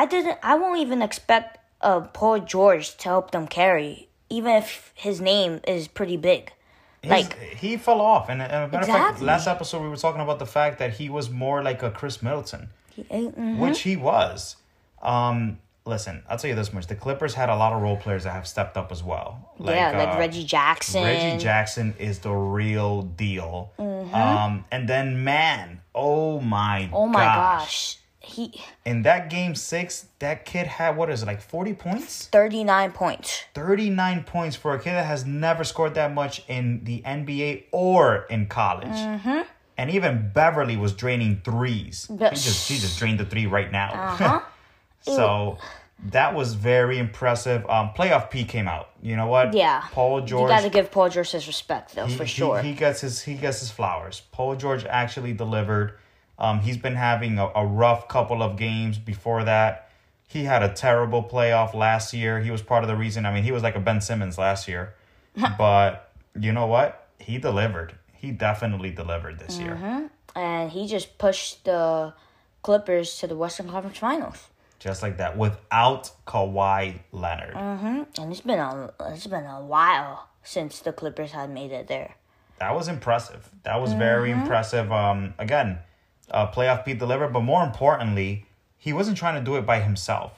I 0.00 0.04
didn't. 0.06 0.38
I 0.42 0.54
won't 0.60 0.78
even 0.80 1.00
expect 1.02 1.58
uh, 1.80 2.00
Paul 2.18 2.38
George 2.40 2.96
to 2.98 3.04
help 3.08 3.30
them 3.32 3.46
carry, 3.48 4.08
even 4.30 4.52
if 4.62 4.92
his 4.94 5.20
name 5.20 5.60
is 5.66 5.88
pretty 5.88 6.16
big. 6.16 6.52
His- 7.02 7.10
Like 7.10 7.32
he 7.62 7.76
fell 7.76 8.00
off, 8.00 8.28
and, 8.28 8.40
and 8.42 8.52
a 8.52 8.68
matter 8.68 8.78
of 8.78 8.86
fact, 8.86 9.20
last 9.22 9.46
episode 9.46 9.82
we 9.82 9.88
were 9.88 9.96
talking 10.06 10.20
about 10.20 10.38
the 10.38 10.46
fact 10.58 10.78
that 10.80 10.94
he 10.94 11.08
was 11.08 11.30
more 11.30 11.62
like 11.62 11.82
a 11.82 11.90
Khris 11.90 12.22
Middleton. 12.22 12.68
he, 12.94 13.02
mm, 13.04 13.58
which 13.58 13.80
he 13.82 13.94
was. 13.96 14.56
Um, 15.02 15.58
listen, 15.84 16.22
I'll 16.28 16.38
tell 16.38 16.50
you 16.50 16.56
this 16.56 16.72
much: 16.72 16.86
the 16.88 16.96
Clippers 16.96 17.34
had 17.34 17.48
a 17.48 17.56
lot 17.56 17.72
of 17.72 17.82
role 17.82 17.96
players 17.96 18.24
that 18.24 18.32
have 18.32 18.46
stepped 18.48 18.76
up 18.76 18.90
as 18.90 19.02
well. 19.02 19.52
yeah, 19.60 19.96
like 19.96 20.14
uh, 20.16 20.18
Reggie 20.18 20.44
Jackson. 20.44 21.04
Reggie 21.04 21.38
Jackson 21.42 21.94
is 21.98 22.18
the 22.20 22.32
real 22.32 23.02
deal. 23.02 23.70
Um, 23.78 24.64
and 24.72 24.88
then 24.88 25.22
man, 25.22 25.80
oh 25.94 26.40
my, 26.40 26.82
Mm-hmm. 26.86 26.94
oh 26.94 27.06
my 27.06 27.24
gosh, 27.24 27.97
he 28.28 28.60
In 28.84 29.02
that 29.02 29.30
game 29.30 29.54
six, 29.54 30.06
that 30.18 30.44
kid 30.44 30.66
had 30.66 30.96
what 30.96 31.10
is 31.10 31.22
it 31.22 31.26
like 31.26 31.40
forty 31.40 31.74
points? 31.74 32.26
thirty 32.26 32.64
nine 32.64 32.92
points. 32.92 33.44
39 33.54 34.24
points 34.24 34.56
for 34.56 34.74
a 34.74 34.78
kid 34.78 34.92
that 34.92 35.06
has 35.06 35.24
never 35.24 35.64
scored 35.64 35.94
that 35.94 36.12
much 36.14 36.42
in 36.48 36.84
the 36.84 37.02
NBA 37.02 37.64
or 37.72 38.26
in 38.30 38.46
college. 38.46 38.88
Mm-hmm. 38.88 39.40
And 39.76 39.90
even 39.90 40.30
Beverley 40.34 40.76
was 40.76 40.92
draining 40.92 41.40
threes. 41.44 42.06
He 42.08 42.16
But- 42.16 42.32
just 42.34 42.66
she 42.66 42.78
just 42.78 42.98
drained 42.98 43.18
the 43.20 43.24
three 43.24 43.46
right 43.46 43.70
now. 43.70 43.90
Uh-huh. 43.92 44.40
so 45.02 45.58
that 46.10 46.34
was 46.34 46.54
very 46.54 46.98
impressive. 46.98 47.64
Um, 47.68 47.90
playoff 47.96 48.30
P 48.30 48.44
came 48.44 48.68
out. 48.68 48.90
You 49.02 49.16
know 49.16 49.26
what? 49.26 49.54
Yeah, 49.54 49.82
Paul 49.92 50.20
George. 50.22 50.42
You 50.50 50.56
got 50.56 50.62
to 50.62 50.70
give 50.70 50.90
Paul 50.90 51.08
George 51.08 51.30
his 51.32 51.46
respect 51.46 51.94
though, 51.94 52.06
he, 52.06 52.16
for 52.16 52.24
he- 52.24 52.28
sure. 52.30 52.60
He, 52.62 52.72
gets 52.72 53.00
his 53.00 53.22
he 53.22 53.34
gets 53.34 53.60
his 53.60 53.70
flowers. 53.70 54.22
Paul 54.32 54.54
George 54.56 54.84
actually 54.84 55.32
delivered. 55.32 55.98
Um, 56.38 56.60
he's 56.60 56.76
been 56.76 56.94
having 56.96 57.38
a, 57.38 57.50
a 57.54 57.66
rough 57.66 58.08
couple 58.08 58.42
of 58.42 58.56
games 58.56 58.98
before 58.98 59.44
that. 59.44 59.88
He 60.26 60.44
had 60.44 60.62
a 60.62 60.68
terrible 60.72 61.22
playoff 61.22 61.74
last 61.74 62.12
year. 62.14 62.40
He 62.40 62.50
was 62.50 62.62
part 62.62 62.84
of 62.84 62.88
the 62.88 62.96
reason. 62.96 63.24
I 63.26 63.32
mean, 63.32 63.42
he 63.44 63.50
was 63.52 63.62
like 63.62 63.74
a 63.76 63.80
Ben 63.80 64.00
Simmons 64.00 64.38
last 64.38 64.68
year. 64.68 64.94
but 65.58 66.12
you 66.38 66.52
know 66.52 66.66
what? 66.66 67.08
He 67.18 67.38
delivered. 67.38 67.94
He 68.12 68.30
definitely 68.30 68.90
delivered 68.90 69.38
this 69.38 69.58
year. 69.58 69.74
Mm-hmm. 69.80 70.06
and 70.38 70.70
he 70.70 70.86
just 70.86 71.18
pushed 71.18 71.64
the 71.64 72.12
Clippers 72.62 73.18
to 73.18 73.26
the 73.26 73.36
Western 73.36 73.68
Conference 73.70 73.98
Finals. 73.98 74.48
Just 74.80 75.02
like 75.02 75.16
that. 75.18 75.36
Without 75.36 76.10
Kawhi 76.26 77.00
Leonard. 77.12 77.54
And 77.56 78.06
it's 78.30 78.40
been 78.42 78.58
a 78.58 78.92
it's 79.06 79.26
been 79.26 79.44
a 79.46 79.60
while 79.64 80.28
since 80.42 80.80
the 80.80 80.92
Clippers 80.92 81.32
had 81.32 81.50
made 81.50 81.72
it 81.72 81.88
there. 81.88 82.14
that 82.58 82.74
was 82.74 82.88
impressive. 82.88 83.48
That 83.64 83.80
was 83.80 83.92
very 83.92 84.30
Mm-hmm. 84.30 84.40
impressive. 84.42 84.92
Um, 84.92 85.34
again, 85.38 85.78
uh, 86.30 86.50
playoff 86.50 86.84
Pete 86.84 86.98
delivered, 86.98 87.32
but 87.32 87.40
more 87.40 87.62
importantly, 87.64 88.46
he 88.76 88.92
wasn't 88.92 89.16
trying 89.16 89.34
to 89.36 89.44
do 89.44 89.56
it 89.56 89.62
by 89.66 89.80
himself. 89.80 90.32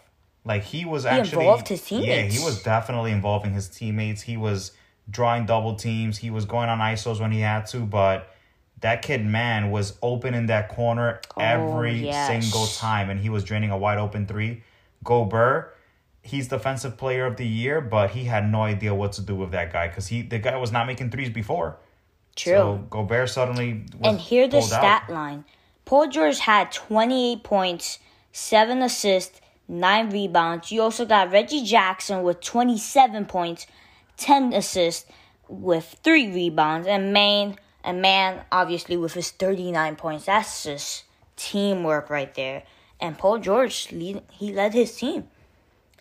Like 0.44 0.62
he 0.64 0.84
was 0.84 1.04
actually 1.04 1.44
involved 1.44 1.68
his 1.68 1.82
teammates. 1.84 2.08
Yeah, 2.34 2.40
he 2.40 2.44
was 2.44 2.62
definitely 2.62 3.12
involving 3.12 3.52
his 3.52 3.68
teammates. 3.68 4.22
He 4.22 4.36
was 4.36 4.72
drawing 5.10 5.44
double 5.46 5.74
teams. 5.74 6.18
He 6.18 6.30
was 6.30 6.44
going 6.46 6.68
on 6.68 6.78
isos 6.78 7.20
when 7.20 7.30
he 7.32 7.40
had 7.40 7.66
to, 7.66 7.80
but 7.80 8.32
that 8.80 9.02
kid 9.02 9.24
man 9.26 9.70
was 9.70 9.98
open 10.02 10.32
in 10.32 10.46
that 10.46 10.70
corner 10.70 11.20
every 11.38 11.90
Oh, 11.90 12.10
yes. 12.12 12.26
single 12.42 12.66
time, 12.66 13.10
and 13.10 13.20
he 13.20 13.28
was 13.28 13.44
draining 13.44 13.70
a 13.70 13.76
wide 13.76 13.98
open 13.98 14.26
three. 14.26 14.62
Gobert, 15.04 15.76
he's 16.22 16.48
defensive 16.48 16.96
player 16.96 17.26
of 17.26 17.36
the 17.36 17.46
year, 17.46 17.80
but 17.82 18.10
he 18.10 18.24
had 18.24 18.50
no 18.50 18.62
idea 18.62 18.94
what 18.94 19.12
to 19.12 19.22
do 19.22 19.34
with 19.34 19.50
that 19.50 19.72
guy 19.72 19.88
because 19.88 20.06
he 20.08 20.22
the 20.22 20.38
guy 20.38 20.56
was 20.56 20.72
not 20.72 20.86
making 20.86 21.10
threes 21.10 21.28
before. 21.30 21.76
True. 22.36 22.52
So 22.54 22.86
Gobert 22.88 23.28
suddenly 23.28 23.84
was 23.98 24.12
and 24.12 24.18
here 24.20 24.46
the 24.46 24.60
pulled 24.60 24.72
out. 24.72 24.80
stat 24.80 25.10
line. 25.10 25.44
Paul 25.90 26.06
George 26.06 26.38
had 26.38 26.70
28 26.70 27.42
points, 27.42 27.98
7 28.30 28.80
assists, 28.80 29.40
9 29.66 30.10
rebounds. 30.10 30.70
You 30.70 30.82
also 30.82 31.04
got 31.04 31.32
Reggie 31.32 31.64
Jackson 31.64 32.22
with 32.22 32.40
27 32.40 33.26
points, 33.26 33.66
10 34.16 34.52
assists 34.52 35.10
with 35.48 35.96
3 36.04 36.32
rebounds 36.32 36.86
and 36.86 37.12
man 37.12 37.56
and 37.82 38.00
man 38.00 38.44
obviously 38.52 38.96
with 38.96 39.14
his 39.14 39.32
39 39.32 39.96
points. 39.96 40.26
That's 40.26 40.62
just 40.62 41.02
teamwork 41.34 42.08
right 42.08 42.32
there. 42.36 42.62
And 43.00 43.18
Paul 43.18 43.38
George 43.38 43.90
lead, 43.90 44.22
he 44.30 44.52
led 44.52 44.74
his 44.74 44.94
team. 44.94 45.28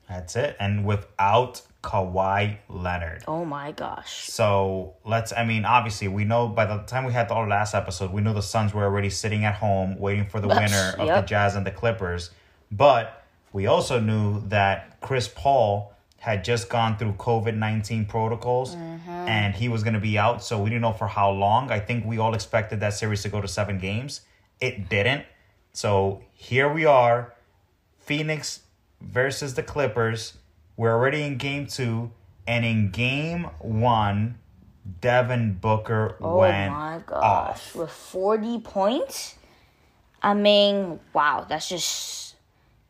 That's 0.08 0.36
it. 0.36 0.56
And 0.60 0.86
without 0.86 1.64
Kawhi 1.84 2.58
Leonard. 2.68 3.24
Oh 3.28 3.46
my 3.46 3.72
gosh. 3.72 4.30
So 4.30 4.96
let's, 5.06 5.32
I 5.32 5.46
mean, 5.46 5.66
obviously, 5.66 6.08
we 6.08 6.26
know 6.26 6.48
by 6.48 6.66
the 6.66 6.80
time 6.80 7.06
we 7.06 7.14
had 7.14 7.30
the 7.30 7.36
last 7.36 7.74
episode, 7.74 8.12
we 8.12 8.22
know 8.22 8.34
the 8.34 8.42
Suns 8.42 8.74
were 8.74 8.84
already 8.84 9.10
sitting 9.10 9.46
at 9.46 9.56
home 9.56 9.98
waiting 9.98 10.26
for 10.26 10.42
the 10.42 10.48
winner 10.50 10.96
of 10.98 11.08
the 11.08 11.22
Jazz 11.22 11.56
and 11.56 11.66
the 11.66 11.72
Clippers. 11.72 12.32
But 12.72 13.24
we 13.54 13.68
also 13.68 14.00
knew 14.00 14.42
that 14.50 15.00
Chris 15.02 15.30
Paul 15.34 15.94
had 16.20 16.44
just 16.44 16.70
gone 16.70 16.98
through 16.98 17.14
COVID 17.14 17.56
19 17.56 18.06
protocols 18.06 18.76
mm-hmm. 18.76 19.10
and 19.10 19.56
he 19.56 19.70
was 19.70 19.84
going 19.84 19.94
to 19.94 20.02
be 20.02 20.18
out. 20.18 20.44
So 20.44 20.62
we 20.62 20.70
didn't 20.70 20.82
know 20.82 20.94
for 20.94 21.08
how 21.08 21.32
long. 21.32 21.72
I 21.72 21.80
think 21.80 22.06
we 22.06 22.18
all 22.18 22.34
expected 22.34 22.82
that 22.82 22.94
series 22.94 23.24
to 23.24 23.30
go 23.30 23.40
to 23.40 23.48
seven 23.48 23.80
games. 23.80 24.22
It 24.60 24.90
didn't. 24.90 25.26
So 25.72 26.24
here 26.34 26.72
we 26.72 26.86
are 26.86 27.34
Phoenix 28.00 28.62
versus 29.02 29.54
the 29.54 29.64
Clippers. 29.64 30.34
We're 30.80 30.94
already 30.94 31.24
in 31.24 31.36
game 31.38 31.68
two. 31.68 32.12
And 32.48 32.64
in 32.64 32.90
game 32.92 33.44
one, 33.60 34.40
Devin 35.02 35.56
Booker 35.62 36.16
Oh 36.22 36.38
went 36.38 36.72
my 36.72 37.02
gosh. 37.06 37.22
off. 37.22 37.76
With 37.76 37.92
40 37.92 38.60
points? 38.62 39.36
I 40.24 40.34
mean, 40.34 41.02
wow, 41.14 41.46
that's 41.48 41.68
just 41.68 42.36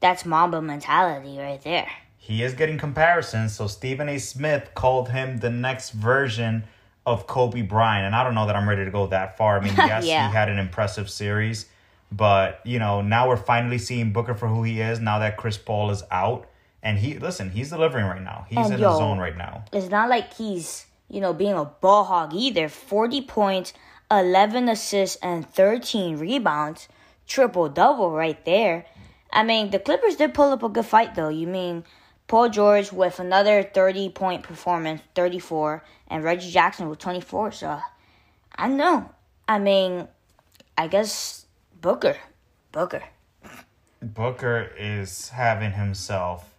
that's 0.01 0.23
Mamba 0.25 0.61
mentality 0.61 1.39
right 1.39 1.61
there. 1.63 1.89
he 2.17 2.43
is 2.43 2.53
getting 2.53 2.77
comparisons. 2.77 3.55
So 3.55 3.65
Stephen 3.65 4.07
A. 4.07 4.19
Smith 4.19 4.69
called 4.75 5.09
him 5.09 5.39
the 5.39 5.49
next 5.49 5.89
version 5.91 6.65
of 7.07 7.25
Kobe 7.25 7.63
Bryant, 7.63 8.05
and 8.05 8.15
I 8.15 8.23
don't 8.23 8.35
know 8.35 8.45
that 8.45 8.55
I'm 8.55 8.69
ready 8.69 8.85
to 8.85 8.91
go 8.91 9.07
that 9.07 9.35
far. 9.35 9.57
I 9.59 9.63
mean, 9.63 9.73
yes, 9.77 10.05
Yeah. 10.05 10.27
he 10.27 10.33
had 10.33 10.47
an 10.47 10.59
impressive 10.59 11.09
series, 11.09 11.65
but 12.11 12.61
you 12.65 12.77
know 12.77 13.01
now 13.01 13.27
we're 13.27 13.35
finally 13.37 13.79
seeing 13.79 14.13
Booker 14.13 14.35
for 14.35 14.47
who 14.47 14.61
he 14.63 14.79
is. 14.79 14.99
Now 14.99 15.17
that 15.19 15.37
Chris 15.37 15.57
Paul 15.57 15.89
is 15.89 16.03
out, 16.11 16.47
and 16.81 16.97
he 16.99 17.17
listen, 17.17 17.51
he's 17.51 17.69
delivering 17.69 18.05
right 18.05 18.21
now. 18.21 18.45
He's 18.49 18.57
And 18.57 18.73
in 18.73 18.79
yo, 18.79 18.91
the 18.91 18.97
zone 18.97 19.19
right 19.19 19.37
now. 19.37 19.65
It's 19.73 19.89
not 19.89 20.09
like 20.09 20.33
he's, 20.33 20.85
you 21.09 21.21
know, 21.21 21.33
being 21.33 21.53
a 21.53 21.65
ball 21.65 22.05
hog 22.05 22.33
either. 22.33 22.69
40 22.69 23.21
points, 23.23 23.73
11 24.09 24.69
assists, 24.69 25.17
and 25.17 25.47
13 25.47 26.17
rebounds. 26.17 26.87
Triple 27.27 27.69
double 27.69 28.11
right 28.11 28.43
there. 28.45 28.85
I 29.31 29.43
mean, 29.43 29.69
the 29.69 29.79
Clippers 29.79 30.15
did 30.15 30.33
pull 30.33 30.51
up 30.51 30.63
a 30.63 30.69
good 30.69 30.85
fight, 30.85 31.15
though. 31.15 31.29
You 31.29 31.47
mean 31.47 31.83
Paul 32.27 32.49
George 32.49 32.91
with 32.91 33.19
another 33.19 33.61
30 33.61 34.09
point 34.09 34.43
performance, 34.43 35.01
34, 35.15 35.83
and 36.07 36.23
Reggie 36.23 36.49
Jackson 36.49 36.89
with 36.89 36.99
24. 36.99 37.51
So, 37.51 37.79
I 38.55 38.67
don't 38.67 38.77
know. 38.77 39.09
I 39.47 39.59
mean, 39.59 40.07
I 40.77 40.87
guess 40.87 41.45
Booker. 41.81 42.17
Booker. 42.71 43.03
Booker 44.01 44.71
is 44.77 45.29
having 45.29 45.71
himself 45.71 46.53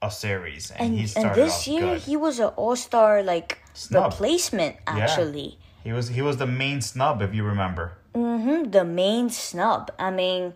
a 0.00 0.10
series, 0.10 0.70
and, 0.70 0.80
And, 0.80 0.98
he 0.98 1.20
and 1.20 1.34
this 1.34 1.66
year, 1.66 1.94
good. 1.94 2.02
he 2.02 2.16
was 2.16 2.38
an 2.38 2.48
all 2.56 2.76
star, 2.76 3.22
like, 3.22 3.58
Snub. 3.74 4.12
replacement, 4.12 4.76
actually. 4.86 5.58
He 5.84 5.92
was 5.92 6.08
he 6.08 6.22
was 6.22 6.36
the 6.36 6.46
main 6.46 6.80
snub, 6.82 7.22
if 7.22 7.34
you 7.34 7.44
remember. 7.44 7.92
hmm 8.14 8.64
the 8.64 8.84
main 8.84 9.30
snub. 9.30 9.90
I 9.98 10.10
mean, 10.10 10.54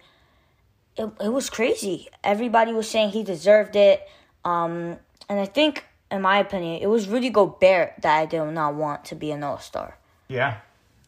it, 0.97 1.09
it 1.20 1.28
was 1.32 1.49
crazy. 1.51 2.09
Everybody 2.22 2.72
was 2.72 2.88
saying 2.90 3.11
he 3.11 3.22
deserved 3.22 3.76
it. 3.76 4.07
Um, 4.45 4.99
and 5.28 5.40
I 5.40 5.47
think, 5.47 5.84
in 6.11 6.20
my 6.22 6.38
opinion, 6.38 6.82
it 6.82 6.88
was 6.88 7.09
Rudy 7.09 7.30
Gobert 7.30 7.95
that 8.03 8.18
I 8.18 8.26
did 8.26 8.45
not 8.53 8.74
want 8.74 9.05
to 9.07 9.14
be 9.14 9.30
an 9.30 9.43
All 9.43 9.59
Star. 9.59 9.97
Yeah, 10.28 10.59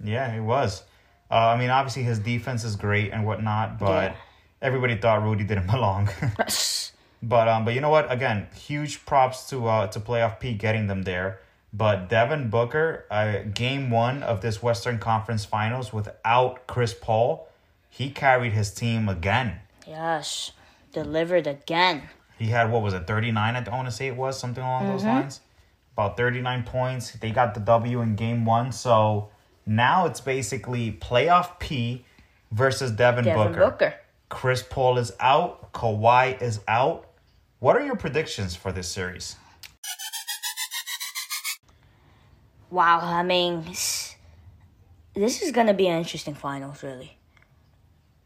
yeah, 0.03 0.33
it 0.35 0.41
was. 0.41 0.83
Uh, 1.31 1.35
I 1.55 1.57
mean, 1.59 1.71
obviously 1.71 2.03
his 2.05 2.19
defense 2.19 2.65
is 2.65 2.77
great 2.77 3.13
and 3.13 3.27
whatnot, 3.27 3.79
but 3.79 4.13
Yeah. 4.13 4.17
everybody 4.63 4.97
thought 4.97 5.23
Rudy 5.23 5.45
didn't 5.45 5.67
belong. 5.75 6.09
But 7.29 7.49
um, 7.49 7.65
but 7.65 7.75
you 7.75 7.81
know 7.81 7.91
what? 7.91 8.11
Again, 8.11 8.49
huge 8.55 9.05
props 9.07 9.49
to 9.51 9.67
uh 9.67 9.87
to 9.89 10.01
playoff 10.01 10.41
P 10.41 10.55
getting 10.55 10.87
them 10.87 11.03
there. 11.03 11.41
But 11.73 12.09
Devin 12.09 12.51
Booker, 12.51 13.05
uh, 13.11 13.39
game 13.53 13.91
one 13.91 14.23
of 14.23 14.41
this 14.43 14.63
Western 14.63 14.99
Conference 14.99 15.45
Finals 15.45 15.93
without 15.93 16.69
Chris 16.69 16.95
Paul, 16.95 17.49
he 17.91 18.11
carried 18.11 18.53
his 18.53 18.73
team 18.73 19.09
again. 19.09 19.57
yes, 19.87 20.53
delivered 20.93 21.47
again. 21.49 22.03
He 22.39 22.47
had 22.47 22.71
what 22.71 22.83
was 22.83 22.95
it, 22.95 23.07
thirty 23.07 23.33
nine? 23.33 23.57
I 23.57 23.69
want 23.69 23.89
to 23.89 23.93
say 23.95 24.07
it 24.07 24.17
was 24.17 24.39
something 24.39 24.63
along 24.63 24.89
those 24.89 25.05
lines. 25.05 25.41
About 25.97 26.17
thirty 26.17 26.41
nine 26.41 26.63
points. 26.65 27.13
They 27.13 27.31
got 27.31 27.55
the 27.55 27.61
W 27.61 28.01
in 28.01 28.17
game 28.17 28.45
one. 28.45 28.73
So 28.73 29.31
now 29.67 30.07
it's 30.07 30.21
basically 30.21 30.93
playoff 30.93 31.59
P 31.59 32.05
versus 32.51 32.91
Devin, 32.93 33.25
Booker. 33.25 33.37
Devin 33.37 33.53
Booker. 33.53 33.71
Booker. 33.71 33.95
Chris 34.29 34.63
Paul 34.69 34.99
is 34.99 35.13
out. 35.21 35.73
Kawhi 35.73 36.41
is 36.43 36.61
out. 36.67 37.04
What 37.65 37.77
are 37.77 37.83
your 37.83 37.97
predictions 37.97 38.55
for 38.55 38.73
this 38.73 38.91
series? 38.91 39.37
Wow, 42.71 43.01
I 43.03 43.23
mean, 43.23 43.65
this 43.65 44.17
is 45.15 45.51
going 45.51 45.69
to 45.69 45.73
be 45.73 45.89
an 45.89 45.97
interesting 45.97 46.35
finals, 46.35 46.83
really. 46.83 47.17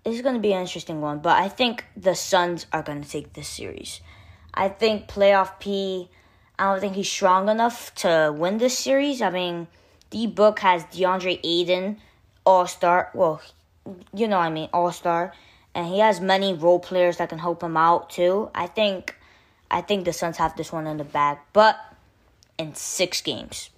This 0.04 0.16
is 0.16 0.22
going 0.22 0.34
to 0.34 0.40
be 0.40 0.54
an 0.54 0.62
interesting 0.62 1.00
one, 1.00 1.20
but 1.20 1.40
I 1.40 1.48
think 1.48 1.84
the 1.96 2.16
Suns 2.16 2.66
are 2.72 2.82
going 2.82 3.00
to 3.00 3.08
take 3.08 3.34
this 3.34 3.46
series. 3.46 4.00
I 4.54 4.70
think 4.70 5.06
playoff 5.06 5.60
P, 5.60 6.10
I 6.58 6.72
don't 6.72 6.80
think 6.80 6.96
he's 6.96 7.08
strong 7.08 7.48
enough 7.48 7.94
to 8.02 8.34
win 8.36 8.58
this 8.58 8.76
series. 8.76 9.22
I 9.22 9.30
mean, 9.30 9.68
the 10.10 10.26
Book 10.26 10.58
has 10.58 10.82
DeAndre 10.86 11.38
Ayton, 11.44 11.98
All 12.44 12.66
Star. 12.66 13.12
Well, 13.14 13.40
you 14.12 14.26
know 14.26 14.38
what 14.38 14.46
I 14.46 14.50
mean, 14.50 14.68
All 14.72 14.90
Star, 14.90 15.32
and 15.76 15.86
he 15.86 16.00
has 16.00 16.20
many 16.20 16.54
role 16.54 16.80
players 16.80 17.18
that 17.18 17.28
can 17.28 17.38
help 17.38 17.62
him 17.62 17.76
out 17.76 18.10
too. 18.10 18.50
I 18.52 18.66
think, 18.66 19.14
I 19.70 19.80
think 19.82 20.04
the 20.04 20.12
Suns 20.12 20.36
have 20.38 20.56
this 20.56 20.72
one 20.72 20.86
in 20.86 20.96
the 20.96 21.04
bag, 21.04 21.38
but 21.52 21.78
in 22.58 22.74
six 22.74 23.20
games. 23.20 23.70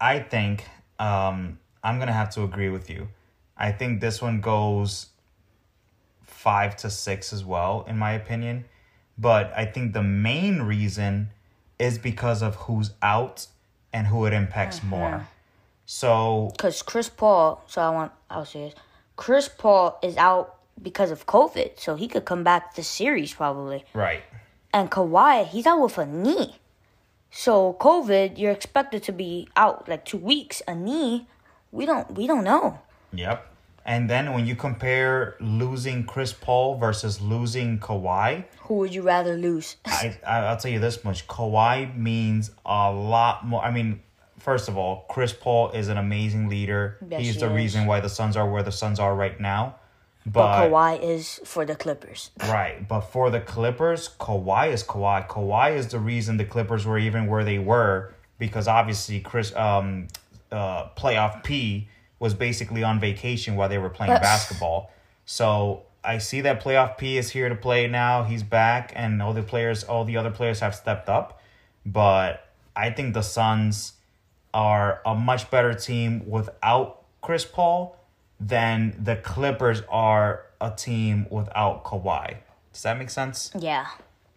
I 0.00 0.20
think 0.20 0.64
um, 0.98 1.58
I'm 1.82 1.98
gonna 1.98 2.12
have 2.12 2.30
to 2.30 2.42
agree 2.42 2.70
with 2.70 2.88
you. 2.88 3.08
I 3.56 3.72
think 3.72 4.00
this 4.00 4.22
one 4.22 4.40
goes 4.40 5.06
five 6.22 6.76
to 6.78 6.90
six 6.90 7.32
as 7.32 7.44
well, 7.44 7.84
in 7.86 7.98
my 7.98 8.12
opinion. 8.12 8.64
But 9.18 9.52
I 9.54 9.66
think 9.66 9.92
the 9.92 10.02
main 10.02 10.62
reason 10.62 11.28
is 11.78 11.98
because 11.98 12.42
of 12.42 12.54
who's 12.54 12.92
out 13.02 13.46
and 13.92 14.06
who 14.06 14.24
it 14.24 14.32
impacts 14.32 14.82
more. 14.82 15.26
So 15.84 16.52
because 16.56 16.82
Chris 16.82 17.08
Paul. 17.08 17.62
So 17.66 17.82
I 17.82 17.90
want 17.90 18.12
I'll 18.30 18.46
say 18.46 18.66
this. 18.66 18.74
Chris 19.16 19.48
Paul 19.48 19.98
is 20.02 20.16
out 20.16 20.56
because 20.80 21.10
of 21.10 21.26
COVID, 21.26 21.78
so 21.78 21.96
he 21.96 22.08
could 22.08 22.24
come 22.24 22.42
back 22.42 22.74
this 22.74 22.88
series 22.88 23.34
probably. 23.34 23.84
right, 23.92 24.22
And 24.72 24.90
Kawhi, 24.90 25.46
he's 25.46 25.66
out 25.66 25.80
with 25.80 25.98
a 25.98 26.06
knee. 26.06 26.56
So 27.30 27.76
COVID, 27.80 28.38
you're 28.38 28.52
expected 28.52 29.02
to 29.04 29.12
be 29.12 29.48
out 29.56 29.88
like 29.88 30.04
two 30.04 30.18
weeks. 30.18 30.62
A 30.66 30.74
knee, 30.74 31.26
we 31.72 31.86
don't 31.86 32.10
we 32.12 32.26
don't 32.26 32.44
know. 32.44 32.80
yep. 33.12 33.46
And 33.86 34.10
then 34.10 34.34
when 34.34 34.46
you 34.46 34.54
compare 34.56 35.36
losing 35.40 36.04
Chris 36.04 36.32
Paul 36.34 36.76
versus 36.76 37.20
losing 37.20 37.78
Kawhi, 37.78 38.44
Who 38.64 38.74
would 38.74 38.94
you 38.94 39.02
rather 39.02 39.36
lose? 39.36 39.76
I, 39.86 40.18
I 40.24 40.38
I'll 40.46 40.56
tell 40.58 40.70
you 40.70 40.78
this 40.78 41.02
much: 41.02 41.26
Kawhi 41.26 41.96
means 41.96 42.50
a 42.66 42.92
lot 42.92 43.46
more. 43.46 43.62
I 43.64 43.70
mean, 43.70 44.00
first 44.38 44.68
of 44.68 44.76
all, 44.76 45.06
Chris 45.08 45.32
Paul 45.32 45.70
is 45.70 45.88
an 45.88 45.96
amazing 45.96 46.48
leader. 46.48 46.98
Yes, 47.08 47.20
He's 47.22 47.34
he 47.34 47.40
the 47.40 47.46
is. 47.46 47.52
reason 47.56 47.86
why 47.86 48.00
the 48.00 48.08
Suns 48.10 48.36
are 48.36 48.48
where 48.48 48.62
the 48.62 48.70
Suns 48.72 49.00
are 49.00 49.14
right 49.14 49.40
now. 49.40 49.76
But 50.32 50.40
But, 50.40 50.70
Kawhi 50.70 51.02
is 51.02 51.40
for 51.44 51.64
the 51.64 51.74
Clippers. 51.76 52.30
right, 52.48 52.86
but 52.86 53.00
for 53.00 53.30
the 53.30 53.40
Clippers, 53.40 54.10
Kawhi 54.18 54.72
is 54.72 54.82
Kawhi. 54.84 55.26
Kawhi 55.28 55.76
is 55.76 55.88
the 55.88 55.98
reason 55.98 56.36
the 56.36 56.44
Clippers 56.44 56.84
were 56.86 56.98
even 56.98 57.26
where 57.26 57.44
they 57.44 57.58
were 57.58 58.14
because 58.38 58.66
obviously 58.68 59.20
Chris 59.20 59.54
um 59.56 60.08
uh 60.52 60.88
playoff 60.96 61.42
P 61.44 61.88
was 62.18 62.34
basically 62.34 62.82
on 62.82 63.00
vacation 63.00 63.56
while 63.56 63.68
they 63.68 63.78
were 63.78 63.90
playing 63.90 64.12
But- 64.12 64.22
basketball. 64.22 64.90
So 65.24 65.82
I 66.02 66.18
see 66.18 66.40
that 66.42 66.62
playoff 66.62 66.96
P 66.98 67.18
is 67.18 67.30
here 67.30 67.48
to 67.48 67.54
play 67.54 67.86
now. 67.86 68.24
He's 68.24 68.42
back, 68.42 68.92
and 68.96 69.22
all 69.22 69.32
the 69.34 69.42
players, 69.42 69.84
all 69.84 70.04
the 70.04 70.16
other 70.16 70.30
players 70.30 70.60
have 70.60 70.74
stepped 70.74 71.08
up. 71.08 71.40
But 71.86 72.46
I 72.74 72.90
think 72.90 73.14
the 73.14 73.22
Suns 73.22 73.94
are 74.52 75.00
a 75.06 75.14
much 75.14 75.50
better 75.50 75.72
team 75.74 76.22
without 76.26 77.02
Chris 77.20 77.44
Paul 77.44 77.96
than 78.40 78.96
the 79.02 79.16
Clippers 79.16 79.82
are 79.88 80.46
a 80.60 80.70
team 80.70 81.26
without 81.30 81.84
Kawhi. 81.84 82.36
Does 82.72 82.82
that 82.82 82.98
make 82.98 83.10
sense? 83.10 83.50
Yeah. 83.58 83.86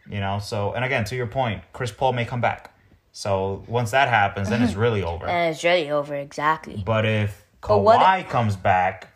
You 0.10 0.20
know, 0.20 0.40
so 0.40 0.74
and 0.74 0.84
again 0.84 1.06
to 1.06 1.16
your 1.16 1.28
point, 1.28 1.64
Chris 1.72 1.92
Paul 1.92 2.14
may 2.14 2.26
come 2.26 2.42
back. 2.42 2.76
So 3.14 3.64
once 3.68 3.92
that 3.92 4.10
happens, 4.10 4.50
then 4.50 4.62
it's 4.62 4.74
really 4.86 5.04
over. 5.04 5.26
And 5.26 5.54
it's 5.54 5.64
really 5.64 5.90
over 5.90 6.16
exactly. 6.16 6.84
But 6.86 7.06
if 7.06 7.46
Kawhi 7.62 8.28
comes 8.28 8.56
back, 8.56 9.14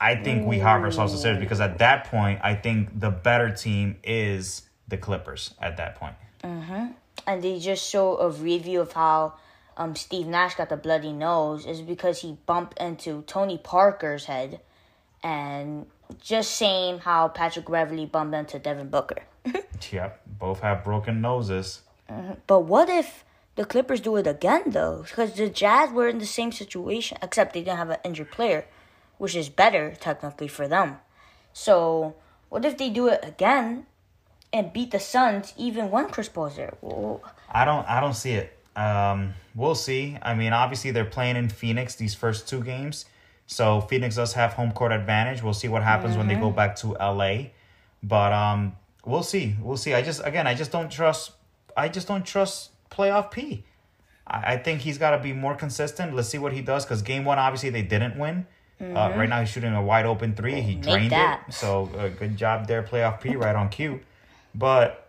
I 0.00 0.16
think 0.16 0.46
we 0.46 0.58
have 0.58 0.82
ourselves 0.82 1.12
a 1.12 1.18
series 1.18 1.38
because 1.38 1.60
at 1.60 1.78
that 1.78 2.04
point, 2.04 2.40
I 2.42 2.54
think 2.54 2.98
the 2.98 3.10
better 3.10 3.50
team 3.50 3.96
is 4.02 4.62
the 4.88 4.96
Clippers 4.96 5.54
at 5.60 5.76
that 5.76 5.96
point. 5.96 6.14
Mm-hmm. 6.44 6.86
and 7.26 7.42
they 7.42 7.58
just 7.58 7.90
show 7.90 8.16
a 8.18 8.30
review 8.30 8.80
of 8.80 8.92
how 8.92 9.34
um, 9.78 9.94
Steve 9.94 10.26
Nash 10.26 10.56
got 10.56 10.68
the 10.68 10.76
bloody 10.76 11.12
nose 11.12 11.64
is 11.64 11.80
because 11.80 12.20
he 12.20 12.36
bumped 12.46 12.78
into 12.78 13.22
Tony 13.22 13.56
Parker's 13.56 14.24
head, 14.24 14.60
and 15.22 15.86
just 16.20 16.50
same 16.50 16.98
how 16.98 17.28
Patrick 17.28 17.70
Beverley 17.70 18.04
bumped 18.04 18.34
into 18.34 18.58
Devin 18.58 18.88
Booker. 18.90 19.22
Yep, 19.92 20.22
both 20.40 20.60
have 20.60 20.82
broken 20.82 21.20
noses. 21.20 21.82
But 22.48 22.62
what 22.62 22.88
if 22.88 23.24
the 23.54 23.64
Clippers 23.64 24.00
do 24.00 24.16
it 24.16 24.26
again 24.26 24.64
though? 24.66 25.04
Because 25.06 25.34
the 25.34 25.48
Jazz 25.48 25.92
were 25.92 26.08
in 26.08 26.18
the 26.18 26.26
same 26.26 26.50
situation, 26.50 27.16
except 27.22 27.54
they 27.54 27.60
didn't 27.60 27.78
have 27.78 27.90
an 27.90 27.98
injured 28.04 28.32
player, 28.32 28.66
which 29.18 29.36
is 29.36 29.48
better 29.48 29.94
technically 30.00 30.48
for 30.48 30.66
them. 30.66 30.98
So 31.52 32.16
what 32.48 32.64
if 32.64 32.76
they 32.76 32.90
do 32.90 33.06
it 33.06 33.20
again 33.22 33.86
and 34.52 34.72
beat 34.72 34.90
the 34.90 34.98
Suns 34.98 35.54
even 35.56 35.92
when 35.92 36.08
Chris 36.08 36.28
Paul's 36.28 36.56
there? 36.56 36.74
Well, 36.80 37.22
I 37.48 37.64
don't 37.64 37.88
I 37.88 38.00
don't 38.00 38.14
see 38.14 38.32
it. 38.32 38.57
Um, 38.78 39.34
we'll 39.54 39.74
see. 39.74 40.16
I 40.22 40.34
mean, 40.34 40.52
obviously 40.52 40.92
they're 40.92 41.04
playing 41.04 41.36
in 41.36 41.48
Phoenix 41.48 41.96
these 41.96 42.14
first 42.14 42.48
two 42.48 42.62
games. 42.62 43.06
So 43.46 43.80
Phoenix 43.80 44.16
does 44.16 44.34
have 44.34 44.52
home 44.52 44.72
court 44.72 44.92
advantage. 44.92 45.42
We'll 45.42 45.54
see 45.54 45.68
what 45.68 45.82
happens 45.82 46.16
when 46.16 46.28
they 46.28 46.34
go 46.34 46.50
back 46.50 46.76
to 46.76 46.88
LA. 47.00 47.46
But 48.02 48.32
um 48.32 48.76
we'll 49.04 49.22
see. 49.22 49.56
We'll 49.60 49.78
see. 49.78 49.94
I 49.94 50.02
just 50.02 50.20
again 50.24 50.46
I 50.46 50.54
just 50.54 50.70
don't 50.70 50.90
trust 50.92 51.32
I 51.76 51.88
just 51.88 52.06
don't 52.06 52.24
trust 52.24 52.70
playoff 52.90 53.30
P. 53.30 53.64
I, 54.26 54.52
I 54.54 54.56
think 54.58 54.82
he's 54.82 54.98
gotta 54.98 55.18
be 55.18 55.32
more 55.32 55.54
consistent. 55.56 56.14
Let's 56.14 56.28
see 56.28 56.38
what 56.38 56.52
he 56.52 56.60
does 56.60 56.84
because 56.84 57.02
game 57.02 57.24
one 57.24 57.38
obviously 57.38 57.70
they 57.70 57.82
didn't 57.82 58.18
win. 58.18 58.46
Uh, 58.80 59.12
right 59.16 59.28
now 59.28 59.40
he's 59.40 59.48
shooting 59.48 59.74
a 59.74 59.82
wide 59.82 60.06
open 60.06 60.36
three. 60.36 60.60
He 60.60 60.74
Make 60.76 60.82
drained 60.82 61.10
that. 61.10 61.46
it. 61.48 61.54
So 61.54 61.90
uh, 61.98 62.08
good 62.10 62.36
job 62.36 62.68
there, 62.68 62.84
playoff 62.84 63.20
P, 63.20 63.34
right 63.34 63.56
on 63.56 63.70
cue. 63.70 63.98
But 64.54 65.07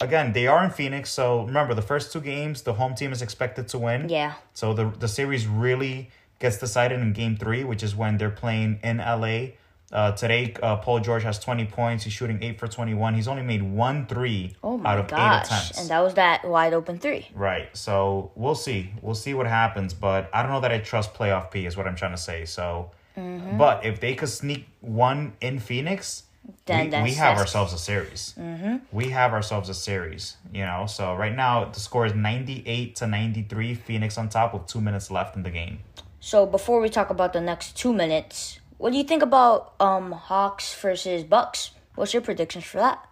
again, 0.00 0.32
they 0.32 0.46
are 0.46 0.64
in 0.64 0.70
Phoenix, 0.70 1.10
so 1.10 1.44
remember 1.44 1.74
the 1.74 1.82
first 1.82 2.12
two 2.12 2.20
games, 2.20 2.62
the 2.62 2.74
home 2.74 2.94
team 2.94 3.12
is 3.12 3.22
expected 3.22 3.68
to 3.68 3.78
win. 3.78 4.08
Yeah. 4.08 4.34
So 4.54 4.72
the 4.74 4.86
the 4.98 5.08
series 5.08 5.46
really 5.46 6.10
gets 6.38 6.58
decided 6.58 7.00
in 7.00 7.12
game 7.12 7.36
three, 7.36 7.64
which 7.64 7.82
is 7.82 7.94
when 7.94 8.18
they're 8.18 8.30
playing 8.30 8.80
in 8.82 8.98
LA. 8.98 9.54
Uh, 9.92 10.10
today, 10.12 10.54
uh, 10.62 10.76
Paul 10.76 11.00
George 11.00 11.22
has 11.22 11.38
20 11.38 11.66
points. 11.66 12.04
He's 12.04 12.14
shooting 12.14 12.42
8 12.42 12.58
for 12.58 12.66
21. 12.66 13.12
He's 13.14 13.28
only 13.28 13.42
made 13.42 13.62
one 13.62 14.06
three 14.06 14.56
Oh 14.64 14.80
out 14.86 14.98
of 14.98 15.04
eight 15.04 15.10
gosh. 15.10 15.44
attempts. 15.46 15.78
And 15.80 15.90
that 15.90 16.00
was 16.00 16.14
that 16.14 16.48
wide 16.48 16.72
open 16.72 16.98
three. 16.98 17.28
Right. 17.34 17.68
So 17.76 18.32
we'll 18.34 18.54
see. 18.54 18.90
We'll 19.02 19.14
see 19.14 19.34
what 19.34 19.46
happens. 19.46 19.92
But 19.92 20.30
I 20.32 20.42
don't 20.42 20.50
know 20.50 20.60
that 20.60 20.72
I 20.72 20.78
trust 20.78 21.12
playoff 21.12 21.50
P 21.50 21.66
is 21.66 21.76
what 21.76 21.86
I'm 21.86 21.94
trying 21.96 22.12
to 22.12 22.22
say. 22.22 22.44
So, 22.46 22.90
Mm-hmm. 23.18 23.58
but 23.58 23.84
if 23.84 24.00
they 24.00 24.14
could 24.14 24.30
sneak 24.30 24.66
one 24.80 25.34
in 25.42 25.58
Phoenix, 25.58 26.22
Then 26.66 26.84
we, 26.84 26.90
that's- 26.90 27.10
we 27.10 27.14
have 27.16 27.38
ourselves 27.38 27.72
a 27.72 27.78
series. 27.78 28.34
Mm-hmm. 28.38 28.76
We 28.92 29.10
have 29.10 29.32
ourselves 29.32 29.68
a 29.68 29.74
series. 29.74 30.36
You 30.52 30.64
know. 30.64 30.86
So 30.86 31.14
right 31.14 31.34
now 31.34 31.64
the 31.66 31.80
score 31.80 32.06
is 32.06 32.14
98 32.14 32.96
to 32.96 33.06
93. 33.06 33.74
Phoenix 33.74 34.18
on 34.18 34.28
top 34.28 34.54
with 34.54 34.66
two 34.66 34.80
minutes 34.80 35.10
left 35.10 35.36
in 35.36 35.42
the 35.42 35.50
game. 35.50 35.80
So 36.20 36.46
before 36.46 36.80
we 36.80 36.88
talk 36.88 37.10
about 37.10 37.32
the 37.32 37.40
next 37.40 37.76
two 37.76 37.92
minutes, 37.92 38.60
what 38.78 38.90
do 38.92 38.98
you 38.98 39.04
think 39.04 39.22
about 39.22 39.74
um 39.80 40.12
Hawks 40.12 40.74
versus 40.80 41.24
Bucks? 41.24 41.70
What's 41.94 42.12
your 42.14 42.22
predictions 42.22 42.64
for 42.64 42.78
that? 42.78 43.06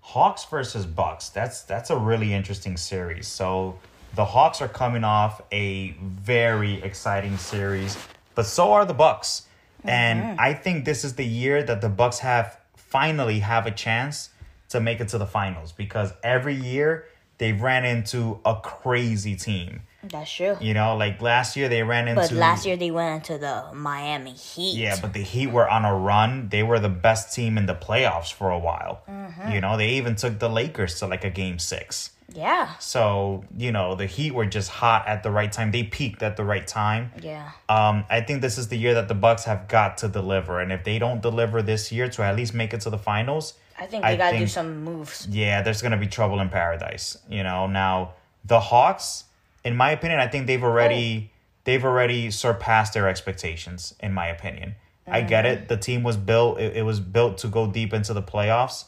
Hawks 0.00 0.44
versus 0.44 0.84
Bucks. 0.86 1.28
That's 1.28 1.62
that's 1.62 1.90
a 1.90 1.96
really 1.96 2.32
interesting 2.34 2.76
series. 2.76 3.26
So 3.28 3.78
the 4.14 4.24
Hawks 4.24 4.60
are 4.60 4.68
coming 4.68 5.04
off 5.04 5.40
a 5.52 5.94
very 6.02 6.82
exciting 6.82 7.36
series, 7.38 7.96
but 8.34 8.44
so 8.46 8.72
are 8.72 8.84
the 8.84 8.94
Bucks. 8.94 9.46
And 9.84 10.38
I 10.40 10.54
think 10.54 10.84
this 10.84 11.02
is 11.04 11.14
the 11.14 11.24
year 11.24 11.62
that 11.64 11.80
the 11.80 11.88
Bucks 11.88 12.20
have 12.20 12.56
finally 12.92 13.38
have 13.38 13.64
a 13.66 13.70
chance 13.70 14.28
to 14.68 14.78
make 14.78 15.00
it 15.00 15.08
to 15.08 15.16
the 15.16 15.26
finals 15.26 15.72
because 15.72 16.12
every 16.22 16.54
year 16.54 17.06
they've 17.38 17.60
ran 17.60 17.86
into 17.86 18.38
a 18.44 18.54
crazy 18.62 19.34
team. 19.34 19.80
That's 20.04 20.30
true. 20.30 20.58
You 20.60 20.74
know, 20.74 20.96
like 20.96 21.22
last 21.22 21.56
year 21.56 21.70
they 21.70 21.82
ran 21.82 22.06
into 22.06 22.20
But 22.20 22.32
last 22.32 22.66
year 22.66 22.76
they 22.76 22.90
went 22.90 23.14
into 23.14 23.38
the 23.38 23.72
Miami 23.72 24.32
Heat. 24.32 24.76
yeah, 24.76 24.98
but 25.00 25.14
the 25.14 25.22
Heat 25.22 25.46
were 25.46 25.68
on 25.68 25.86
a 25.86 25.94
run. 25.96 26.48
They 26.50 26.62
were 26.62 26.78
the 26.78 26.90
best 26.90 27.34
team 27.34 27.56
in 27.56 27.64
the 27.64 27.74
playoffs 27.74 28.30
for 28.30 28.50
a 28.50 28.58
while. 28.58 29.00
Mm-hmm. 29.08 29.52
You 29.52 29.60
know, 29.62 29.78
they 29.78 29.90
even 29.94 30.14
took 30.16 30.38
the 30.38 30.50
Lakers 30.50 30.98
to 30.98 31.06
like 31.06 31.24
a 31.24 31.30
game 31.30 31.58
six. 31.58 32.10
Yeah. 32.34 32.76
So, 32.78 33.44
you 33.56 33.72
know, 33.72 33.94
the 33.94 34.06
Heat 34.06 34.32
were 34.34 34.46
just 34.46 34.70
hot 34.70 35.06
at 35.06 35.22
the 35.22 35.30
right 35.30 35.50
time. 35.50 35.70
They 35.70 35.82
peaked 35.84 36.22
at 36.22 36.36
the 36.36 36.44
right 36.44 36.66
time. 36.66 37.12
Yeah. 37.20 37.50
Um, 37.68 38.04
I 38.10 38.20
think 38.20 38.40
this 38.40 38.58
is 38.58 38.68
the 38.68 38.76
year 38.76 38.94
that 38.94 39.08
the 39.08 39.14
Bucks 39.14 39.44
have 39.44 39.68
got 39.68 39.98
to 39.98 40.08
deliver. 40.08 40.60
And 40.60 40.72
if 40.72 40.84
they 40.84 40.98
don't 40.98 41.20
deliver 41.20 41.62
this 41.62 41.92
year 41.92 42.08
to 42.08 42.22
at 42.22 42.36
least 42.36 42.54
make 42.54 42.72
it 42.72 42.80
to 42.82 42.90
the 42.90 42.98
finals, 42.98 43.54
I 43.78 43.86
think 43.86 44.04
they 44.04 44.16
gotta 44.16 44.32
do 44.32 44.38
think- 44.38 44.50
some 44.50 44.84
moves. 44.84 45.26
yeah, 45.30 45.62
there's 45.62 45.82
gonna 45.82 45.96
be 45.96 46.06
trouble 46.06 46.40
in 46.40 46.48
paradise. 46.48 47.18
You 47.28 47.42
know, 47.42 47.66
now 47.66 48.12
the 48.44 48.60
Hawks, 48.60 49.24
in 49.64 49.76
my 49.76 49.90
opinion, 49.90 50.20
I 50.20 50.28
think 50.28 50.46
they've 50.46 50.62
already 50.62 51.32
they've 51.64 51.84
already 51.84 52.30
surpassed 52.30 52.94
their 52.94 53.08
expectations. 53.08 53.94
In 54.00 54.12
my 54.12 54.26
opinion, 54.26 54.74
I 55.06 55.22
get 55.22 55.46
it. 55.46 55.68
The 55.68 55.76
team 55.76 56.02
was 56.02 56.16
built; 56.16 56.60
it, 56.60 56.76
it 56.76 56.82
was 56.82 57.00
built 57.00 57.38
to 57.38 57.48
go 57.48 57.66
deep 57.66 57.92
into 57.92 58.12
the 58.14 58.22
playoffs. 58.22 58.84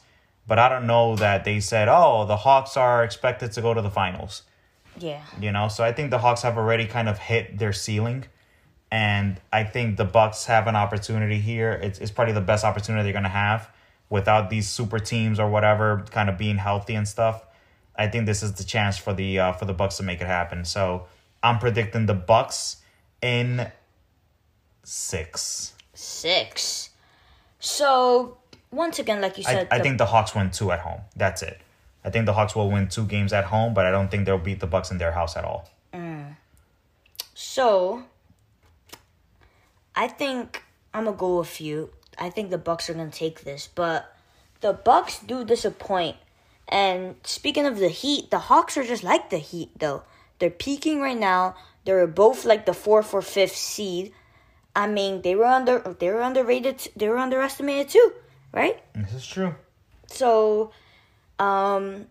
But 0.46 0.58
I 0.58 0.68
don't 0.68 0.86
know 0.86 1.16
that 1.16 1.44
they 1.44 1.60
said, 1.60 1.88
"Oh, 1.88 2.26
the 2.26 2.36
Hawks 2.36 2.76
are 2.76 3.02
expected 3.02 3.52
to 3.52 3.62
go 3.62 3.74
to 3.74 3.80
the 3.80 3.90
finals." 3.90 4.42
Yeah. 4.98 5.22
You 5.40 5.52
know, 5.52 5.68
so 5.68 5.82
I 5.82 5.92
think 5.92 6.10
the 6.10 6.18
Hawks 6.18 6.42
have 6.42 6.56
already 6.56 6.86
kind 6.86 7.08
of 7.08 7.18
hit 7.18 7.58
their 7.58 7.72
ceiling, 7.72 8.26
and 8.90 9.40
I 9.52 9.64
think 9.64 9.96
the 9.96 10.04
Bucks 10.04 10.44
have 10.46 10.66
an 10.66 10.76
opportunity 10.76 11.38
here. 11.38 11.72
It's 11.72 11.98
it's 11.98 12.10
probably 12.10 12.34
the 12.34 12.40
best 12.40 12.64
opportunity 12.64 13.04
they're 13.04 13.12
gonna 13.12 13.28
have 13.28 13.70
without 14.10 14.50
these 14.50 14.68
super 14.68 14.98
teams 14.98 15.40
or 15.40 15.48
whatever 15.48 16.04
kind 16.10 16.28
of 16.28 16.38
being 16.38 16.58
healthy 16.58 16.94
and 16.94 17.08
stuff. 17.08 17.44
I 17.96 18.08
think 18.08 18.26
this 18.26 18.42
is 18.42 18.54
the 18.54 18.64
chance 18.64 18.98
for 18.98 19.12
the 19.14 19.38
uh, 19.38 19.52
for 19.52 19.64
the 19.64 19.72
Bucks 19.72 19.96
to 19.96 20.02
make 20.02 20.20
it 20.20 20.26
happen. 20.26 20.64
So 20.64 21.06
I'm 21.42 21.58
predicting 21.58 22.06
the 22.06 22.14
Bucks 22.14 22.78
in 23.22 23.70
six. 24.82 25.74
Six. 25.94 26.90
So 27.58 28.38
once 28.74 28.98
again, 28.98 29.20
like 29.20 29.38
you 29.38 29.44
said, 29.44 29.68
I 29.70 29.78
the- 29.78 29.84
think 29.84 29.98
the 29.98 30.06
Hawks 30.06 30.34
win 30.34 30.50
two 30.50 30.72
at 30.72 30.80
home. 30.80 31.00
That's 31.16 31.42
it. 31.42 31.60
I 32.04 32.10
think 32.10 32.26
the 32.26 32.34
Hawks 32.34 32.54
will 32.54 32.70
win 32.70 32.88
two 32.88 33.04
games 33.06 33.32
at 33.32 33.44
home, 33.44 33.72
but 33.72 33.86
I 33.86 33.90
don't 33.90 34.10
think 34.10 34.26
they'll 34.26 34.38
beat 34.38 34.60
the 34.60 34.66
Bucks 34.66 34.90
in 34.90 34.98
their 34.98 35.12
house 35.12 35.36
at 35.36 35.44
all. 35.44 35.70
Mm. 35.92 36.36
So, 37.32 38.04
I 39.96 40.08
think 40.08 40.62
I'm 40.92 41.04
gonna 41.04 41.16
go 41.16 41.38
with 41.38 41.60
you. 41.60 41.90
I 42.18 42.30
think 42.30 42.50
the 42.50 42.58
Bucks 42.58 42.90
are 42.90 42.94
gonna 42.94 43.10
take 43.10 43.44
this, 43.44 43.68
but 43.74 44.14
the 44.60 44.72
Bucks 44.72 45.18
do 45.20 45.44
disappoint. 45.44 46.16
And 46.68 47.16
speaking 47.24 47.66
of 47.66 47.78
the 47.78 47.88
Heat, 47.88 48.30
the 48.30 48.38
Hawks 48.38 48.76
are 48.76 48.84
just 48.84 49.02
like 49.02 49.30
the 49.30 49.38
Heat, 49.38 49.70
though. 49.78 50.02
They're 50.38 50.50
peaking 50.50 51.00
right 51.00 51.18
now. 51.18 51.56
They're 51.84 52.06
both 52.06 52.44
like 52.44 52.66
the 52.66 52.74
fourth 52.74 53.14
or 53.14 53.22
fifth 53.22 53.56
seed. 53.56 54.12
I 54.74 54.86
mean, 54.88 55.22
they 55.22 55.34
were 55.34 55.44
under 55.44 55.78
they 55.98 56.10
were 56.10 56.20
underrated. 56.20 56.88
They 56.96 57.08
were 57.08 57.18
underestimated 57.18 57.90
too, 57.90 58.12
right? 58.54 58.80
This 58.94 59.12
is 59.12 59.26
true. 59.26 59.54
So, 60.06 60.70
um, 61.38 62.06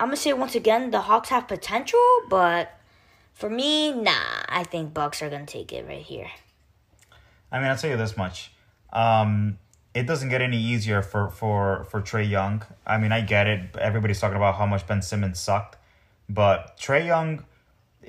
I'm 0.00 0.08
gonna 0.08 0.16
say 0.16 0.32
once 0.32 0.54
again, 0.54 0.90
the 0.90 1.02
Hawks 1.02 1.28
have 1.30 1.48
potential, 1.48 2.00
but 2.30 2.70
for 3.34 3.50
me, 3.50 3.92
nah. 3.92 4.12
I 4.48 4.64
think 4.64 4.94
Bucks 4.94 5.20
are 5.22 5.28
gonna 5.28 5.46
take 5.46 5.72
it 5.72 5.86
right 5.86 6.02
here. 6.02 6.30
I 7.50 7.58
mean, 7.58 7.68
I'll 7.68 7.76
tell 7.76 7.90
you 7.90 7.96
this 7.96 8.16
much. 8.16 8.52
Um, 8.92 9.58
it 9.94 10.06
doesn't 10.06 10.28
get 10.28 10.40
any 10.40 10.58
easier 10.58 11.02
for 11.02 11.30
for 11.30 11.84
for 11.90 12.00
Trae 12.00 12.28
Young. 12.28 12.62
I 12.86 12.98
mean, 12.98 13.12
I 13.12 13.20
get 13.20 13.46
it. 13.46 13.76
Everybody's 13.76 14.20
talking 14.20 14.36
about 14.36 14.54
how 14.54 14.66
much 14.66 14.86
Ben 14.86 15.02
Simmons 15.02 15.40
sucked, 15.40 15.76
but 16.28 16.78
Trae 16.78 17.04
Young, 17.04 17.44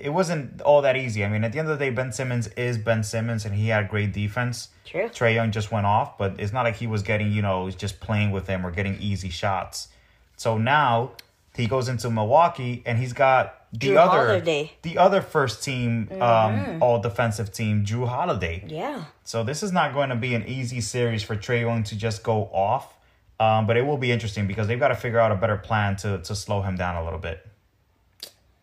it 0.02 0.10
wasn't 0.10 0.62
all 0.62 0.82
that 0.82 0.96
easy. 0.96 1.24
I 1.26 1.30
mean, 1.30 1.44
at 1.44 1.52
the 1.52 1.60
end 1.60 1.70
of 1.70 1.78
the 1.78 1.86
day, 1.86 1.92
Ben 1.92 2.12
Simmons 2.12 2.48
is 2.50 2.78
Ben 2.78 3.04
Simmons, 3.04 3.46
and 3.46 3.56
he 3.56 3.68
had 3.68 3.90
great 3.90 4.14
defense. 4.14 4.70
True. 4.86 5.10
Trae 5.10 5.36
Young 5.36 5.52
just 5.52 5.72
went 5.72 5.86
off, 5.86 6.18
but 6.18 6.40
it's 6.40 6.54
not 6.54 6.64
like 6.64 6.76
he 6.78 6.88
was 6.88 7.02
getting, 7.02 7.32
you 7.32 7.42
know, 7.42 7.70
just 7.70 8.00
playing 8.00 8.32
with 8.32 8.48
him 8.48 8.66
or 8.66 8.72
getting 8.72 8.96
easy 9.00 9.30
shots. 9.30 9.90
So 10.38 10.58
now 10.58 11.12
he 11.56 11.68
goes 11.68 11.90
into 11.90 12.10
Milwaukee 12.10 12.82
and 12.86 12.98
he's 12.98 13.14
got 13.14 13.56
the 13.72 13.90
Drew 13.90 13.98
other 13.98 14.28
Holiday. 14.28 14.72
the 14.82 14.98
other 14.98 15.22
first 15.22 15.64
team 15.64 16.10
um 16.22 16.82
all 16.82 17.00
defensive 17.00 17.52
team, 17.52 17.86
Jrue 17.86 18.08
Holiday. 18.08 18.64
Yeah. 18.68 19.06
So 19.26 19.44
this 19.44 19.62
is 19.62 19.72
not 19.72 19.94
going 19.94 20.10
to 20.10 20.16
be 20.16 20.34
an 20.34 20.48
easy 20.48 20.82
series 20.82 21.22
for 21.22 21.36
Trae 21.36 21.62
Young 21.62 21.84
to 21.84 21.96
just 21.96 22.24
go 22.24 22.46
off. 22.54 22.94
Um, 23.40 23.68
but 23.68 23.78
it 23.78 23.86
will 23.86 23.98
be 23.98 24.12
interesting 24.12 24.48
because 24.48 24.68
they've 24.68 24.80
got 24.80 24.90
to 24.90 24.96
figure 24.96 25.20
out 25.20 25.32
a 25.32 25.36
better 25.36 25.56
plan 25.58 25.96
to 25.98 26.18
to 26.20 26.36
slow 26.36 26.62
him 26.62 26.76
down 26.76 26.96
a 26.96 27.04
little 27.04 27.20
bit. 27.20 27.46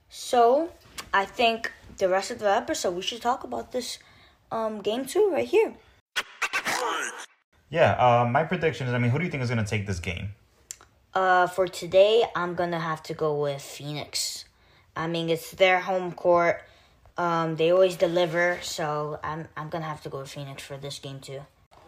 So, 0.09 0.71
I 1.13 1.25
think 1.25 1.73
the 1.99 2.09
rest 2.09 2.31
of 2.31 2.39
the 2.39 2.51
episode 2.51 2.95
we 2.95 3.03
should 3.03 3.23
talk 3.23 3.45
about 3.45 3.73
this 3.73 3.99
um 4.51 4.81
game 4.81 5.05
two 5.07 5.31
right 5.33 5.49
here. 5.49 5.75
Yeah, 7.69 7.93
uh, 7.93 8.25
my 8.27 8.45
prediction 8.45 8.87
is 8.87 8.95
I 8.95 8.99
mean, 8.99 9.11
who 9.11 9.19
do 9.19 9.25
you 9.25 9.31
think 9.31 9.43
is 9.43 9.51
going 9.51 9.65
to 9.65 9.69
take 9.69 9.87
this 9.87 9.99
game? 9.99 10.29
Uh, 11.15 11.47
for 11.47 11.67
today, 11.67 12.25
I'm 12.37 12.55
gonna 12.55 12.79
have 12.79 13.03
to 13.05 13.15
go 13.15 13.41
with 13.41 13.63
Phoenix. 13.63 14.45
I 14.95 15.07
mean, 15.07 15.31
it's 15.31 15.53
their 15.53 15.81
home 15.81 16.13
court. 16.13 16.63
Um, 17.17 17.57
they 17.57 17.73
always 17.73 17.97
deliver, 17.97 18.59
so 18.61 19.19
I'm 19.25 19.49
I'm 19.57 19.71
gonna 19.71 19.87
have 19.87 20.03
to 20.03 20.11
go 20.11 20.19
with 20.19 20.29
Phoenix 20.29 20.63
for 20.63 20.77
this 20.77 20.99
game 20.99 21.21
too. 21.21 21.41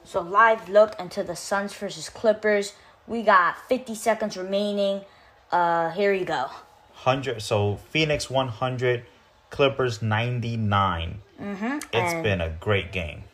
So 0.03 0.23
live 0.23 0.71
look 0.71 0.99
into 0.99 1.23
the 1.23 1.37
Suns 1.37 1.75
versus 1.75 2.09
Clippers. 2.09 2.73
We 3.07 3.23
got 3.23 3.59
50 3.69 3.95
seconds 3.95 4.39
remaining. 4.39 5.03
Uh, 5.53 5.91
here 5.91 6.15
you 6.15 6.25
go. 6.25 6.49
100 7.05 7.41
so 7.43 7.77
Phoenix 7.91 8.29
100, 8.31 9.05
Clippers 9.51 10.03
99. 10.03 11.21
Mm-hmm. 11.41 11.65
It's 11.77 11.87
and- 11.95 12.23
been 12.23 12.41
a 12.41 12.51
great 12.51 12.93
game. 12.93 13.25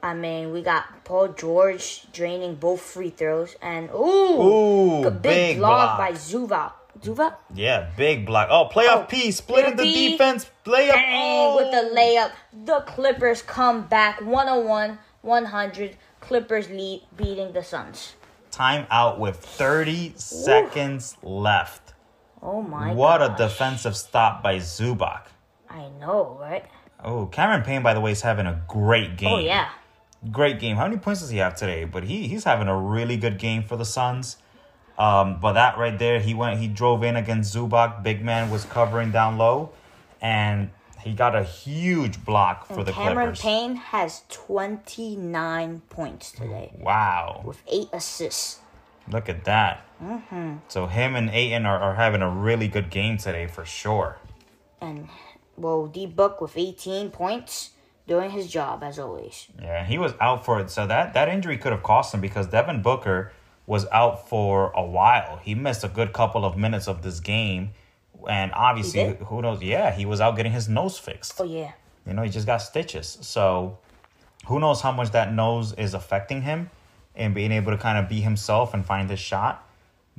I 0.00 0.14
mean, 0.14 0.52
we 0.52 0.62
got 0.62 1.04
Paul 1.04 1.28
George 1.28 2.06
draining 2.12 2.54
both 2.54 2.80
free 2.80 3.10
throws, 3.10 3.56
and 3.60 3.90
ooh, 3.90 4.40
Ooh, 4.40 5.04
a 5.04 5.10
big, 5.10 5.22
big, 5.22 5.58
block, 5.58 5.96
block. 5.96 5.98
by 5.98 6.12
Zubac. 6.12 6.72
Zubac, 7.00 7.34
Yeah, 7.52 7.90
big 7.96 8.24
block. 8.24 8.48
Oh, 8.50 8.68
playoff 8.72 9.02
Oh, 9.02 9.06
P 9.08 9.32
splitting 9.32 9.74
the 9.76 9.82
P. 9.82 10.10
defense. 10.12 10.46
Layup. 10.66 10.92
Bang 10.92 11.14
Oh. 11.20 11.56
with 11.56 11.70
the 11.72 11.94
layup. 11.96 12.30
The 12.64 12.80
Clippers 12.82 13.42
come 13.42 13.82
back 13.88 14.20
101 14.20 14.98
100. 15.22 15.96
Clippers 16.20 16.68
lead, 16.70 17.02
beating 17.16 17.52
the 17.52 17.62
Suns. 17.64 18.14
Time 18.52 18.86
out 18.92 19.18
with 19.18 19.36
30 19.36 20.14
seconds 20.16 21.16
left. 21.22 21.87
Oh 22.42 22.62
my 22.62 22.92
what 22.94 23.20
a 23.22 23.34
defensive 23.36 23.96
stop 23.96 24.42
by 24.42 24.56
Zubac. 24.56 25.22
I 25.68 25.88
know, 26.00 26.36
right? 26.40 26.64
Oh, 27.02 27.26
Cameron 27.26 27.62
Payne, 27.62 27.82
by 27.82 27.94
the 27.94 28.00
way, 28.00 28.12
is 28.12 28.22
having 28.22 28.46
a 28.46 28.62
great 28.68 29.16
game. 29.16 29.32
Oh, 29.32 29.38
yeah. 29.38 29.68
Great 30.32 30.58
game. 30.58 30.76
How 30.76 30.84
many 30.88 30.96
points 30.98 31.20
does 31.20 31.30
he 31.30 31.38
have 31.38 31.54
today? 31.54 31.84
But 31.84 32.04
he 32.04 32.26
he's 32.26 32.44
having 32.44 32.66
a 32.68 32.76
really 32.76 33.16
good 33.16 33.38
game 33.38 33.62
for 33.62 33.76
the 33.76 33.84
Suns. 33.84 34.36
Um, 34.98 35.38
but 35.40 35.52
that 35.52 35.78
right 35.78 35.96
there, 35.96 36.18
he 36.18 36.34
went, 36.34 36.58
he 36.58 36.66
drove 36.66 37.04
in 37.04 37.14
against 37.14 37.54
Zubac. 37.54 38.02
Big 38.02 38.24
man 38.24 38.50
was 38.50 38.64
covering 38.64 39.12
down 39.12 39.38
low, 39.38 39.70
and 40.20 40.70
he 41.02 41.12
got 41.12 41.36
a 41.36 41.44
huge 41.44 42.24
block 42.24 42.66
for 42.66 42.82
the 42.82 42.90
Cameron 42.90 43.26
Clippers. 43.28 43.40
Payne 43.40 43.76
has 43.76 44.22
29 44.30 45.82
points 45.88 46.32
today 46.32 46.72
Wow, 46.80 47.42
with 47.44 47.62
8 47.68 47.88
assists. 47.92 48.58
look 49.08 49.28
at 49.28 49.44
that. 49.44 49.84
Mm-hmm. 50.02 50.56
So 50.68 50.86
him 50.86 51.16
and 51.16 51.30
Ayton 51.30 51.66
are, 51.66 51.78
are 51.78 51.94
having 51.94 52.22
a 52.22 52.30
really 52.30 52.68
good 52.68 52.90
game 52.90 53.16
today 53.18 53.46
for 53.46 53.64
sure. 53.64 54.18
And 54.80 55.08
well, 55.56 55.86
D 55.86 56.06
Book 56.06 56.40
with 56.40 56.56
18 56.56 57.10
points, 57.10 57.70
doing 58.06 58.30
his 58.30 58.46
job 58.46 58.82
as 58.82 58.98
always. 58.98 59.48
Yeah, 59.60 59.84
he 59.84 59.98
was 59.98 60.14
out 60.20 60.44
for 60.44 60.60
it. 60.60 60.70
So 60.70 60.86
that 60.86 61.14
that 61.14 61.28
injury 61.28 61.58
could 61.58 61.72
have 61.72 61.82
cost 61.82 62.14
him 62.14 62.20
because 62.20 62.46
Devin 62.46 62.82
Booker 62.82 63.32
was 63.66 63.86
out 63.92 64.28
for 64.28 64.70
a 64.74 64.84
while. 64.84 65.36
He 65.42 65.54
missed 65.54 65.84
a 65.84 65.88
good 65.88 66.12
couple 66.12 66.44
of 66.44 66.56
minutes 66.56 66.88
of 66.88 67.02
this 67.02 67.20
game, 67.20 67.72
and 68.28 68.52
obviously, 68.54 69.16
who 69.26 69.42
knows? 69.42 69.62
Yeah, 69.62 69.90
he 69.92 70.06
was 70.06 70.20
out 70.20 70.36
getting 70.36 70.52
his 70.52 70.68
nose 70.68 70.98
fixed. 70.98 71.34
Oh 71.40 71.44
yeah. 71.44 71.72
You 72.06 72.14
know, 72.14 72.22
he 72.22 72.30
just 72.30 72.46
got 72.46 72.58
stitches. 72.58 73.18
So 73.20 73.78
who 74.46 74.58
knows 74.58 74.80
how 74.80 74.92
much 74.92 75.10
that 75.10 75.32
nose 75.34 75.74
is 75.74 75.92
affecting 75.92 76.42
him 76.42 76.70
and 77.14 77.34
being 77.34 77.52
able 77.52 77.72
to 77.72 77.78
kind 77.78 77.98
of 77.98 78.08
be 78.08 78.20
himself 78.20 78.72
and 78.72 78.86
find 78.86 79.10
his 79.10 79.18
shot. 79.18 79.67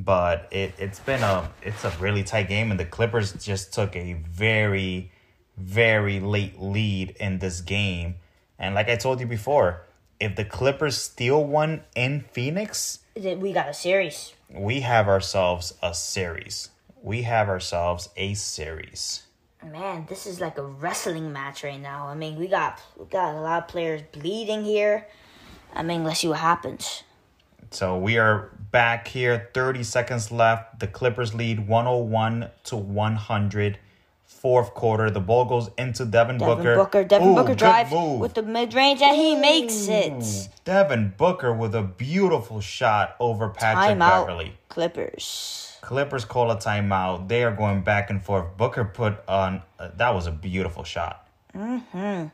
But 0.02 0.47
it, 0.52 0.74
it's 0.78 1.00
been 1.00 1.22
a 1.22 1.52
it's 1.62 1.84
a 1.84 1.91
really 2.00 2.24
tight 2.24 2.47
game 2.47 2.72
and 2.72 2.80
the 2.80 2.86
Clippers 2.86 3.34
just 3.34 3.74
took 3.74 3.95
a 3.95 4.14
very, 4.14 5.12
very 5.58 6.20
late 6.20 6.62
lead 6.62 7.12
in 7.20 7.39
this 7.39 7.60
game. 7.62 8.16
And 8.58 8.76
like 8.76 8.89
I 8.89 8.95
told 8.95 9.20
you 9.20 9.26
before, 9.26 9.84
if 10.20 10.36
the 10.36 10.45
Clippers 10.45 10.97
steal 10.97 11.43
one 11.43 11.84
in 11.95 12.22
Phoenix, 12.32 13.00
we 13.16 13.52
got 13.52 13.70
a 13.70 13.74
series. 13.74 14.34
We 14.50 14.82
have 14.82 15.08
ourselves 15.08 15.74
a 15.84 15.93
series. 15.93 16.70
We 17.02 17.24
have 17.24 17.50
ourselves 17.50 18.10
a 18.16 18.34
series 18.36 19.24
man, 19.64 20.06
this 20.08 20.26
is 20.26 20.39
like 20.39 20.58
a 20.58 20.64
wrestling 20.64 21.32
match 21.34 21.64
right 21.64 21.80
now. 21.80 22.08
I 22.08 22.16
mean, 22.16 22.38
we 22.38 22.47
got 22.47 22.82
we 22.97 23.06
got 23.06 23.36
a 23.36 23.41
lot 23.41 23.64
of 23.64 23.68
players 23.68 24.02
bleeding 24.12 24.64
here. 24.64 25.08
I 25.74 25.84
mean, 25.84 26.04
let's 26.04 26.20
see 26.20 26.28
what 26.28 26.39
happens. 26.39 27.04
So 27.72 27.97
we 27.97 28.18
are 28.18 28.52
back 28.72 29.07
here. 29.07 29.49
30 29.53 29.84
seconds 29.84 30.32
left. 30.32 30.80
The 30.80 30.88
Clippers 30.88 31.34
lead 31.34 31.67
101 31.67 32.49
to 32.65 32.76
100. 32.76 33.80
Fourth 34.26 34.74
quarter. 34.74 35.09
The 35.09 35.20
ball 35.20 35.45
goes 35.45 35.70
into 35.78 36.05
Devin, 36.05 36.38
Devin 36.38 36.57
Booker. 36.57 36.76
Booker. 36.76 37.03
Devin 37.03 37.28
Ooh, 37.30 37.36
Booker 37.36 37.55
drives 37.55 37.91
with 37.91 38.36
the 38.36 38.43
mid 38.43 38.74
range 38.74 39.01
and 39.01 39.15
he 39.15 39.36
makes 39.36 39.88
it. 39.88 40.49
Devin 40.63 41.15
Booker 41.17 41.51
with 41.51 41.76
a 41.76 41.82
beautiful 41.82 42.61
shot 42.61 43.15
over 43.20 43.49
Patrick 43.49 43.97
Timeout. 43.97 44.28
Beverley. 44.28 44.53
Clippers. 44.70 45.78
Clippers 45.82 46.26
call 46.26 46.51
a 46.51 46.57
timeout. 46.57 47.28
They 47.28 47.43
are 47.43 47.51
going 47.51 47.82
back 47.82 48.09
and 48.09 48.24
forth. 48.24 48.55
Booker 48.55 48.86
put 48.86 49.28
on 49.28 49.63
uh, 49.80 49.89
that 49.97 50.13
was 50.13 50.28
a 50.28 50.32
beautiful 50.32 50.84
shot. 50.84 51.28
Mm-hmm. 51.55 52.28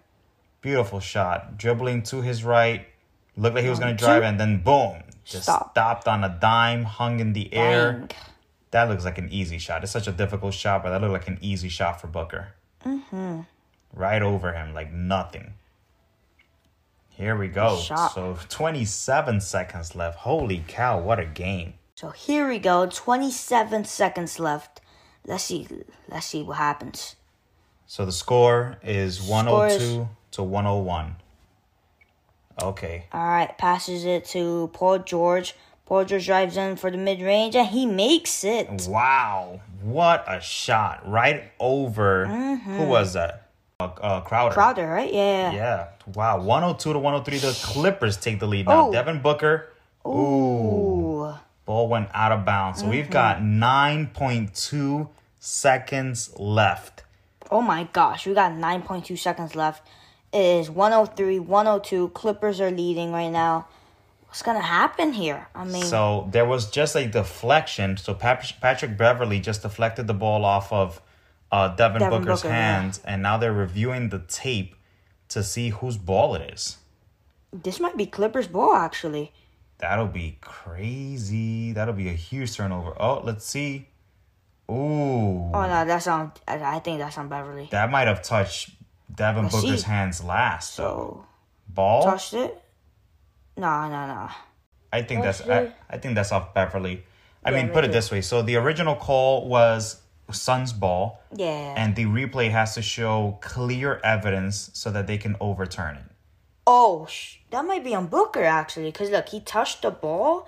Beautiful 0.62 1.00
shot. 1.00 1.58
Dribbling 1.58 2.04
to 2.04 2.22
his 2.22 2.44
right. 2.44 2.88
Looked 3.38 3.56
like 3.56 3.64
he 3.64 3.70
was 3.70 3.80
going 3.80 3.96
to 3.96 4.02
drive, 4.02 4.24
and 4.24 4.40
then 4.40 4.62
boom, 4.62 5.04
just 5.26 5.44
Stop. 5.44 5.72
stopped 5.72 6.08
on 6.08 6.24
a 6.24 6.38
dime, 6.40 6.84
hung 6.84 7.20
in 7.20 7.34
the 7.34 7.54
air. 7.54 7.94
Bang. 7.94 8.10
That 8.72 8.90
looks 8.90 9.06
like 9.06 9.18
an 9.18 9.30
easy 9.30 9.58
shot. 9.58 9.84
It's 9.84 9.92
such 9.92 10.08
a 10.08 10.12
difficult 10.12 10.54
shot, 10.54 10.84
but 10.84 10.90
that 10.90 11.02
looked 11.02 11.14
like 11.14 11.28
an 11.28 11.38
easy 11.42 11.70
shot 11.70 12.00
for 12.00 12.08
Booker. 12.08 12.50
Mm-hmm. 12.86 13.42
Right 13.94 14.22
over 14.22 14.54
him, 14.54 14.74
like 14.74 14.92
nothing. 14.92 15.54
Here 17.10 17.38
we 17.38 17.48
go. 17.48 17.78
So 17.78 18.38
27 18.50 19.40
seconds 19.40 19.96
left. 19.96 20.20
Holy 20.20 20.64
cow, 20.68 21.00
what 21.00 21.20
a 21.20 21.26
game. 21.26 21.76
So 21.96 22.10
here 22.10 22.50
we 22.50 22.60
go, 22.60 22.88
27 22.88 23.86
seconds 23.86 24.38
left. 24.38 24.82
Let's 25.26 25.46
see 25.46 25.68
let's 26.10 26.26
see 26.26 26.44
what 26.44 26.58
happens. 26.58 27.16
So 27.88 28.06
the 28.06 28.12
score 28.12 28.78
is 28.84 29.22
102 29.22 29.80
score 29.80 30.02
is, 30.02 30.08
to 30.32 30.44
101. 30.44 31.16
Okay. 32.62 33.06
All 33.12 33.28
right, 33.28 33.58
passes 33.58 34.06
it 34.06 34.26
to 34.26 34.70
Paul 34.74 35.00
George. 35.00 35.56
Paul 35.86 36.06
George 36.06 36.26
drives 36.26 36.58
in 36.58 36.78
for 36.78 36.90
the 36.90 36.98
mid 36.98 37.22
range 37.22 37.56
and 37.56 37.68
he 37.68 37.86
makes 37.86 38.44
it. 38.44 38.88
Wow, 38.88 39.62
what 39.82 40.24
a 40.28 40.42
shot! 40.42 41.10
Right 41.10 41.52
over 41.60 42.26
mm-hmm. 42.26 42.78
who 42.78 42.86
was 42.86 43.14
that? 43.14 43.50
Uh, 43.80 43.90
uh, 44.02 44.22
Crowder. 44.22 44.54
Crowder, 44.54 44.88
right? 44.88 45.14
Yeah. 45.14 45.54
Yeah. 45.54 45.88
Wow, 46.14 46.40
102 46.42 46.94
to 46.94 47.00
103. 47.00 47.38
The 47.38 47.60
Clippers 47.62 48.18
take 48.18 48.40
the 48.40 48.48
lead 48.48 48.68
now. 48.68 48.88
Oh. 48.88 48.92
Devin 48.92 49.22
Booker. 49.22 49.74
Ooh. 50.08 50.10
Ooh. 50.10 51.34
Ball 51.66 51.88
went 51.90 52.10
out 52.14 52.32
of 52.32 52.46
bounds. 52.46 52.80
So 52.80 52.86
mm-hmm. 52.86 52.92
we've 52.92 53.10
got 53.10 53.40
9.2 53.40 55.10
seconds 55.40 56.34
left. 56.40 57.04
Oh 57.52 57.62
my 57.62 57.84
gosh, 57.92 58.26
we 58.26 58.34
got 58.34 58.54
9.2 58.54 59.18
seconds 59.18 59.56
left. 59.56 59.86
Is 60.36 60.70
103, 60.70 61.40
102. 61.40 62.10
Clippers 62.10 62.60
are 62.60 62.70
leading 62.70 63.14
right 63.14 63.30
now. 63.30 63.68
What's 64.28 64.42
going 64.42 64.58
to 64.58 64.64
happen 64.64 65.14
here? 65.14 65.48
I 65.56 65.64
mean, 65.64 65.86
so 65.86 66.28
there 66.34 66.46
was 66.46 66.70
just 66.70 66.94
a 66.98 67.08
deflection. 67.08 67.96
So 67.96 68.14
Patrick 68.14 68.98
Beverley 68.98 69.40
just 69.40 69.62
deflected 69.62 70.08
the 70.08 70.14
ball 70.14 70.44
off 70.44 70.74
of 70.74 71.02
uh, 71.54 71.70
Devin, 71.70 72.02
Devin 72.02 72.20
Booker's 72.20 72.42
Booker, 72.42 72.54
hands, 72.54 73.00
yeah. 73.02 73.14
and 73.14 73.24
now 73.24 73.38
they're 73.38 73.54
reviewing 73.54 74.10
the 74.10 74.20
tape 74.20 74.76
to 75.30 75.42
see 75.42 75.70
whose 75.70 75.96
ball 75.96 76.36
it 76.36 76.54
is. 76.54 76.80
This 77.54 77.80
might 77.80 77.96
be 77.96 78.06
Clippers' 78.06 78.48
ball, 78.48 78.76
actually. 78.76 79.32
That'll 79.78 80.08
be 80.08 80.38
crazy. 80.42 81.72
That'll 81.72 81.94
be 81.94 82.10
a 82.10 82.14
huge 82.14 82.58
turnover. 82.58 82.94
Oh, 83.02 83.22
let's 83.24 83.46
see. 83.46 83.88
Ooh. 84.70 85.52
Oh 85.54 85.68
no, 85.68 85.86
that's 85.86 86.08
on. 86.08 86.34
I 86.48 86.80
think 86.80 87.00
that's 87.00 87.18
on 87.18 87.30
Beverley. 87.30 87.70
That 87.72 87.92
might 87.92 88.08
have 88.08 88.22
touched 88.22 88.72
Devin 89.14 89.48
Booker's 89.48 89.84
hands 89.84 90.24
last. 90.24 90.74
So, 90.74 91.26
ball 91.68 92.04
touched 92.04 92.34
it. 92.34 92.62
No, 93.58 93.88
no, 93.88 94.08
no. 94.08 94.30
I 94.92 95.02
think 95.02 95.24
that's. 95.24 95.42
I, 95.42 95.74
I, 95.90 95.98
think 95.98 96.16
that's 96.16 96.32
off 96.32 96.54
Beverley. 96.54 97.04
I 97.44 97.52
yeah, 97.52 97.64
mean, 97.64 97.74
put 97.74 97.86
it 97.86 97.92
this 97.92 98.12
way. 98.12 98.22
So 98.22 98.42
the 98.42 98.56
original 98.56 98.96
call 98.96 99.48
was 99.48 100.02
Suns 100.32 100.74
ball. 100.74 101.22
Yeah. 101.36 101.76
And 101.78 101.96
the 101.96 102.06
replay 102.06 102.50
has 102.52 102.76
to 102.76 102.82
show 102.82 103.38
clear 103.42 104.00
evidence 104.04 104.72
so 104.74 104.92
that 104.92 105.08
they 105.08 105.18
can 105.18 105.36
overturn 105.40 105.98
it. 105.98 106.12
Oh, 106.68 107.06
sh- 107.06 107.38
that 107.52 107.64
might 107.66 107.84
be 107.84 107.94
on 107.94 108.08
Booker 108.08 108.44
actually, 108.44 108.92
because 108.92 109.12
look, 109.12 109.30
he 109.30 109.40
touched 109.40 109.84
the 109.84 109.92
ball, 109.92 110.48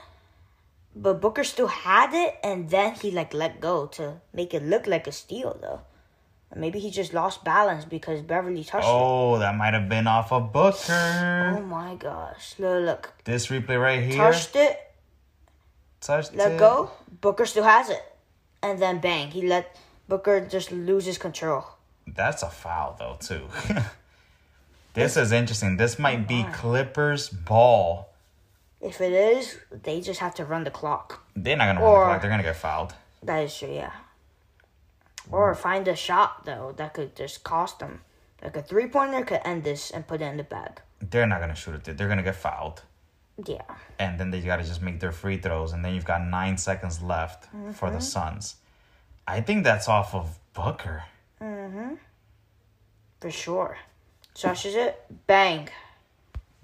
but 0.95 1.21
Booker 1.21 1.43
still 1.43 1.67
had 1.67 2.13
it, 2.13 2.39
and 2.43 2.69
then 2.69 2.95
he 2.95 3.11
like 3.11 3.33
let 3.33 3.61
go 3.61 3.85
to 3.87 4.21
make 4.33 4.53
it 4.53 4.63
look 4.63 4.87
like 4.87 5.05
a 5.05 5.11
steal 5.11 5.57
though. 5.61 5.81
Maybe 6.55 6.79
he 6.79 6.89
just 6.89 7.13
lost 7.13 7.43
balance 7.43 7.85
because 7.85 8.21
Beverley 8.21 8.63
touched 8.63 8.87
oh, 8.87 9.33
it. 9.33 9.35
Oh, 9.35 9.39
that 9.39 9.55
might 9.55 9.73
have 9.73 9.89
been 9.89 10.07
off 10.07 10.31
of 10.31 10.53
Booker. 10.53 11.55
Oh 11.57 11.61
my 11.61 11.95
gosh! 11.95 12.55
Look, 12.57 12.85
look. 12.85 13.13
This 13.25 13.47
replay 13.47 13.79
right 13.79 14.01
here. 14.01 14.17
Touched 14.17 14.55
it. 14.55 14.79
Touched 15.99 16.33
let 16.33 16.47
it. 16.47 16.51
Let 16.51 16.59
go. 16.59 16.91
Booker 17.21 17.45
still 17.45 17.65
has 17.65 17.89
it, 17.89 18.01
and 18.63 18.79
then 18.79 18.99
bang, 18.99 19.29
he 19.29 19.47
let 19.47 19.77
Booker 20.07 20.39
just 20.41 20.71
lose 20.71 21.05
his 21.05 21.17
control. 21.17 21.65
That's 22.07 22.43
a 22.43 22.49
foul 22.49 22.95
though 22.97 23.17
too. 23.19 23.47
This 24.97 25.15
is 25.15 25.31
interesting. 25.31 25.77
This 25.77 25.99
might 25.99 26.27
be 26.27 26.43
Clippers 26.53 27.29
ball. 27.29 28.09
If 28.81 28.99
it 28.99 29.13
is, 29.13 29.59
they 29.83 30.01
just 30.01 30.19
have 30.21 30.33
to 30.35 30.43
run 30.43 30.63
the 30.63 30.71
clock. 30.71 31.23
They're 31.35 31.55
not 31.55 31.67
gonna 31.67 31.85
or, 31.85 31.99
run 31.99 31.99
the 31.99 32.05
clock. 32.05 32.21
They're 32.23 32.31
gonna 32.31 32.41
get 32.41 32.55
fouled. 32.55 32.95
That 33.21 33.43
is 33.43 33.55
true. 33.55 33.71
Yeah. 33.71 33.91
Or 35.31 35.53
find 35.55 35.87
a 35.87 35.95
shot 35.95 36.45
though 36.45 36.73
that 36.77 36.93
could 36.93 37.15
just 37.15 37.43
cost 37.43 37.79
them. 37.79 38.01
Like 38.41 38.55
a 38.55 38.61
three 38.61 38.87
pointer 38.87 39.23
could 39.25 39.41
end 39.43 39.63
this 39.63 39.91
and 39.91 40.07
put 40.07 40.21
it 40.21 40.25
in 40.25 40.37
the 40.37 40.43
bag. 40.43 40.81
They're 40.99 41.27
not 41.27 41.39
gonna 41.39 41.55
shoot 41.55 41.87
it. 41.87 41.97
They're 41.97 42.07
gonna 42.07 42.23
get 42.23 42.35
fouled. 42.35 42.83
Yeah. 43.45 43.61
And 43.99 44.19
then 44.19 44.31
they 44.31 44.41
gotta 44.41 44.63
just 44.63 44.81
make 44.81 44.99
their 44.99 45.11
free 45.11 45.37
throws, 45.37 45.73
and 45.73 45.83
then 45.83 45.93
you've 45.93 46.05
got 46.05 46.25
nine 46.25 46.57
seconds 46.57 47.01
left 47.01 47.45
mm-hmm. 47.45 47.71
for 47.71 47.91
the 47.91 47.99
Suns. 48.01 48.55
I 49.27 49.41
think 49.41 49.63
that's 49.63 49.87
off 49.87 50.15
of 50.15 50.39
Booker. 50.53 51.03
Mm-hmm. 51.41 51.95
For 53.19 53.31
sure. 53.31 53.77
Touches 54.33 54.75
it, 54.75 55.03
bang. 55.27 55.69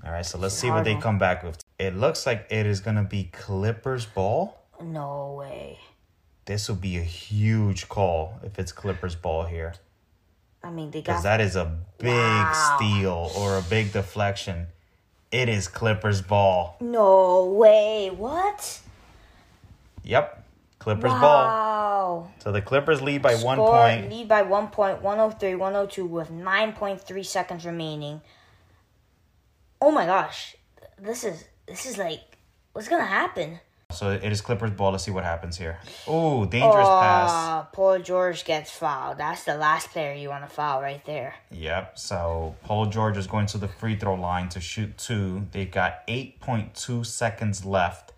All 0.05 0.11
right, 0.11 0.25
so 0.25 0.37
let's 0.37 0.55
see 0.55 0.69
what 0.69 0.83
they 0.83 0.95
come 0.95 1.17
back 1.17 1.43
with. 1.43 1.63
It 1.79 1.95
looks 1.95 2.25
like 2.25 2.47
it 2.49 2.65
is 2.65 2.79
gonna 2.79 3.03
be 3.03 3.25
Clippers 3.25 4.05
ball. 4.05 4.59
No 4.81 5.35
way. 5.37 5.79
This 6.45 6.67
will 6.67 6.75
be 6.75 6.97
a 6.97 7.03
huge 7.03 7.87
call 7.87 8.39
if 8.43 8.59
it's 8.59 8.71
Clippers 8.71 9.15
ball 9.15 9.45
here. 9.45 9.73
I 10.63 10.69
mean, 10.69 10.91
they 10.91 11.01
got 11.01 11.13
because 11.13 11.23
that 11.23 11.41
is 11.41 11.55
a 11.55 11.77
big 11.97 12.09
wow. 12.09 12.75
steal 12.77 13.31
or 13.37 13.57
a 13.57 13.61
big 13.61 13.93
deflection. 13.93 14.67
It 15.31 15.49
is 15.49 15.67
Clippers 15.67 16.21
ball. 16.21 16.77
No 16.79 17.45
way! 17.45 18.11
What? 18.15 18.81
Yep. 20.03 20.43
Clippers 20.79 21.11
wow. 21.11 21.21
ball. 21.21 22.31
So 22.39 22.51
the 22.51 22.61
Clippers 22.61 23.01
lead 23.01 23.21
by 23.21 23.35
Score, 23.35 23.55
one 23.55 23.57
point. 23.57 24.09
Lead 24.09 24.27
by 24.27 24.41
one 24.41 24.67
point, 24.67 25.01
103, 25.01 25.55
102 25.55 26.05
with 26.05 26.29
9.3 26.29 27.25
seconds 27.25 27.65
remaining. 27.65 28.21
Oh 29.81 29.91
my 29.91 30.05
gosh. 30.05 30.55
This 30.99 31.23
is 31.23 31.45
this 31.67 31.85
is 31.85 31.97
like 31.97 32.21
what's 32.73 32.89
gonna 32.89 33.05
happen? 33.05 33.59
So 33.93 34.11
it 34.11 34.23
is 34.31 34.41
Clippers 34.41 34.71
ball. 34.71 34.91
Let's 34.91 35.03
see 35.03 35.11
what 35.11 35.23
happens 35.23 35.57
here. 35.57 35.79
Oh, 36.07 36.45
dangerous 36.45 36.87
oh, 36.87 36.99
pass. 37.01 37.67
Paul 37.73 37.99
George 37.99 38.43
gets 38.45 38.71
fouled. 38.71 39.17
That's 39.17 39.43
the 39.43 39.55
last 39.55 39.89
player 39.91 40.13
you 40.13 40.29
want 40.29 40.43
to 40.47 40.53
foul 40.53 40.81
right 40.81 41.03
there. 41.05 41.35
Yep. 41.51 41.97
So 41.99 42.55
Paul 42.63 42.87
George 42.87 43.17
is 43.17 43.27
going 43.27 43.45
to 43.47 43.57
the 43.57 43.67
free 43.67 43.95
throw 43.95 44.15
line 44.15 44.49
to 44.49 44.59
shoot 44.59 44.97
two. 44.97 45.47
They've 45.51 45.71
got 45.71 46.05
8.2 46.07 47.05
seconds 47.05 47.63
left 47.65 48.13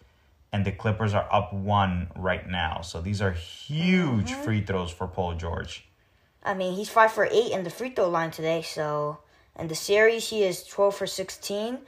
and 0.54 0.64
the 0.64 0.72
Clippers 0.72 1.14
are 1.14 1.28
up 1.32 1.52
one 1.52 2.08
right 2.16 2.48
now. 2.50 2.80
So 2.82 3.02
these 3.02 3.22
are 3.22 3.32
huge 3.32 4.32
Mm-hmm. 4.32 4.44
free 4.44 4.62
throws 4.62 4.90
for 4.92 5.06
Paul 5.08 5.34
George. 5.36 5.86
I 6.44 6.54
mean, 6.54 6.76
he's 6.76 6.90
five 6.90 7.12
for 7.12 7.26
eight 7.30 7.52
in 7.52 7.64
the 7.64 7.70
free 7.70 7.90
throw 7.90 8.08
line 8.08 8.32
today. 8.32 8.62
So, 8.62 9.18
in 9.60 9.68
the 9.68 9.76
series, 9.76 10.30
he 10.30 10.44
is 10.44 10.64
twelve 10.64 10.96
for 10.96 11.08
sixteen. 11.08 11.80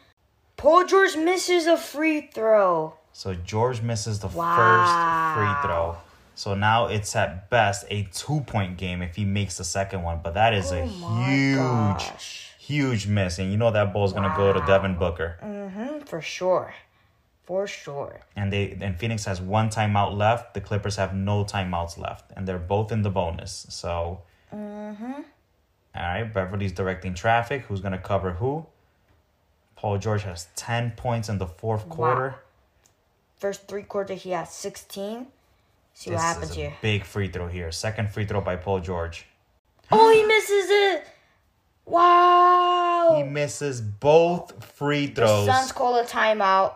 Paul 0.58 0.86
George 0.86 1.16
misses 1.16 1.66
a 1.68 1.78
free 1.78 2.22
throw. 2.34 2.96
So 3.18 3.34
George 3.34 3.82
misses 3.82 4.20
the 4.20 4.28
Wow. 4.28 4.54
first 4.54 5.04
free 5.34 5.56
throw. 5.56 5.98
So 6.36 6.54
now 6.54 6.86
it's 6.86 7.16
at 7.16 7.50
best 7.50 7.84
a 7.90 8.04
two 8.14 8.42
point 8.42 8.78
game 8.78 9.02
if 9.02 9.16
he 9.16 9.26
makes 9.26 9.58
the 9.58 9.64
second 9.64 10.04
one. 10.04 10.20
But 10.24 10.36
that 10.36 10.54
is 10.54 10.72
a 10.72 10.84
Oh 10.84 10.86
my 11.10 11.24
huge, 11.32 11.96
gosh. 11.98 12.54
huge 12.60 13.08
miss. 13.08 13.40
And 13.40 13.52
you 13.52 13.58
know 13.58 13.72
that 13.72 13.92
ball's 13.92 14.14
gonna 14.14 14.30
go 14.38 14.54
to 14.54 14.62
Devin 14.68 15.00
Booker. 15.00 15.40
Mm-hmm, 15.44 16.02
for 16.06 16.22
sure, 16.22 16.76
for 17.44 17.66
sure. 17.66 18.20
And 18.36 18.54
they 18.54 18.78
and 18.80 19.00
Phoenix 19.00 19.26
has 19.26 19.42
one 19.42 19.70
timeout 19.70 20.16
left. 20.16 20.54
The 20.54 20.62
Clippers 20.62 20.98
have 20.98 21.16
no 21.16 21.44
timeouts 21.44 21.98
left. 21.98 22.30
And 22.36 22.48
they're 22.48 22.60
both 22.60 22.92
in 22.92 23.02
the 23.02 23.10
bonus. 23.10 23.66
So 23.70 24.22
Mm-hmm. 24.54 25.12
all 25.96 26.04
right, 26.14 26.32
Beverley's 26.32 26.72
directing 26.72 27.16
traffic. 27.16 27.64
Who's 27.64 27.82
gonna 27.82 27.98
cover 27.98 28.34
who? 28.34 28.68
Paul 29.76 29.98
George 29.98 30.22
has 30.22 30.50
ten 30.56 30.92
points 30.92 31.30
in 31.30 31.40
the 31.40 31.48
fourth 31.48 31.90
quarter. 31.90 32.36
First 33.38 33.68
three 33.68 33.84
quarter, 33.84 34.14
he 34.16 34.32
has 34.32 34.52
sixteen. 34.52 35.28
See 35.94 36.10
This 36.12 36.18
what 36.18 36.24
happens 36.24 36.52
is 36.52 36.58
a 36.58 36.60
here. 36.60 36.74
big 36.82 37.04
free 37.06 37.28
throw 37.28 37.48
here. 37.48 37.72
Second 37.72 38.10
free 38.12 38.26
throw 38.26 38.42
by 38.42 38.56
Paul 38.56 38.80
George. 38.80 39.26
Oh, 39.92 40.10
he 40.12 40.24
misses 40.26 40.70
it. 40.70 41.08
Wow. 41.86 43.14
He 43.18 43.24
misses 43.24 43.80
both 43.82 44.64
free 44.76 45.08
the 45.08 45.16
throws. 45.22 45.46
Suns 45.48 45.72
call 45.72 45.98
a 45.98 46.04
timeout. 46.04 46.74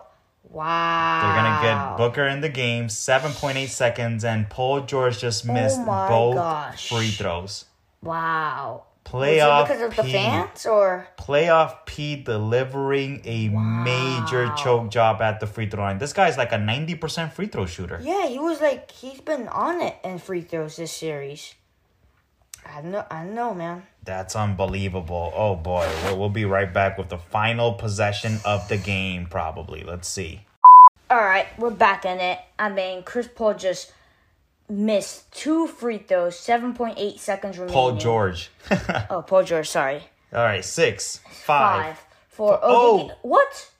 Wow. 0.49 1.21
They're 1.21 1.35
gonna 1.43 1.61
get 1.61 1.97
Booker 1.97 2.27
in 2.27 2.41
the 2.41 2.49
game, 2.49 2.89
seven 2.89 3.31
point 3.31 3.57
eight 3.57 3.69
seconds, 3.69 4.23
and 4.25 4.49
Paul 4.49 4.81
George 4.81 5.19
just 5.19 5.47
oh 5.47 5.53
missed 5.53 5.79
Oh 5.81 6.07
both 6.09 6.35
gosh. 6.35 6.89
free 6.89 7.09
throws. 7.09 7.65
Wow. 8.01 8.83
Playoff 9.05 9.67
because 9.67 9.81
of 9.81 9.95
the 9.95 10.03
P, 10.03 10.11
fans 10.11 10.65
or? 10.65 11.07
playoff 11.17 11.85
P 11.85 12.15
delivering 12.15 13.21
a 13.25 13.49
major 13.49 14.53
choke 14.55 14.89
job 14.89 15.21
at 15.21 15.39
the 15.39 15.47
free 15.47 15.67
throw 15.67 15.83
line. 15.83 15.97
This 15.97 16.13
guy's 16.13 16.37
like 16.37 16.51
a 16.51 16.57
ninety 16.57 16.95
percent 16.95 17.33
free 17.33 17.47
throw 17.47 17.65
shooter. 17.65 17.99
Yeah, 18.01 18.27
he 18.27 18.39
was 18.39 18.61
like 18.61 18.89
he's 18.91 19.19
been 19.19 19.47
on 19.49 19.81
it 19.81 19.97
in 20.03 20.19
free 20.19 20.41
throws 20.41 20.77
this 20.77 20.93
series. 20.93 21.55
I 22.65 22.81
know, 22.81 23.05
I 23.09 23.25
know, 23.25 23.53
man. 23.53 23.83
That's 24.03 24.35
unbelievable. 24.35 25.33
Oh 25.35 25.55
boy, 25.55 25.89
we'll, 26.03 26.19
we'll 26.19 26.29
be 26.29 26.45
right 26.45 26.71
back 26.71 26.97
with 26.97 27.09
the 27.09 27.17
final 27.17 27.73
possession 27.73 28.39
of 28.45 28.67
the 28.69 28.77
game. 28.77 29.25
Probably. 29.25 29.83
Let's 29.83 30.07
see. 30.07 30.45
All 31.09 31.17
right, 31.17 31.47
we're 31.59 31.71
back 31.71 32.05
in 32.05 32.19
it. 32.19 32.39
I 32.57 32.69
mean, 32.69 33.03
Chris 33.03 33.27
Paul 33.27 33.55
just 33.55 33.91
missed 34.69 35.31
two 35.31 35.67
free 35.67 35.97
throws, 35.97 36.37
seven 36.39 36.73
point 36.73 36.95
eight 36.97 37.19
seconds 37.19 37.57
remaining. 37.57 37.73
Paul 37.73 37.95
George. 37.97 38.49
Oh, 39.09 39.21
Paul 39.21 39.43
George. 39.43 39.67
Sorry. 39.69 40.03
All 40.33 40.43
right, 40.43 40.63
six, 40.63 41.19
five. 41.29 41.97
Five, 41.97 42.05
four. 42.29 42.59
Oh. 42.61 43.11
Oh, 43.11 43.17
what? 43.21 43.71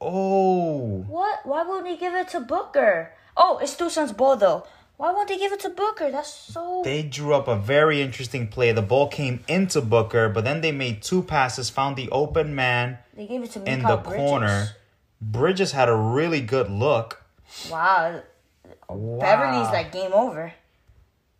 Oh. 0.00 1.04
What? 1.08 1.40
Why 1.46 1.62
won't 1.62 1.86
he 1.86 1.96
give 1.96 2.14
it 2.14 2.28
to 2.30 2.40
Booker? 2.40 3.12
Oh, 3.36 3.58
it's 3.62 3.76
Suns 3.94 4.12
ball 4.12 4.36
though. 4.36 4.66
Why 4.98 5.10
won't 5.10 5.28
they 5.28 5.38
give 5.38 5.52
it 5.52 5.60
to 5.60 5.70
Booker? 5.70 6.10
That's 6.10 6.32
so. 6.32 6.82
They 6.84 7.02
drew 7.02 7.34
up 7.34 7.48
a 7.48 7.56
very 7.56 8.00
interesting 8.02 8.46
play. 8.48 8.70
The 8.72 8.82
ball 8.82 9.08
came 9.08 9.42
into 9.48 9.80
Booker, 9.80 10.28
but 10.28 10.44
then 10.44 10.60
they 10.60 10.70
made 10.70 11.02
two 11.02 11.22
passes, 11.22 11.70
found 11.70 11.96
the 11.96 12.08
open 12.10 12.54
man 12.54 12.98
They 13.14 13.26
gave 13.26 13.42
it 13.42 13.50
to 13.52 13.64
in 13.64 13.82
the 13.82 13.96
Bridges. 13.96 14.16
corner. 14.18 14.68
Bridges 15.20 15.72
had 15.72 15.88
a 15.88 15.96
really 15.96 16.40
good 16.40 16.70
look. 16.70 17.22
Wow. 17.70 18.22
Wow. 18.94 19.20
Beverley's 19.20 19.68
like 19.72 19.92
game 19.92 20.12
over. 20.12 20.52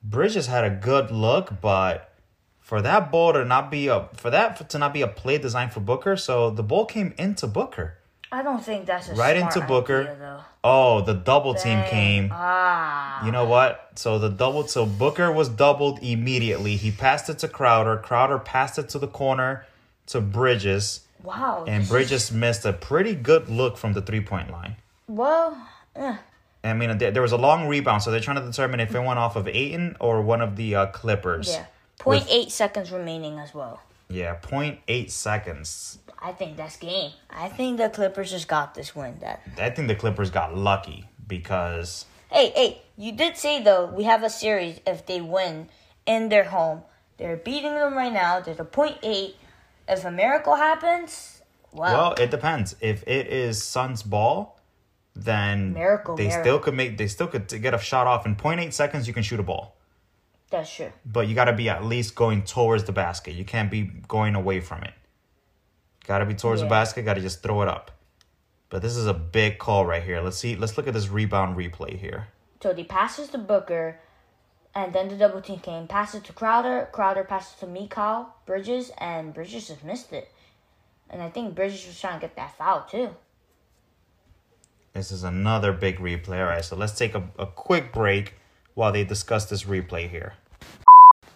Bridges 0.03 0.47
had 0.49 0.65
a 0.65 0.71
good 0.71 1.11
look, 1.11 1.61
but 1.61 2.13
for 2.61 2.83
that 2.83 3.11
ball 3.13 3.33
to 3.35 3.45
not 3.45 3.71
be 3.71 3.89
a 3.89 4.09
for 4.15 4.31
that 4.31 4.69
to 4.71 4.79
not 4.79 4.93
be 4.93 5.03
a 5.03 5.09
play 5.09 5.39
designed 5.39 5.73
for 5.73 5.81
Booker, 5.81 6.17
so 6.17 6.51
the 6.51 6.63
ball 6.63 6.87
came 6.87 7.15
into 7.19 7.47
Booker. 7.47 7.99
I 8.33 8.43
don't 8.43 8.65
think 8.65 8.87
that's 8.87 9.11
a 9.11 9.15
Right 9.15 9.37
into 9.37 9.61
Booker. 9.61 10.09
idea. 10.09 10.45
Oh, 10.65 11.03
the 11.03 11.13
double 11.13 11.55
team 11.55 11.83
came. 11.85 12.31
Ah. 12.33 13.25
You 13.27 13.31
know 13.31 13.45
what? 13.45 13.91
So 13.97 14.19
the 14.19 14.31
double 14.31 14.67
so 14.67 14.87
Booker 14.87 15.31
was 15.31 15.49
doubled 15.51 15.99
immediately. 16.03 16.77
He 16.77 16.91
passed 16.91 17.29
it 17.29 17.39
to 17.41 17.49
Crowder. 17.49 17.99
Crowder 17.99 18.39
passed 18.39 18.79
it 18.79 18.89
to 18.91 18.99
the 18.99 19.07
corner 19.09 19.67
to 20.07 20.21
Bridges. 20.21 21.01
Wow. 21.23 21.65
And 21.69 21.87
Bridges 21.87 22.33
missed 22.33 22.65
a 22.65 22.73
pretty 22.73 23.15
good 23.15 23.49
look 23.49 23.77
from 23.77 23.93
the 23.93 24.01
three 24.03 24.23
point 24.23 24.51
line. 24.51 24.77
well, 25.07 25.57
eh. 25.95 26.17
I 26.65 26.75
mean, 26.75 26.97
there, 26.99 27.23
was 27.23 27.33
a 27.33 27.37
long 27.37 27.67
rebound, 27.67 28.03
so 28.03 28.11
they're 28.11 28.21
trying 28.21 28.37
to 28.37 28.47
determine 28.47 28.79
if 28.81 28.95
it 28.95 29.01
went 29.01 29.19
off 29.19 29.35
of 29.35 29.49
Ayton 29.49 29.97
or 29.99 30.23
one 30.23 30.41
of 30.41 30.57
the 30.57 30.75
uh, 30.77 30.87
Clippers. 30.87 31.49
yeah. 31.49 31.67
Point 31.99 32.27
eight 32.31 32.51
seconds 32.51 32.91
remaining 32.91 33.39
as 33.39 33.55
well. 33.55 33.81
Yeah, 34.09 34.37
0.8 34.43 35.11
seconds. 35.11 35.99
I 36.21 36.33
think 36.33 36.57
that's 36.57 36.77
game. 36.77 37.13
I 37.31 37.49
think 37.49 37.79
the 37.79 37.89
Clippers 37.89 38.31
just 38.31 38.47
got 38.47 38.75
this 38.75 38.95
win. 38.95 39.17
That. 39.21 39.41
I 39.57 39.71
think 39.71 39.89
the 39.89 39.95
Clippers 39.95 40.31
got 40.31 40.55
lucky 40.57 41.09
because 41.27 42.05
Hey, 42.31 42.51
hey, 42.55 42.83
you 42.97 43.13
did 43.13 43.37
say 43.37 43.63
though 43.63 43.87
we 43.87 44.05
have 44.05 44.23
a 44.23 44.31
series 44.31 44.81
if 44.87 45.07
they 45.07 45.21
win 45.21 45.69
in 46.07 46.29
their 46.29 46.45
home. 46.45 46.83
They're 47.17 47.37
beating 47.37 47.75
them 47.75 47.95
right 47.95 48.13
now. 48.13 48.41
There's 48.41 48.61
a 48.61 48.65
point 48.65 48.99
eight. 49.03 49.37
If 49.89 50.05
a 50.05 50.11
miracle 50.11 50.57
happens, 50.57 51.43
well, 51.73 51.93
well, 51.93 52.13
it 52.15 52.31
depends. 52.31 52.77
If 52.81 53.03
it 53.07 53.27
is 53.27 53.63
Suns 53.63 54.03
ball, 54.03 54.59
then 55.15 55.75
Miracle, 55.75 56.17
they 56.17 56.29
miracle. 56.29 56.43
still 56.43 56.59
could 56.59 56.75
make 56.75 56.99
they 56.99 57.07
still 57.07 57.27
could 57.27 57.49
get 57.49 57.75
a 57.75 57.79
shot 57.79 58.07
off 58.07 58.27
in 58.27 58.37
0.8 58.37 58.73
seconds. 58.73 59.07
You 59.07 59.15
can 59.15 59.23
shoot 59.23 59.41
a 59.41 59.43
ball, 59.43 59.77
that's 60.51 60.75
true. 60.75 60.93
but 61.05 61.29
you 61.29 61.35
got 61.35 61.47
to 61.47 61.53
be 61.53 61.69
at 61.69 61.85
least 61.85 62.15
going 62.15 62.43
towards 62.43 62.85
the 62.85 62.93
basket. 62.93 63.33
You 63.35 63.45
can't 63.45 63.71
be 63.71 63.83
going 64.09 64.35
away 64.35 64.61
from 64.61 64.83
it. 64.83 64.95
Got 66.07 66.19
to 66.19 66.27
be 66.27 66.35
towards 66.35 66.61
the 66.63 66.67
basket. 66.67 67.05
Got 67.05 67.15
to 67.15 67.21
just 67.21 67.43
throw 67.43 67.63
it 67.63 67.69
up. 67.69 67.91
But 68.71 68.81
this 68.81 68.97
is 68.97 69.07
a 69.07 69.15
big 69.15 69.59
call 69.59 69.85
right 69.85 70.03
here. 70.03 70.21
Let's 70.21 70.39
see. 70.39 70.57
Let's 70.57 70.77
look 70.79 70.89
at 70.89 70.95
this 70.95 71.09
rebound 71.09 71.57
replay 71.57 71.99
here. 71.99 72.29
So 72.63 72.75
he 72.75 72.85
passes 72.85 73.29
to 73.31 73.39
Booker, 73.39 74.01
and 74.75 74.93
then 74.95 75.09
the 75.09 75.17
double 75.17 75.43
team 75.43 75.59
came. 75.59 75.87
Passes 75.87 76.23
to 76.23 76.33
Crowder. 76.33 76.89
Crowder 76.91 77.25
passes 77.25 77.59
to 77.61 77.67
Mikal 77.67 78.27
Bridges, 78.47 78.91
and 78.99 79.35
Bridges 79.35 79.69
just 79.69 79.85
missed 79.85 80.13
it. 80.13 80.33
And 81.11 81.21
I 81.21 81.29
think 81.29 81.55
Bridges 81.55 81.87
was 81.87 82.01
trying 82.01 82.19
to 82.19 82.27
get 82.27 82.37
that 82.37 82.57
foul 82.57 82.87
too. 82.91 83.11
This 84.93 85.11
is 85.11 85.25
another 85.25 85.73
big 85.73 85.99
replay. 85.99 86.39
All 86.41 86.51
right, 86.51 86.65
so 86.65 86.77
let's 86.77 86.93
take 86.93 87.15
a, 87.15 87.23
a 87.39 87.47
quick 87.47 87.93
break 87.93 88.35
while 88.75 88.93
they 88.93 89.05
discuss 89.05 89.47
this 89.47 89.65
replay 89.65 90.09
here. 90.09 90.35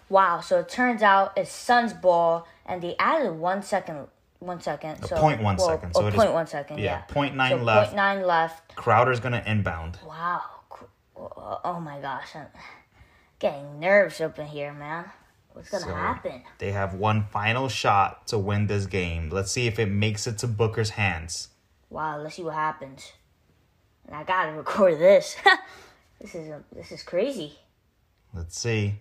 Wow. 0.09 0.41
So 0.41 0.59
it 0.59 0.69
turns 0.69 1.01
out 1.01 1.33
it's 1.35 1.51
Suns 1.51 1.93
ball, 1.93 2.47
and 2.65 2.81
they 2.81 2.95
added 2.97 3.31
one 3.31 3.63
second. 3.63 4.07
One 4.39 4.61
second. 4.61 5.03
So 5.03 5.15
point 5.17 5.41
one 5.41 5.55
well, 5.57 5.67
second, 5.67 5.93
oh, 5.95 6.01
so 6.01 6.07
it 6.07 6.13
is- 6.13 6.15
point 6.19 6.31
one 6.31 6.45
second, 6.45 6.77
yeah, 6.77 6.83
Yeah. 6.83 7.01
point 7.01 7.35
nine 7.35 7.57
so 7.57 7.63
left. 7.63 7.87
Point 7.87 7.95
nine 7.95 8.27
left. 8.27 8.75
Crowder's 8.75 9.19
gonna 9.19 9.41
inbound. 9.47 9.97
Wow. 10.05 10.41
Oh 11.15 11.59
oh 11.63 11.79
my 11.79 11.99
gosh. 11.99 12.35
I'm 12.35 12.45
getting 13.39 13.79
nerves 13.79 14.21
up 14.21 14.37
in 14.37 14.45
here, 14.45 14.71
man. 14.71 15.05
What's 15.53 15.71
gonna 15.71 15.85
So- 15.85 15.95
happen? 15.95 16.43
They 16.59 16.71
have 16.71 16.93
one 16.93 17.23
final 17.23 17.67
shot 17.67 18.27
to 18.27 18.37
win 18.37 18.67
this 18.67 18.85
game. 18.85 19.31
Let's 19.31 19.51
see 19.51 19.65
if 19.65 19.79
it 19.79 19.87
makes 19.89 20.27
it 20.27 20.37
to 20.37 20.47
Booker's 20.47 20.91
hands. 20.91 21.47
Wow, 21.89 22.19
let's 22.19 22.35
see 22.35 22.43
what 22.43 22.53
happens. 22.53 23.13
And 24.07 24.15
I 24.15 24.23
gotta 24.23 24.53
record 24.53 24.99
this. 24.99 25.35
this 26.21 26.33
is 26.35 26.47
a, 26.49 26.63
this 26.73 26.91
is 26.91 27.03
crazy. 27.03 27.57
Let's 28.33 28.59
see. 28.59 28.95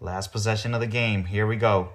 Last 0.00 0.32
possession 0.32 0.74
of 0.74 0.80
the 0.80 0.86
game. 0.86 1.24
Here 1.24 1.46
we 1.46 1.56
go. 1.56 1.90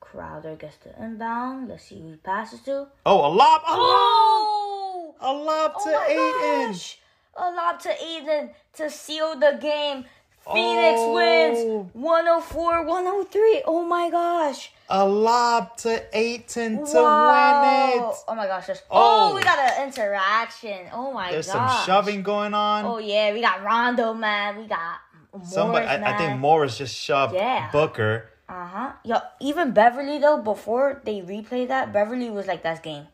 Crowder 0.00 0.56
gets 0.56 0.76
the 0.78 0.90
inbound. 1.02 1.68
Let's 1.68 1.84
see 1.84 2.00
who 2.00 2.10
he 2.10 2.16
passes 2.16 2.60
to. 2.62 2.86
Oh, 3.06 3.26
a 3.26 3.30
lob! 3.32 3.62
A 3.62 3.64
Oh! 3.68 5.14
lob! 5.20 5.24
A 5.24 5.32
lob 5.36 5.72
Oh 5.76 5.84
to 5.84 5.90
my 5.90 6.06
Ayton! 6.08 6.72
gosh! 6.72 6.98
A 7.34 7.50
lob 7.50 7.80
to 7.80 8.04
Ayton 8.04 8.50
to 8.74 8.90
seal 8.90 9.38
the 9.38 9.58
game. 9.60 10.04
Phoenix 10.44 10.98
Oh. 11.00 11.12
wins 11.14 11.88
104 11.92 12.82
103. 12.84 13.62
Oh 13.66 13.82
my 13.84 14.10
gosh. 14.10 14.72
A 14.88 15.06
lob 15.06 15.76
to 15.78 16.02
Ayton 16.12 16.78
to 16.78 16.80
win 16.82 16.84
it! 16.84 18.14
Oh 18.28 18.34
my 18.34 18.46
gosh. 18.46 18.66
there's- 18.66 18.82
Oh, 18.90 19.30
Oh. 19.30 19.34
we 19.34 19.42
got 19.42 19.58
an 19.58 19.86
interaction. 19.88 20.88
Oh 20.92 21.12
my 21.12 21.30
There's 21.30 21.46
gosh. 21.50 21.76
some 21.76 21.86
shoving 21.86 22.22
going 22.22 22.54
on. 22.54 22.84
Oh 22.84 22.98
yeah, 22.98 23.32
we 23.32 23.40
got 23.40 23.62
Rondo, 23.62 24.12
man. 24.14 24.58
We 24.58 24.66
got 24.66 24.98
Morris, 25.32 25.52
Somebody, 25.52 25.86
I, 25.86 26.14
I 26.14 26.18
think 26.18 26.38
Morris 26.40 26.76
just 26.76 26.94
shoved 26.94 27.34
Yeah. 27.34 27.70
Booker. 27.70 28.28
Uh 28.48 28.66
huh. 28.66 28.92
Yo, 29.04 29.16
even 29.40 29.70
Beverley 29.72 30.18
though, 30.18 30.38
before 30.42 31.00
they 31.04 31.20
replay 31.22 31.66
that, 31.68 31.92
Beverley 31.92 32.28
was 32.30 32.46
like, 32.46 32.62
"That's 32.62 32.80
game." 32.80 33.06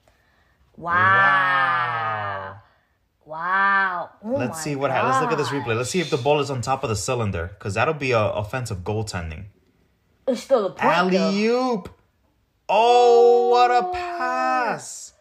Wow. 0.76 0.94
Wow. 0.94 2.56
Oh 3.30 4.10
Let's 4.24 4.62
see 4.62 4.74
what 4.76 4.90
happens. 4.90 5.12
Let's 5.12 5.22
look 5.22 5.32
at 5.32 5.38
this 5.38 5.48
replay. 5.48 5.76
Let's 5.76 5.90
see 5.90 6.00
if 6.00 6.10
the 6.10 6.16
ball 6.16 6.40
is 6.40 6.50
on 6.50 6.60
top 6.62 6.82
of 6.82 6.88
the 6.88 6.96
cylinder, 6.96 7.50
because 7.58 7.74
that'll 7.74 7.94
be 7.94 8.12
a 8.12 8.20
offensive 8.20 8.78
goaltending. 8.78 9.44
It's 10.26 10.42
still 10.42 10.66
a 10.66 10.70
point. 10.70 10.84
Alley 10.84 11.46
oop! 11.46 11.88
Oh, 12.68 13.48
what 13.48 13.70
a 13.70 13.90
pass! 13.92 15.12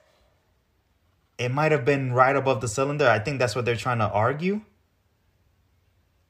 It 1.38 1.50
might 1.50 1.72
have 1.72 1.86
been 1.86 2.14
right 2.14 2.36
above 2.36 2.62
the 2.62 2.68
cylinder. 2.68 3.08
I 3.08 3.20
think 3.20 3.40
that's 3.40 3.56
what 3.56 3.66
they're 3.66 3.76
trying 3.76 4.00
to 4.00 4.10
argue. 4.10 4.62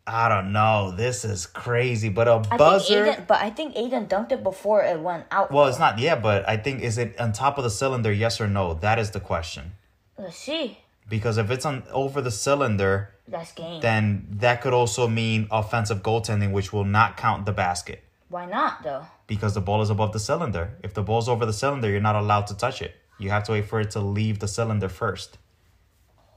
I 0.05 0.29
don't 0.29 0.53
know. 0.53 0.91
This 0.91 1.25
is 1.25 1.45
crazy, 1.45 2.09
but 2.09 2.27
a 2.27 2.43
I 2.49 2.57
buzzer. 2.57 3.03
think 3.03 3.07
Ayton, 3.15 3.25
but 3.27 3.41
I 3.41 3.49
think 3.49 3.75
Ayton 3.75 4.07
dunked 4.07 4.31
it 4.31 4.41
before 4.41 4.81
it 4.83 4.99
went 4.99 5.25
out. 5.31 5.51
well, 5.51 5.67
it's 5.67 5.79
not. 5.79 5.99
Yeah, 5.99 6.15
but 6.15 6.47
I 6.47 6.57
think 6.57 6.81
is 6.81 6.97
it 6.97 7.19
on 7.19 7.33
top 7.33 7.57
of 7.57 7.63
the 7.63 7.69
cylinder? 7.69 8.11
Yes 8.11 8.39
or 8.39 8.47
no? 8.47 8.73
That 8.73 8.99
is 8.99 9.11
the 9.11 9.19
question. 9.19 9.73
Let's 10.17 10.37
see. 10.37 10.79
Because 11.09 11.37
if 11.37 11.49
it's 11.49 11.65
on 11.65 11.83
over 11.91 12.21
the 12.21 12.31
cylinder, 12.31 13.13
That's 13.27 13.51
game. 13.53 13.79
then 13.81 14.27
that 14.39 14.61
could 14.61 14.73
also 14.73 15.07
mean 15.07 15.47
offensive 15.51 16.03
goaltending, 16.03 16.51
which 16.51 16.73
will 16.73 16.83
not 16.83 17.15
count 17.17 17.45
the 17.45 17.53
basket 17.53 18.03
Why 18.29 18.45
not 18.45 18.83
though? 18.83 19.05
because 19.27 19.53
the 19.53 19.61
ball 19.61 19.81
is 19.81 19.89
above 19.89 20.11
the 20.13 20.19
cylinder. 20.19 20.77
If 20.83 20.93
the 20.93 21.03
ball's 21.03 21.29
over 21.29 21.45
the 21.45 21.53
cylinder, 21.53 21.89
you're 21.89 22.01
not 22.01 22.15
allowed 22.15 22.47
to 22.47 22.55
touch 22.57 22.81
it. 22.81 22.95
You 23.19 23.29
have 23.29 23.43
to 23.45 23.53
wait 23.53 23.65
for 23.65 23.79
it 23.79 23.91
to 23.91 23.99
leave 23.99 24.39
the 24.39 24.47
cylinder 24.47 24.89
first. 24.89 25.37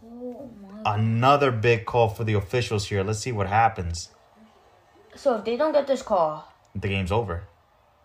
Oh 0.04 0.50
my. 0.62 0.94
Another 0.94 1.50
big 1.50 1.84
call 1.84 2.08
for 2.08 2.24
the 2.24 2.34
officials 2.34 2.86
here. 2.88 3.02
Let's 3.02 3.18
see 3.20 3.32
what 3.32 3.46
happens. 3.48 4.08
So 5.14 5.36
if 5.36 5.44
they 5.44 5.56
don't 5.56 5.72
get 5.72 5.86
this 5.86 6.02
call, 6.02 6.46
The 6.74 6.88
game's 6.88 7.10
over. 7.12 7.42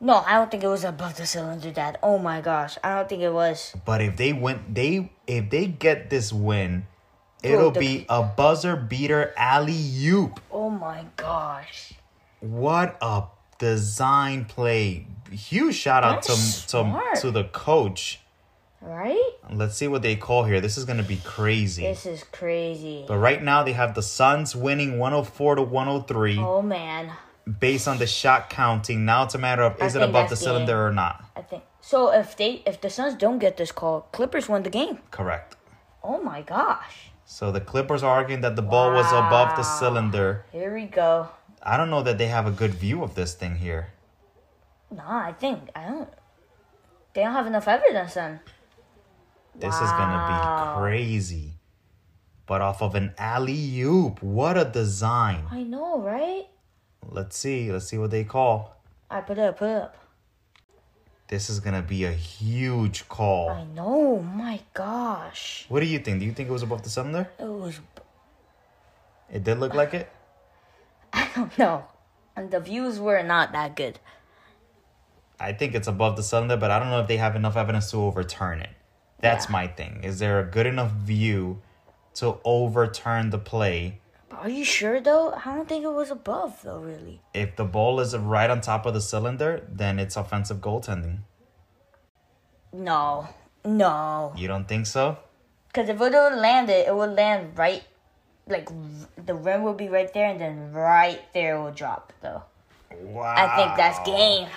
No, 0.06 0.24
I 0.26 0.36
don't 0.36 0.52
think 0.52 0.64
it 0.64 0.68
was 0.68 0.84
above 0.84 1.18
the 1.18 1.26
cylinder, 1.26 1.72
Dad. 1.72 1.98
Oh 2.04 2.20
my 2.20 2.40
gosh, 2.40 2.78
I 2.84 2.96
don't 2.96 3.10
think 3.10 3.24
it 3.24 3.34
was. 3.34 3.74
But 3.86 4.02
if 4.02 4.16
they 4.18 4.34
win, 4.34 4.60
they 4.72 5.12
if 5.26 5.50
they 5.50 5.66
get 5.66 6.12
this 6.12 6.32
win, 6.32 6.86
it'll 7.42 7.72
the- 7.72 7.80
be 7.80 8.06
a 8.08 8.22
buzzer 8.22 8.76
beater 8.76 9.34
alley 9.36 9.82
oop. 10.06 10.40
Oh 10.52 10.70
my 10.70 11.06
gosh. 11.18 11.94
What 12.40 12.98
a 13.02 13.24
design 13.58 14.46
play! 14.46 15.08
Huge 15.32 15.74
shout 15.74 16.04
out 16.04 16.22
to 16.24 16.34
That's 16.34 16.62
to 16.66 16.70
smart. 16.86 17.16
to 17.22 17.32
the 17.32 17.46
coach. 17.46 18.20
Right? 18.82 19.32
Let's 19.52 19.76
see 19.76 19.88
what 19.88 20.04
they 20.04 20.16
call 20.16 20.44
here. 20.44 20.62
This 20.62 20.78
is 20.78 20.86
gonna 20.86 21.02
be 21.02 21.20
crazy. 21.24 21.82
This 21.82 22.06
is 22.06 22.24
crazy. 22.32 23.06
But 23.08 23.18
right 23.18 23.42
now 23.42 23.64
they 23.64 23.74
have 23.74 23.96
the 23.96 24.04
Suns 24.04 24.56
winning 24.56 25.00
104 25.00 25.56
to 25.56 25.64
103 25.64 26.38
Oh 26.38 26.62
man. 26.62 27.12
Based 27.60 27.88
on 27.88 27.98
the 27.98 28.08
shot 28.08 28.50
counting. 28.50 29.06
Now 29.06 29.24
it's 29.24 29.36
a 29.36 29.38
matter 29.38 29.64
of 29.64 29.82
is 29.82 29.96
it 29.96 30.02
above 30.02 30.30
the 30.30 30.36
cylinder 30.36 30.74
game. 30.74 30.78
or 30.78 30.92
not. 30.92 31.26
I 31.36 31.42
think 31.42 31.64
so. 31.82 32.12
If 32.12 32.36
they 32.38 32.64
if 32.66 32.82
the 32.82 32.90
Suns 32.90 33.16
don't 33.16 33.40
get 33.40 33.58
this 33.58 33.72
call, 33.72 34.02
Clippers 34.12 34.50
win 34.50 34.64
the 34.64 34.70
game. 34.70 35.00
Correct. 35.12 35.56
Oh 36.04 36.22
my 36.22 36.42
gosh. 36.42 37.12
So 37.26 37.52
the 37.52 37.62
Clippers 37.62 38.04
are 38.04 38.14
arguing 38.14 38.42
that 38.42 38.56
the 38.56 38.62
ball 38.62 38.92
was 38.92 39.08
above 39.08 39.58
the 39.58 39.64
cylinder. 39.64 40.46
Here 40.52 40.74
we 40.74 40.86
go. 40.86 41.30
I 41.62 41.78
don't 41.78 41.90
know 41.90 42.04
that 42.04 42.18
they 42.20 42.28
have 42.28 42.46
a 42.46 42.52
good 42.52 42.76
view 42.76 43.04
of 43.04 43.16
this 43.16 43.34
thing 43.34 43.56
here. 43.56 43.94
Nah, 44.92 45.26
I 45.26 45.34
think 45.34 45.70
I 45.76 45.88
don't. 45.88 46.10
They 47.14 47.24
don't 47.24 47.34
have 47.34 47.48
enough 47.48 47.68
evidence 47.68 48.14
then. 48.14 48.42
This 49.56 49.74
is 49.74 49.90
gonna 49.92 50.28
be 50.28 50.80
crazy. 50.80 51.54
But 52.46 52.62
off 52.62 52.84
of 52.84 52.94
an 52.94 53.16
alley 53.18 53.82
oop, 53.82 54.22
what 54.22 54.58
a 54.58 54.66
design! 54.66 55.46
I 55.50 55.64
know, 55.64 56.00
right? 56.00 56.46
Let's 57.10 57.38
see. 57.38 57.72
Let's 57.72 57.88
see 57.88 57.98
what 57.98 58.12
they 58.12 58.24
call. 58.24 58.76
I 59.10 59.22
put 59.22 59.38
it 59.38 59.42
up, 59.42 59.58
put 59.60 59.70
it 59.70 59.82
up. 59.82 59.98
This 61.28 61.50
is 61.50 61.60
gonna 61.60 61.82
be 61.82 62.06
a 62.06 62.12
huge 62.12 63.08
call. 63.10 63.50
I 63.50 63.64
know. 63.64 64.20
My 64.20 64.60
gosh. 64.74 65.66
What 65.70 65.80
do 65.80 65.88
you 65.88 66.00
think? 66.00 66.20
Do 66.20 66.26
you 66.26 66.32
think 66.34 66.50
it 66.50 66.52
was 66.52 66.62
above 66.64 66.84
the 66.84 66.90
cylinder? 66.90 67.30
It 67.40 67.46
was. 67.46 67.80
It 69.32 69.44
did 69.44 69.60
look 69.60 69.74
like 69.74 69.94
it. 69.96 70.10
I 71.14 71.28
don't 71.36 71.58
know. 71.58 71.86
And 72.36 72.52
the 72.52 72.60
views 72.60 73.00
were 73.00 73.24
not 73.24 73.54
that 73.54 73.76
good. 73.76 74.00
I 75.40 75.52
think 75.54 75.74
it's 75.74 75.88
above 75.88 76.16
the 76.16 76.24
cylinder, 76.24 76.58
but 76.58 76.70
I 76.70 76.80
don't 76.80 76.90
know 76.90 77.00
if 77.02 77.08
they 77.08 77.18
have 77.18 77.36
enough 77.36 77.58
evidence 77.58 77.90
to 77.92 77.98
overturn 77.98 78.62
it. 78.62 78.70
That's 79.20 79.46
Yeah. 79.46 79.52
my 79.52 79.68
thing. 79.68 80.02
Is 80.04 80.20
there 80.20 80.40
a 80.40 80.44
good 80.44 80.66
enough 80.68 80.92
view 80.92 81.62
to 82.16 82.38
overturn 82.44 83.32
the 83.32 83.40
play? 83.40 84.00
But 84.30 84.40
are 84.40 84.50
you 84.50 84.66
sure 84.66 85.00
though? 85.02 85.34
I 85.34 85.56
don't 85.56 85.68
think 85.68 85.84
it 85.84 85.94
was 85.94 86.12
above 86.12 86.62
though. 86.64 86.80
Really. 86.80 87.22
If 87.34 87.56
the 87.56 87.66
ball 87.66 88.00
is 88.00 88.16
right 88.18 88.50
on 88.50 88.62
top 88.62 88.86
of 88.86 88.94
the 88.94 89.02
cylinder, 89.02 89.64
then 89.70 90.00
it's 90.00 90.16
offensive 90.16 90.58
goaltending. 90.58 91.20
No. 92.74 93.30
No. 93.64 94.34
You 94.36 94.48
don't 94.48 94.68
think 94.68 94.86
so? 94.86 95.18
Because 95.68 95.90
if 95.90 95.96
it 95.96 96.00
would 96.00 96.14
land 96.14 96.70
it 96.70 96.88
it 96.88 96.96
would 96.96 97.12
land 97.12 97.58
right, 97.58 97.84
like 98.48 98.70
the 99.26 99.36
rim 99.36 99.64
would 99.64 99.78
be 99.78 99.90
right 99.90 100.12
there, 100.14 100.30
and 100.30 100.40
then 100.40 100.72
right 100.72 101.22
there 101.34 101.56
it 101.56 101.62
will 101.62 101.72
drop. 101.72 102.14
Though 102.22 102.44
Wow. 103.02 103.34
I 103.38 103.56
think 103.56 103.78
that's 103.78 104.00
game. 104.08 104.48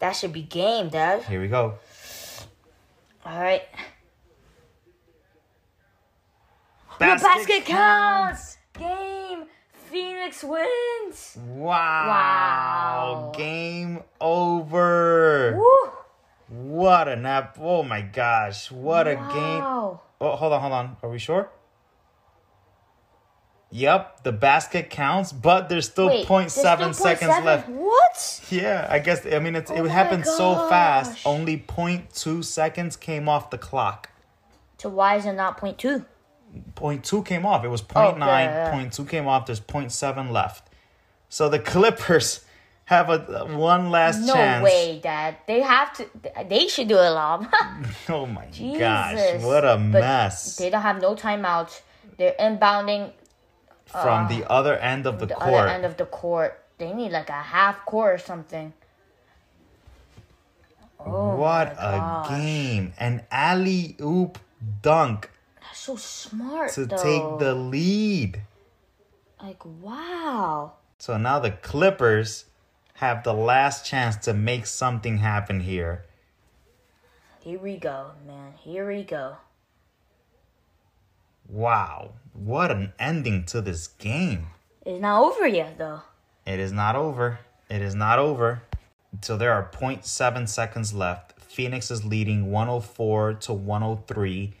That 0.00 0.12
should 0.12 0.32
be 0.32 0.42
game, 0.42 0.88
Dad. 0.88 1.22
Here 1.24 1.40
we 1.40 1.48
go. 1.48 1.74
All 3.24 3.40
right. 3.40 3.62
Basket 6.98 7.22
the 7.22 7.34
basket 7.34 7.64
counts. 7.64 8.58
Game. 8.74 9.44
Phoenix 9.90 10.42
wins. 10.42 11.36
Wow. 11.36 12.06
Wow. 12.08 13.32
Game 13.36 14.02
over. 14.20 15.54
Woo. 15.56 15.90
What 16.48 17.08
a 17.08 17.16
nap. 17.16 17.58
Oh 17.60 17.82
my 17.82 18.00
gosh. 18.00 18.70
What 18.70 19.06
a 19.06 19.16
game. 19.16 19.62
Oh, 19.62 20.00
hold 20.20 20.52
on, 20.52 20.60
hold 20.60 20.72
on. 20.72 20.96
Are 21.02 21.10
we 21.10 21.18
sure? 21.18 21.50
Yep, 23.74 24.22
the 24.22 24.32
basket 24.32 24.90
counts, 24.90 25.32
but 25.32 25.70
there's 25.70 25.88
still 25.88 26.08
Wait, 26.08 26.26
0.7 26.26 26.52
there's 26.52 26.52
still 26.52 26.92
seconds 26.92 27.32
0.7? 27.32 27.44
left. 27.44 27.68
What? 27.70 28.44
Yeah, 28.50 28.86
I 28.88 28.98
guess 28.98 29.24
I 29.24 29.38
mean 29.38 29.56
it's, 29.56 29.70
Oh 29.70 29.82
it 29.84 29.90
happened 29.90 30.26
so 30.26 30.68
fast. 30.68 31.26
Only 31.26 31.56
0.2 31.56 32.44
seconds 32.44 32.96
came 32.96 33.30
off 33.30 33.48
the 33.48 33.56
clock. 33.56 34.10
So 34.76 34.90
why 34.90 35.16
is 35.16 35.24
it 35.24 35.32
not 35.32 35.56
point 36.74 37.04
two? 37.04 37.22
came 37.22 37.44
off. 37.46 37.64
It 37.64 37.68
was 37.68 37.82
Oh, 37.82 38.12
0.9, 38.14 38.18
yeah, 38.18 38.72
yeah. 38.74 38.84
0.2 38.90 39.08
came 39.08 39.26
off. 39.28 39.46
There's 39.46 39.62
seven 39.88 40.30
left. 40.32 40.68
So 41.28 41.48
the 41.48 41.58
Clippers 41.58 42.44
have 42.86 43.08
a 43.08 43.18
one 43.56 43.90
last 43.90 44.20
No 44.20 44.34
chance. 44.34 44.64
way, 44.64 45.00
Dad. 45.02 45.36
They 45.46 45.60
have 45.60 45.92
to. 45.94 46.06
They 46.48 46.68
should 46.68 46.88
do 46.88 46.96
a 46.96 47.10
lob. 47.10 47.46
Oh 48.08 48.26
my 48.26 48.46
Jesus. 48.46 48.78
gosh, 48.80 49.42
what 49.42 49.64
a 49.64 49.76
But 49.76 49.78
mess. 49.78 50.56
They 50.56 50.68
don't 50.70 50.82
have 50.82 51.00
no 51.00 51.14
timeouts. 51.14 51.80
They're 52.18 52.34
inbounding 52.38 53.12
From 53.86 54.26
uh, 54.26 54.28
the 54.28 54.50
other 54.50 54.76
end 54.76 55.06
of 55.06 55.18
the, 55.18 55.26
the 55.26 55.34
court. 55.34 55.54
other 55.54 55.68
end 55.68 55.84
of 55.86 55.96
the 55.96 56.04
court. 56.06 56.58
They 56.78 56.92
need 56.92 57.12
like 57.12 57.30
a 57.30 57.42
half 57.56 57.84
court 57.86 58.14
or 58.14 58.18
something. 58.18 58.72
Oh 61.00 61.36
what 61.36 61.72
a 61.78 61.98
gosh. 61.98 62.28
game. 62.28 62.92
An 62.98 63.22
alley 63.30 63.96
oop 64.00 64.38
dunk 64.82 65.30
so 65.82 65.96
smart 65.96 66.70
to 66.72 66.86
though. 66.86 66.96
take 66.96 67.38
the 67.40 67.54
lead. 67.54 68.40
like 69.42 69.64
wow. 69.64 70.74
So 70.98 71.18
now 71.18 71.40
the 71.40 71.50
Clippers 71.50 72.44
have 72.94 73.24
the 73.24 73.34
last 73.34 73.84
chance 73.84 74.14
to 74.18 74.32
make 74.32 74.66
something 74.66 75.18
happen 75.18 75.58
here. 75.58 76.04
Here 77.40 77.58
we 77.58 77.76
go, 77.78 78.12
man. 78.24 78.52
Here 78.58 78.86
we 78.86 79.02
go. 79.02 79.38
Wow, 81.48 82.12
what 82.32 82.70
an 82.70 82.92
ending 83.00 83.44
to 83.46 83.60
this 83.60 83.88
game. 83.88 84.46
It's 84.86 85.00
not 85.00 85.24
over 85.24 85.48
yet 85.48 85.78
though. 85.78 86.02
It 86.46 86.60
is 86.60 86.70
not 86.70 86.94
over. 86.94 87.40
It 87.68 87.82
is 87.82 87.96
not 87.96 88.20
over. 88.20 88.62
So 89.20 89.36
there 89.36 89.52
are 89.52 89.68
0.7 89.68 90.48
seconds 90.48 90.94
left. 90.94 91.40
Phoenix 91.40 91.90
is 91.90 92.04
leading 92.04 92.52
104 92.52 93.34
to 93.34 93.52
103. 93.52 94.54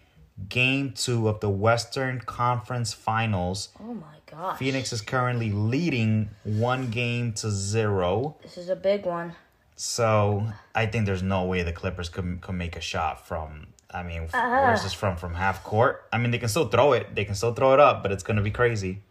Game 0.48 0.92
two 0.92 1.28
of 1.28 1.40
the 1.40 1.50
Western 1.50 2.20
Conference 2.20 2.92
Finals. 2.92 3.68
Oh 3.80 3.94
my 3.94 4.16
gosh. 4.30 4.58
Phoenix 4.58 4.92
is 4.92 5.00
currently 5.00 5.52
leading 5.52 6.30
one 6.44 6.90
game 6.90 7.32
to 7.34 7.50
zero. 7.50 8.36
This 8.42 8.56
is 8.56 8.68
a 8.68 8.76
big 8.76 9.04
one. 9.06 9.34
So 9.76 10.46
I 10.74 10.86
think 10.86 11.06
there's 11.06 11.22
no 11.22 11.44
way 11.44 11.62
the 11.62 11.72
Clippers 11.72 12.08
could, 12.08 12.40
could 12.40 12.54
make 12.54 12.76
a 12.76 12.80
shot 12.80 13.26
from. 13.26 13.68
I 13.90 14.02
mean, 14.02 14.22
Uh-huh. 14.32 14.62
where's 14.62 14.82
this 14.82 14.94
from? 14.94 15.16
From 15.16 15.34
half 15.34 15.62
court? 15.64 16.04
I 16.12 16.18
mean, 16.18 16.30
they 16.30 16.38
can 16.38 16.48
still 16.48 16.68
throw 16.68 16.92
it. 16.94 17.14
They 17.14 17.24
can 17.26 17.34
still 17.34 17.52
throw 17.52 17.74
it 17.74 17.80
up, 17.80 18.02
but 18.02 18.10
it's 18.10 18.22
gonna 18.22 18.42
be 18.42 18.50
crazy. 18.50 19.02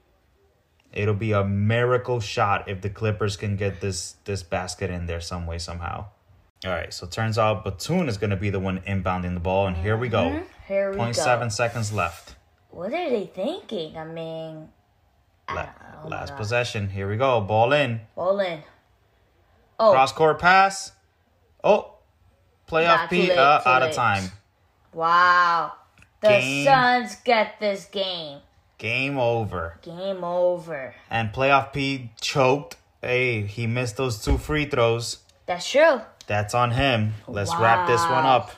It'll 0.92 1.14
be 1.14 1.32
a 1.32 1.44
miracle 1.44 2.20
shot 2.20 2.68
if 2.68 2.82
the 2.82 2.90
Clippers 2.90 3.38
can 3.38 3.56
get 3.56 3.80
this 3.80 4.16
this 4.26 4.44
basket 4.44 4.90
in 4.90 5.06
there 5.06 5.22
some 5.22 5.46
way 5.46 5.58
somehow. 5.60 6.08
All 6.64 6.72
right, 6.72 6.94
so 6.94 7.08
turns 7.08 7.40
out 7.40 7.64
Batum 7.64 8.08
is 8.08 8.18
gonna 8.18 8.36
be 8.36 8.52
the 8.52 8.60
one 8.60 8.82
inbounding 8.82 9.34
the 9.34 9.40
ball, 9.40 9.66
and 9.68 9.76
here 9.76 9.98
we 9.98 10.10
go. 10.10 10.44
Here 10.68 10.92
we 10.92 10.98
0.7 10.98 11.40
go. 11.42 11.50
seconds 11.50 11.92
left. 11.92 12.36
What 12.70 12.94
are 12.94 13.10
they 13.10 13.26
thinking? 13.34 13.98
I 13.98 14.06
mean, 14.06 14.70
La- 15.50 15.70
oh 16.04 16.10
my 16.10 16.18
last 16.18 16.36
possession. 16.38 16.90
Here 16.90 17.10
we 17.10 17.18
go. 17.18 17.42
Ball 17.42 17.74
in. 17.74 18.02
ball 18.16 18.40
in. 18.40 18.62
Oh, 19.80 19.92
Cross 19.92 20.14
court 20.14 20.40
pass. 20.40 20.92
Oh, 21.64 21.96
playoff 22.70 23.10
P 23.10 23.30
late, 23.30 23.38
uh, 23.38 23.62
out 23.66 23.82
of 23.84 23.94
time. 23.94 24.32
wow. 24.94 25.74
The 26.22 26.30
Game. 26.30 26.66
Suns 26.66 27.16
get 27.24 27.60
this 27.60 27.86
game. 27.86 28.42
Game 28.78 29.18
over. 29.18 29.80
Game 29.82 30.24
over. 30.24 30.94
And 31.10 31.34
playoff 31.34 31.74
P 31.74 32.12
choked. 32.22 32.78
Hey, 33.02 33.42
he 33.42 33.66
missed 33.66 33.98
those 33.98 34.24
two 34.24 34.38
free 34.38 34.66
throws. 34.66 35.18
That's 35.48 35.70
true 35.70 36.02
that's 36.28 36.54
on 36.54 36.72
him. 36.72 37.14
Let's 37.28 37.52
wow. 37.52 37.62
wrap 37.62 37.88
this 37.88 38.02
one 38.02 38.26
up. 38.26 38.52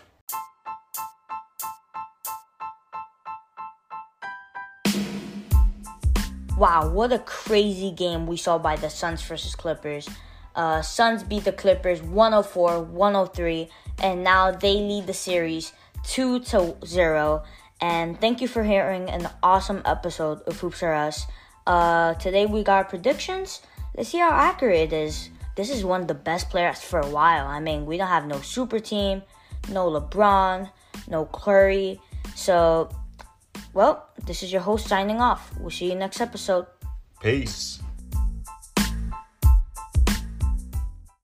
Wow, 6.58 6.90
what 6.90 7.12
a 7.12 7.20
crazy 7.20 7.92
game 7.92 8.28
we 8.28 8.38
saw 8.38 8.58
by 8.58 8.76
the 8.76 8.90
Suns 8.90 9.22
versus 9.24 9.56
Clippers. 9.56 10.08
Uh, 10.56 10.82
Suns 10.82 11.24
beat 11.24 11.46
the 11.46 11.52
Clippers 11.52 12.02
104 12.02 12.84
103, 12.84 13.70
and 14.00 14.24
now 14.24 14.52
they 14.52 14.76
lead 14.76 15.08
the 15.08 15.14
series 15.14 15.74
2 16.04 16.40
to 16.42 16.78
0. 16.86 17.44
And 17.82 18.22
thank 18.22 18.40
you 18.40 18.48
for 18.48 18.64
hearing 18.64 19.10
an 19.10 19.30
awesome 19.42 19.82
episode 19.84 20.42
of 20.44 20.60
Hoops 20.60 20.84
Are 20.84 20.94
Us. 20.94 21.26
Uh, 21.66 22.14
today 22.16 22.46
we 22.46 22.64
got 22.64 22.88
predictions. 22.88 23.62
Let's 23.98 24.10
see 24.10 24.20
how 24.20 24.32
accurate 24.32 24.94
it 24.94 24.94
is. 24.94 25.30
This 25.56 25.70
is 25.70 25.86
one 25.86 26.02
of 26.02 26.08
the 26.08 26.16
best 26.16 26.50
players 26.50 26.82
for 26.82 27.00
a 27.00 27.08
while. 27.08 27.46
I 27.46 27.60
mean, 27.60 27.86
we 27.86 27.98
don't 27.98 28.08
have 28.08 28.26
no 28.26 28.42
super 28.42 28.80
team, 28.80 29.22
no 29.70 29.90
LeBron, 29.90 30.70
no 31.08 31.26
Curry. 31.26 32.02
So, 32.36 32.90
well, 33.74 34.10
this 34.26 34.42
is 34.42 34.52
your 34.52 34.62
host 34.62 34.88
signing 34.88 35.22
off. 35.22 35.52
We'll 35.60 35.70
see 35.70 35.90
you 35.90 35.96
next 35.96 36.22
episode. 36.22 36.66
Peace. 37.22 37.83